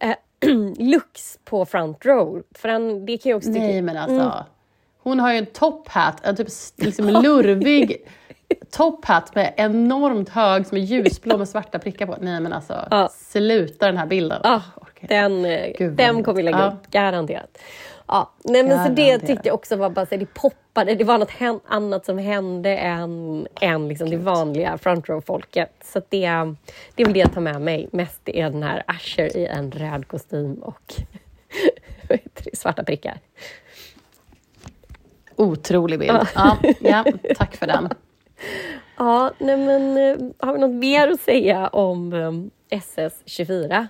eh, 0.00 0.14
looks 0.78 1.38
på 1.44 1.64
front 1.66 2.06
row. 2.06 2.42
För 2.54 2.68
han, 2.68 3.06
det 3.06 3.16
kan 3.18 3.30
jag 3.30 3.36
också 3.36 3.48
tycka... 3.52 3.64
Nej 3.66 3.82
men 3.82 3.96
alltså. 3.96 4.20
Mm. 4.20 4.44
Hon 5.02 5.20
har 5.20 5.32
ju 5.32 5.38
en 5.38 5.46
top 5.46 5.88
hat, 5.88 6.26
en 6.26 6.36
typ 6.36 6.48
liksom 6.76 7.08
lurvig 7.22 7.96
top 8.70 9.04
hat 9.04 9.34
med 9.34 9.54
enormt 9.56 10.28
hög 10.28 10.66
som 10.66 10.76
är 10.78 10.82
ljusblå 10.82 11.38
med 11.38 11.48
svarta 11.48 11.78
prickar 11.78 12.06
på. 12.06 12.16
Nej 12.20 12.40
men 12.40 12.52
alltså, 12.52 12.88
Ja. 12.90 13.08
sluta 13.12 13.86
den 13.86 13.96
här 13.96 14.06
bilden. 14.06 14.40
Ja, 14.44 14.62
inte. 15.02 15.14
den, 15.14 15.44
eh, 15.44 15.72
Gud, 15.78 15.92
den 15.92 16.24
kommer 16.24 16.36
vi 16.36 16.42
lägga 16.42 16.58
Ja. 16.58 16.66
upp, 16.66 16.90
garanterat. 16.90 17.58
Ja, 18.08 18.32
nej, 18.44 18.64
men 18.64 18.86
så 18.86 18.92
det 18.92 19.18
tyckte 19.18 19.48
jag 19.48 19.54
också 19.54 19.76
var 19.76 19.90
bara 19.90 20.06
så 20.06 20.14
här, 20.14 20.18
det 20.18 20.34
poppade. 20.34 20.94
Det 20.94 21.04
var 21.04 21.18
något 21.18 21.60
annat 21.66 22.06
som 22.06 22.18
hände 22.18 22.76
än, 22.76 23.46
än 23.60 23.88
liksom 23.88 24.10
det 24.10 24.16
vanliga 24.16 24.78
front 24.78 25.08
row-folket. 25.08 25.72
Så 25.84 25.98
det, 25.98 26.28
det 26.94 27.02
är 27.02 27.04
väl 27.04 27.12
det 27.12 27.20
jag 27.20 27.32
tar 27.32 27.40
med 27.40 27.60
mig 27.60 27.88
mest. 27.92 28.20
Det 28.24 28.40
är 28.40 28.50
den 28.50 28.62
här 28.62 28.84
Usher 28.88 29.36
i 29.36 29.46
en 29.46 29.72
röd 29.72 30.08
kostym 30.08 30.54
och 30.54 30.94
svarta 32.52 32.84
prickar. 32.84 33.18
Otrolig 35.36 35.98
bild. 35.98 36.18
Ja, 36.34 36.58
ja, 36.80 37.04
tack 37.36 37.56
för 37.56 37.66
den. 37.66 37.88
Ja, 38.96 39.32
nej 39.38 39.56
men 39.56 39.96
eh, 39.96 40.16
har 40.46 40.52
vi 40.52 40.58
något 40.58 40.74
mer 40.74 41.08
att 41.08 41.20
säga 41.20 41.68
om 41.68 42.12
eh, 42.12 42.78
SS24? 42.78 43.86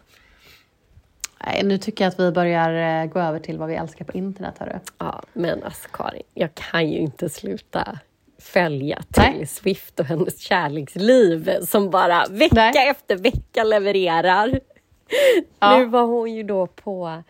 Nej, 1.47 1.63
nu 1.65 1.79
tycker 1.79 2.05
jag 2.05 2.11
att 2.13 2.21
vi 2.21 2.31
börjar 2.33 3.03
eh, 3.03 3.07
gå 3.07 3.21
över 3.21 3.39
till 3.39 3.59
vad 3.59 3.69
vi 3.69 3.75
älskar 3.75 4.05
på 4.05 4.13
internet. 4.13 4.55
Hörru. 4.59 4.79
Ja, 4.99 5.23
men 5.33 5.65
alltså 5.65 5.89
Karin, 5.93 6.23
jag 6.35 6.55
kan 6.55 6.91
ju 6.91 6.99
inte 6.99 7.29
sluta 7.29 7.99
följa. 8.39 9.03
Taylor 9.11 9.45
Swift 9.45 10.01
och 10.01 10.07
hennes 10.07 10.41
kärleksliv 10.41 11.51
som 11.61 11.91
bara 11.91 12.25
vecka 12.31 12.55
Nej. 12.55 12.89
efter 12.89 13.17
vecka 13.17 13.65
levererar. 13.65 14.61
Ja. 15.59 15.79
Nu 15.79 15.85
var 15.85 16.03
hon 16.03 16.35
ju 16.35 16.43
då 16.43 16.67
på, 16.67 17.23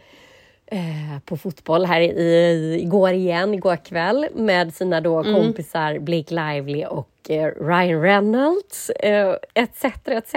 eh, 0.72 1.18
på 1.24 1.36
fotboll 1.36 1.84
här 1.86 2.00
i, 2.00 2.78
igår 2.82 3.12
igen, 3.12 3.54
igår 3.54 3.76
kväll 3.76 4.26
med 4.34 4.74
sina 4.74 5.00
då 5.00 5.18
Mm. 5.20 5.34
kompisar 5.34 5.98
Blake 5.98 6.34
Lively 6.34 6.84
och 6.84 7.30
eh, 7.30 7.46
Ryan 7.60 8.02
Reynolds 8.02 8.90
eh, 8.90 9.34
etc. 9.54 9.84
etc. 10.06 10.34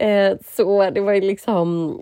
Eh, 0.00 0.32
så 0.56 0.90
det 0.90 1.00
var 1.00 1.12
ju 1.12 1.20
liksom 1.20 2.00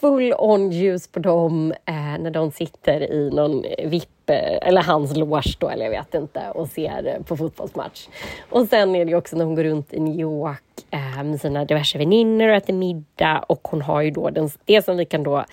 full 0.00 0.34
on 0.38 0.70
ljus 0.70 1.08
på 1.08 1.18
dem 1.18 1.74
när 2.18 2.30
de 2.30 2.50
sitter 2.50 3.12
i 3.12 3.30
någon 3.30 3.62
VIP 3.84 4.21
eller 4.34 4.82
hans 4.82 5.16
loge 5.16 5.56
då, 5.58 5.68
eller 5.68 5.84
jag 5.84 5.90
vet 5.90 6.14
inte, 6.14 6.50
och 6.54 6.68
ser 6.68 7.06
eh, 7.06 7.22
på 7.22 7.36
fotbollsmatch. 7.36 8.08
Och 8.50 8.68
sen 8.68 8.96
är 8.96 9.04
det 9.04 9.14
också 9.14 9.36
när 9.36 9.44
hon 9.44 9.54
går 9.54 9.64
runt 9.64 9.92
i 9.92 10.00
New 10.00 10.20
York 10.20 10.62
eh, 10.90 11.22
med 11.24 11.40
sina 11.40 11.64
diverse 11.64 11.98
väninnor 11.98 12.48
och 12.48 12.54
äter 12.54 12.72
middag 12.74 13.44
och 13.48 13.68
hon 13.70 13.82
har 13.82 14.00
ju 14.02 14.10
då 14.10 14.30
den, 14.30 14.50
det 14.64 14.84
som 14.84 14.96
vi 14.96 15.04
kan 15.04 15.22
då 15.22 15.44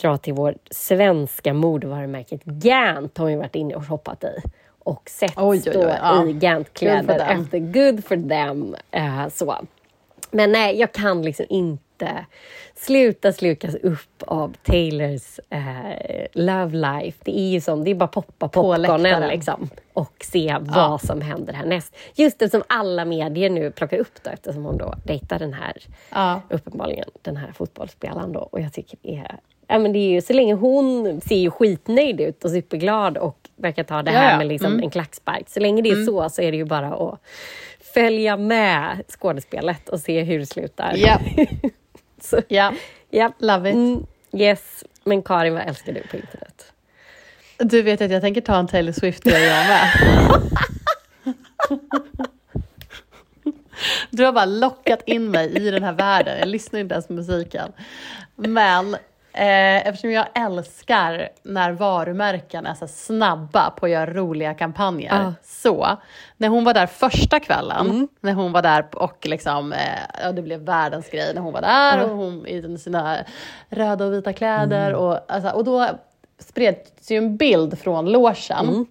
dra 0.00 0.16
till 0.18 0.34
vårt 0.34 0.68
svenska 0.70 1.54
modevarumärket 1.54 2.44
Gant 2.44 3.18
har 3.18 3.24
hon 3.24 3.32
ju 3.32 3.38
varit 3.38 3.54
inne 3.54 3.74
och 3.74 3.88
shoppat 3.88 4.24
i 4.24 4.42
och 4.78 5.10
sett 5.10 5.32
Oj, 5.36 5.44
oj, 5.46 5.62
oj, 5.66 5.72
då 5.74 5.80
ja. 5.80 6.26
i 6.26 6.32
Gant-kläder 6.32 7.18
efter 7.18 7.58
Good 7.58 8.04
for 8.04 8.28
them. 8.28 8.76
Eh, 8.90 9.28
så. 9.28 9.56
Men 10.30 10.52
nej, 10.52 10.76
jag 10.76 10.92
kan 10.92 11.22
liksom 11.22 11.46
inte 11.48 11.84
sluta 12.74 13.32
slukas 13.32 13.74
upp 13.74 14.22
av 14.26 14.54
Taylors 14.62 15.40
eh, 15.50 16.26
love 16.32 16.76
life. 16.76 17.18
Det 17.24 17.38
är 17.38 17.48
ju 17.50 17.60
som, 17.60 17.84
det 17.84 17.90
är 17.90 17.94
bara 17.94 18.06
poppa 18.08 18.48
popcornen 18.48 19.28
liksom 19.28 19.70
och 19.92 20.12
se 20.24 20.56
vad 20.60 21.00
som 21.02 21.20
händer 21.20 21.52
härnäst. 21.52 21.96
Just 22.14 22.38
det 22.38 22.48
som 22.50 22.62
alla 22.66 23.04
medier 23.04 23.50
nu 23.50 23.70
plockar 23.70 23.98
upp 23.98 24.22
då 24.24 24.30
eftersom 24.30 24.64
hon 24.64 24.78
då 24.78 24.94
dejtar 25.04 25.38
den 25.38 25.52
här, 25.52 25.76
Ja. 26.10 26.40
uppenbarligen, 26.50 27.08
den 27.22 27.36
här 27.36 27.52
fotbollsspelaren 27.52 28.32
då. 28.32 28.40
Och 28.40 28.60
jag 28.60 28.72
tycker 28.72 28.98
det 29.02 29.16
är, 29.16 29.36
ja 29.66 29.78
men 29.78 29.92
det 29.92 29.98
är 29.98 30.10
ju, 30.10 30.20
så 30.22 30.32
länge 30.32 30.54
hon 30.54 31.20
ser 31.20 31.36
ju 31.38 31.50
skitnöjd 31.50 32.20
ut 32.20 32.44
och 32.44 32.50
superglad 32.50 33.18
och 33.18 33.36
verkar 33.56 33.84
ta 33.84 34.02
det 34.02 34.12
Ja, 34.12 34.18
här 34.18 34.30
ja. 34.32 34.38
med 34.38 34.46
liksom 34.46 34.72
Mm. 34.72 34.84
en 34.84 34.90
klackspark. 34.90 35.48
Så 35.50 35.60
länge 35.60 35.82
det 35.82 35.90
är 35.90 36.04
så 36.04 36.28
så 36.28 36.42
är 36.42 36.50
det 36.50 36.56
ju 36.56 36.64
bara 36.64 36.94
att 36.94 37.20
följa 37.94 38.36
med 38.36 39.02
skådespelet 39.08 39.88
och 39.88 40.00
se 40.00 40.22
hur 40.22 40.38
det 40.38 40.46
slutar. 40.46 40.94
Ja, 40.96 41.18
Så, 42.20 42.42
ja. 42.48 42.72
ja. 43.10 43.32
Love 43.38 43.70
it. 43.70 43.74
Mm, 43.74 44.06
yes, 44.32 44.84
men 45.04 45.22
Karin, 45.22 45.54
vad 45.54 45.68
älskar 45.68 45.92
du 45.92 46.02
på 46.02 46.16
internet? 46.16 46.72
Du 47.58 47.82
vet 47.82 48.00
att 48.00 48.10
jag 48.10 48.22
tänker 48.22 48.40
ta 48.40 48.58
en 48.58 48.68
Taylor 48.68 48.92
Swift 48.92 49.26
jag 49.26 49.40
med. 49.40 49.90
Du 54.10 54.24
har 54.24 54.32
bara 54.32 54.44
lockat 54.44 55.02
in 55.06 55.30
mig 55.30 55.56
i 55.56 55.70
den 55.70 55.82
här 55.82 55.92
världen. 55.92 56.38
Jag 56.38 56.48
lyssnar 56.48 56.80
inte 56.80 56.94
ens 56.94 57.06
på 57.06 57.12
musiken. 57.12 57.72
Men 58.36 58.96
eh, 59.32 59.86
eftersom 59.86 60.10
jag 60.10 60.26
älskar 60.34 61.28
när 61.42 61.72
varumärken 61.72 62.66
är 62.66 62.74
så 62.74 62.88
snabba 62.88 63.70
på 63.70 63.86
att 63.86 63.92
göra 63.92 64.12
roliga 64.12 64.54
kampanjer. 64.54 65.22
Ja. 65.22 65.34
Så, 65.42 65.96
när 66.36 66.48
hon 66.48 66.64
var 66.64 66.74
där 66.74 66.86
första 66.86 67.40
kvällen, 67.40 68.08
när 68.20 68.32
hon 68.32 68.52
var 68.52 68.62
där 68.62 68.86
och 68.92 69.26
liksom, 69.26 69.72
eh, 69.72 69.78
ja, 70.22 70.32
det 70.32 70.42
blev 70.42 70.60
världens 70.60 71.10
grej 71.10 71.34
när 71.34 71.42
hon 71.42 71.52
var 71.52 71.60
där 71.60 72.04
och 72.04 72.16
hon 72.16 72.46
i 72.46 72.78
sina 72.78 73.16
röda 73.68 74.04
och 74.04 74.12
vita 74.12 74.32
kläder. 74.32 74.94
Och, 74.94 75.32
alltså, 75.32 75.50
och 75.50 75.64
då 75.64 75.88
spreds 76.38 77.10
ju 77.10 77.16
en 77.16 77.36
bild 77.36 77.78
från 77.78 78.12
logen 78.12 78.86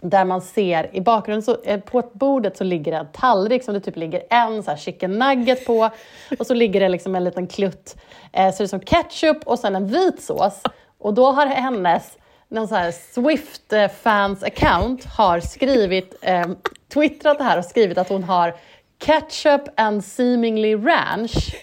där 0.00 0.24
man 0.24 0.40
ser 0.40 0.96
i 0.96 1.00
bakgrunden, 1.00 1.42
så, 1.42 1.56
eh, 1.64 1.80
på 1.80 2.10
bordet 2.12 2.56
så 2.56 2.64
ligger 2.64 2.92
det 2.92 2.98
en 2.98 3.12
tallrik 3.12 3.64
som 3.64 3.74
det 3.74 3.80
typ 3.80 3.96
ligger 3.96 4.22
en 4.30 4.62
så 4.62 4.70
här 4.70 4.78
chicken 4.78 5.18
nugget 5.18 5.66
på 5.66 5.90
och 6.38 6.46
så 6.46 6.54
ligger 6.54 6.80
det 6.80 6.88
liksom 6.88 7.14
en 7.14 7.24
liten 7.24 7.46
klutt, 7.46 7.96
eh, 8.32 8.52
så 8.52 8.62
det 8.62 8.64
är 8.64 8.68
som 8.68 8.80
ketchup 8.80 9.46
och 9.46 9.58
sen 9.58 9.76
en 9.76 9.86
vit 9.86 10.22
sås. 10.22 10.62
Och 10.98 11.14
då 11.14 11.32
har 11.32 11.46
hennes 11.46 12.18
någon 12.48 12.68
så 12.68 12.74
här 12.74 12.92
Swift 12.92 13.72
eh, 13.72 13.88
fans 13.88 14.42
account 14.42 15.04
har 15.04 15.40
skrivit, 15.40 16.14
eh, 16.22 16.46
twittrat 16.94 17.38
det 17.38 17.44
här 17.44 17.58
och 17.58 17.64
skrivit 17.64 17.98
att 17.98 18.08
hon 18.08 18.24
har 18.24 18.54
ketchup 18.98 19.62
and 19.76 20.04
seemingly 20.04 20.74
ranch 20.74 21.56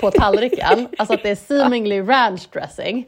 på 0.00 0.10
tallriken. 0.10 0.88
Alltså 0.98 1.14
att 1.14 1.22
det 1.22 1.30
är 1.30 1.34
seemingly 1.34 2.00
ranch 2.00 2.48
dressing. 2.52 3.06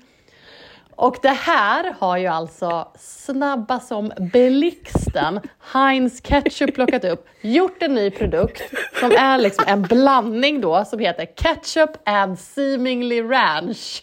Och 0.98 1.16
det 1.22 1.28
här 1.28 1.94
har 1.98 2.16
ju 2.18 2.26
alltså 2.26 2.88
snabba 2.98 3.80
som 3.80 4.12
blixten 4.32 5.40
Heinz 5.72 6.20
Ketchup 6.20 6.74
plockat 6.74 7.04
upp, 7.04 7.26
gjort 7.40 7.82
en 7.82 7.94
ny 7.94 8.10
produkt 8.10 8.62
som 9.00 9.10
är 9.12 9.38
liksom 9.38 9.64
en 9.68 9.82
blandning 9.82 10.60
då 10.60 10.84
som 10.84 10.98
heter 10.98 11.26
Ketchup 11.36 11.90
and 12.04 12.38
seemingly 12.38 13.22
ranch. 13.22 14.02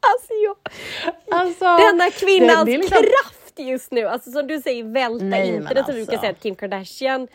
Alltså, 0.00 0.32
jag, 0.44 0.56
Alltså, 1.40 1.64
denna 1.64 2.10
kvinnans 2.10 2.64
det- 2.64 2.72
det 2.72 2.78
liksom- 2.78 3.02
kraft 3.02 3.58
just 3.58 3.92
nu. 3.92 4.06
Alltså 4.06 4.30
som 4.30 4.46
du 4.46 4.60
säger, 4.60 4.84
välta 4.84 5.24
Nej, 5.24 5.48
internet 5.48 5.66
som 5.68 5.74
du 5.74 5.78
alltså. 5.80 5.92
brukar 5.92 6.18
säga 6.18 6.30
att 6.32 6.42
Kim 6.42 6.54
Kardashian 6.54 7.28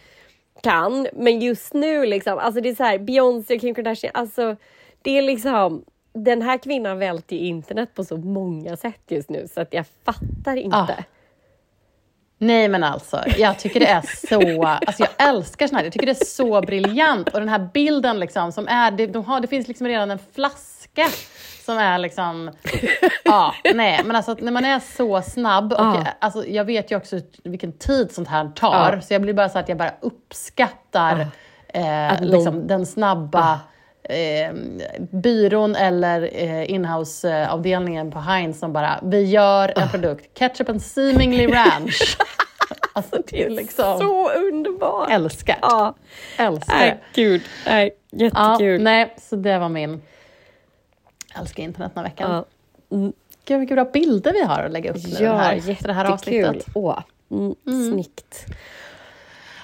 kan. 0.63 1.07
Men 1.13 1.39
just 1.39 1.73
nu 1.73 2.05
liksom, 2.05 2.37
alltså 2.39 2.61
det 2.61 2.69
är 2.69 2.75
så 2.75 2.83
här, 2.83 2.97
Beyoncé 2.99 3.55
och 3.55 3.61
Kim 3.61 3.75
Kardashian, 3.75 4.11
alltså 4.15 4.55
det 5.01 5.17
är 5.17 5.21
liksom 5.21 5.85
den 6.13 6.41
här 6.41 6.57
kvinnan 6.57 6.99
välter 6.99 7.35
ju 7.35 7.41
internet 7.45 7.89
på 7.95 8.03
så 8.03 8.17
många 8.17 8.75
sätt 8.77 9.01
just 9.07 9.29
nu 9.29 9.47
så 9.53 9.61
att 9.61 9.73
jag 9.73 9.85
fattar 10.05 10.55
inte. 10.55 10.77
Ah. 10.77 11.03
Nej 12.41 12.67
men 12.67 12.83
alltså, 12.83 13.23
jag 13.37 13.59
tycker 13.59 13.79
det 13.79 13.87
är 13.87 14.01
så, 14.27 14.63
alltså 14.63 15.03
jag 15.17 15.29
älskar 15.29 15.67
sånt 15.67 15.77
här, 15.77 15.83
jag 15.85 15.93
tycker 15.93 16.05
det 16.05 16.21
är 16.21 16.25
så 16.25 16.61
briljant. 16.61 17.29
Och 17.29 17.39
den 17.39 17.49
här 17.49 17.69
bilden 17.73 18.19
liksom 18.19 18.51
som 18.51 18.67
är, 18.67 18.91
det, 18.91 19.07
de 19.07 19.25
har, 19.25 19.39
det 19.39 19.47
finns 19.47 19.67
liksom 19.67 19.87
redan 19.87 20.11
en 20.11 20.19
flaska 20.33 21.07
som 21.65 21.77
är 21.77 21.97
liksom, 21.97 22.51
ja, 23.23 23.53
nej 23.75 24.01
men 24.05 24.15
alltså 24.15 24.35
när 24.39 24.51
man 24.51 24.65
är 24.65 24.79
så 24.79 25.21
snabb 25.21 25.73
och 25.73 25.79
Ja. 25.79 25.95
jag, 25.95 26.07
alltså, 26.19 26.45
jag 26.47 26.65
vet 26.65 26.91
ju 26.91 26.95
också 26.97 27.19
vilken 27.43 27.71
tid 27.71 28.11
sånt 28.11 28.27
här 28.27 28.51
tar, 28.55 28.93
Ja. 28.95 29.01
så 29.01 29.13
jag 29.13 29.21
blir 29.21 29.33
bara 29.33 29.49
så 29.49 29.59
att 29.59 29.69
jag 29.69 29.77
bara 29.77 29.93
uppskattar 29.99 31.27
eh, 31.67 32.11
Att 32.13 32.19
någon- 32.21 32.29
liksom, 32.31 32.67
den 32.67 32.85
snabba 32.85 33.59
eh, 34.09 34.53
byrån 35.11 35.75
eller 35.75 36.29
eh, 36.33 36.71
inhouse-avdelningen 36.71 38.11
på 38.11 38.19
Heinz 38.19 38.59
som 38.59 38.73
bara, 38.73 38.99
vi 39.03 39.23
gör 39.23 39.73
en 39.79 39.89
produkt, 39.89 40.37
ketchup 40.39 40.69
and 40.69 40.81
seemingly 40.81 41.47
ranch. 41.51 42.17
alltså 42.93 43.21
det 43.27 43.43
är 43.43 43.49
liksom, 43.49 43.97
Så 43.99 44.31
underbart! 44.31 45.09
älskar. 45.11 45.57
Ja. 45.61 45.95
Älskar 46.37 46.75
Nej, 46.77 47.03
gud. 47.13 47.41
Nej, 47.65 47.95
Ja, 48.11 48.25
jättekul. 48.25 48.83
nej, 48.83 49.15
så 49.17 49.35
det 49.35 49.59
var 49.59 49.69
min 49.69 50.01
älskar 51.39 51.63
internet 51.63 51.91
den 51.95 52.03
här 52.03 52.11
veckan. 52.11 52.31
Ja. 52.31 52.45
Gud 53.45 53.59
vilka 53.59 53.75
bra 53.75 53.85
bilder 53.85 54.33
vi 54.33 54.43
har 54.43 54.63
att 54.63 54.71
lägga 54.71 54.91
upp 54.91 54.97
nu 55.19 55.25
Ja, 55.25 55.33
här, 55.37 55.53
jättekul. 55.53 55.75
för 55.75 55.87
det 55.87 55.93
här 55.93 56.05
avsnittet. 56.05 56.65
Åh, 56.73 56.99
mm, 57.31 57.55
Snyggt. 57.91 58.45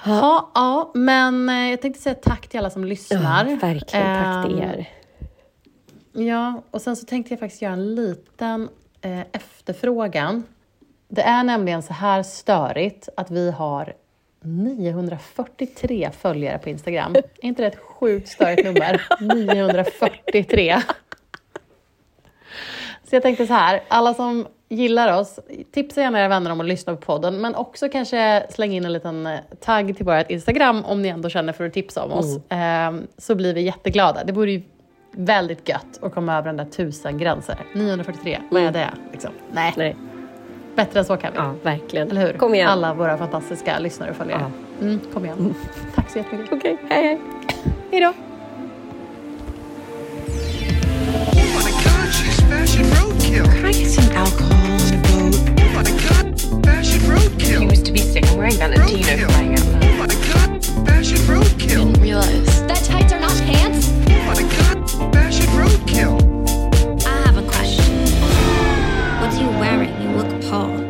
Ja, 0.06 0.50
ja, 0.54 0.90
men 0.94 1.48
eh, 1.48 1.70
jag 1.70 1.82
tänkte 1.82 2.02
säga 2.02 2.14
tack 2.14 2.48
till 2.48 2.58
alla 2.58 2.70
som 2.70 2.84
lyssnar. 2.84 3.46
Ja, 3.46 3.56
verkligen, 3.56 4.22
tack 4.22 4.46
till 4.46 4.62
Ehm, 4.62 4.70
er. 4.70 4.88
Ja, 6.12 6.62
och 6.70 6.82
sen 6.82 6.96
så 6.96 7.06
tänkte 7.06 7.32
jag 7.32 7.40
faktiskt 7.40 7.62
göra 7.62 7.72
en 7.72 7.94
liten 7.94 8.68
eh, 9.00 9.20
efterfrågan. 9.32 10.42
Det 11.08 11.22
är 11.22 11.44
nämligen 11.44 11.82
så 11.82 11.92
här 11.92 12.22
störigt 12.22 13.08
att 13.16 13.30
vi 13.30 13.50
har 13.50 13.92
943 14.40 16.10
följare 16.18 16.58
på 16.58 16.68
Instagram. 16.68 17.14
Är 17.14 17.22
inte 17.40 17.62
det 17.62 17.68
ett 17.68 17.78
sjukt 17.78 18.28
störigt 18.28 18.64
nummer? 18.64 19.02
943. 19.20 20.80
Så 23.10 23.16
jag 23.16 23.22
tänkte 23.22 23.46
så 23.46 23.54
här, 23.54 23.82
alla 23.88 24.14
som 24.14 24.46
gillar 24.68 25.20
oss, 25.20 25.40
tipsa 25.72 26.00
gärna 26.00 26.20
era 26.20 26.28
vänner 26.28 26.52
om 26.52 26.60
att 26.60 26.66
lyssna 26.66 26.96
på 26.96 27.02
podden, 27.02 27.40
men 27.40 27.54
också 27.54 27.88
kanske 27.88 28.46
släng 28.50 28.72
in 28.72 28.84
en 28.84 28.92
liten 28.92 29.26
eh, 29.26 29.38
tagg 29.60 29.96
till 29.96 30.06
vårt 30.06 30.30
Instagram 30.30 30.84
om 30.84 31.02
ni 31.02 31.08
ändå 31.08 31.28
känner 31.28 31.52
för 31.52 31.66
att 31.66 31.72
tipsa 31.72 32.04
om 32.04 32.12
oss. 32.12 32.38
Ehm, 32.48 33.06
så 33.18 33.34
blir 33.34 33.54
vi 33.54 33.60
jätteglada. 33.60 34.24
Det 34.24 34.32
vore 34.32 34.50
ju 34.50 34.62
väldigt 35.12 35.68
gött 35.68 35.98
att 36.02 36.14
komma 36.14 36.38
över 36.38 36.46
den 36.46 36.56
där 36.56 36.64
tusen 36.64 37.18
gränser. 37.18 37.56
943, 37.74 38.38
vad 38.50 38.62
är 38.62 38.72
det? 38.72 38.90
Liksom? 39.12 39.30
Nej, 39.52 39.74
Nej, 39.76 39.96
bättre 40.76 40.98
än 40.98 41.04
så 41.04 41.16
kan 41.16 41.32
vi. 41.32 41.38
ja, 41.38 41.54
verkligen. 41.62 42.10
Eller 42.10 42.26
hur? 42.26 42.32
Kom 42.32 42.54
igen. 42.54 42.68
Alla 42.68 42.94
våra 42.94 43.18
fantastiska 43.18 43.78
lyssnare 43.78 44.10
och 44.10 44.16
följare. 44.16 44.50
Mm, 44.80 45.00
kom 45.14 45.24
igen. 45.24 45.54
Tack 45.94 46.10
så 46.10 46.18
jättemycket. 46.18 46.52
Okej, 46.52 46.76
hej 46.90 47.02
hej. 47.04 47.20
Hej 47.90 48.00
då! 48.00 48.35
roadkill. 53.36 53.54
Can 53.54 53.64
I 53.64 53.72
get 53.72 53.90
some 53.90 54.12
alcohol 54.12 54.52
on 54.54 54.78
the 54.90 54.98
boat? 55.08 55.34
Oh 55.76 55.82
God, 56.08 56.64
fashion 56.64 57.00
roadkill. 57.02 57.70
He 57.70 57.82
to 57.82 57.92
be 57.92 58.00
sick. 58.00 58.26
I'm 58.26 58.38
wearing 58.38 58.54
Valentino 58.54 59.26
crying 59.26 59.54
out 59.54 59.66
loud. 59.66 59.84
Oh 59.84 60.32
God, 60.32 60.64
fashion 60.86 61.18
roadkill. 61.18 61.68
Didn't 61.68 62.02
realize 62.02 62.66
that 62.66 62.82
tights 62.84 63.12
are 63.12 63.20
not 63.20 63.36
pants. 63.42 63.90
Oh 64.10 64.34
God, 64.34 65.12
fashion 65.12 65.46
roadkill. 65.46 67.06
I 67.06 67.22
have 67.26 67.36
a 67.36 67.48
question. 67.48 68.06
What 69.20 69.32
are 69.32 69.40
you 69.40 69.48
wearing? 69.58 70.02
You 70.02 70.08
look 70.16 70.42
poor. 70.42 70.85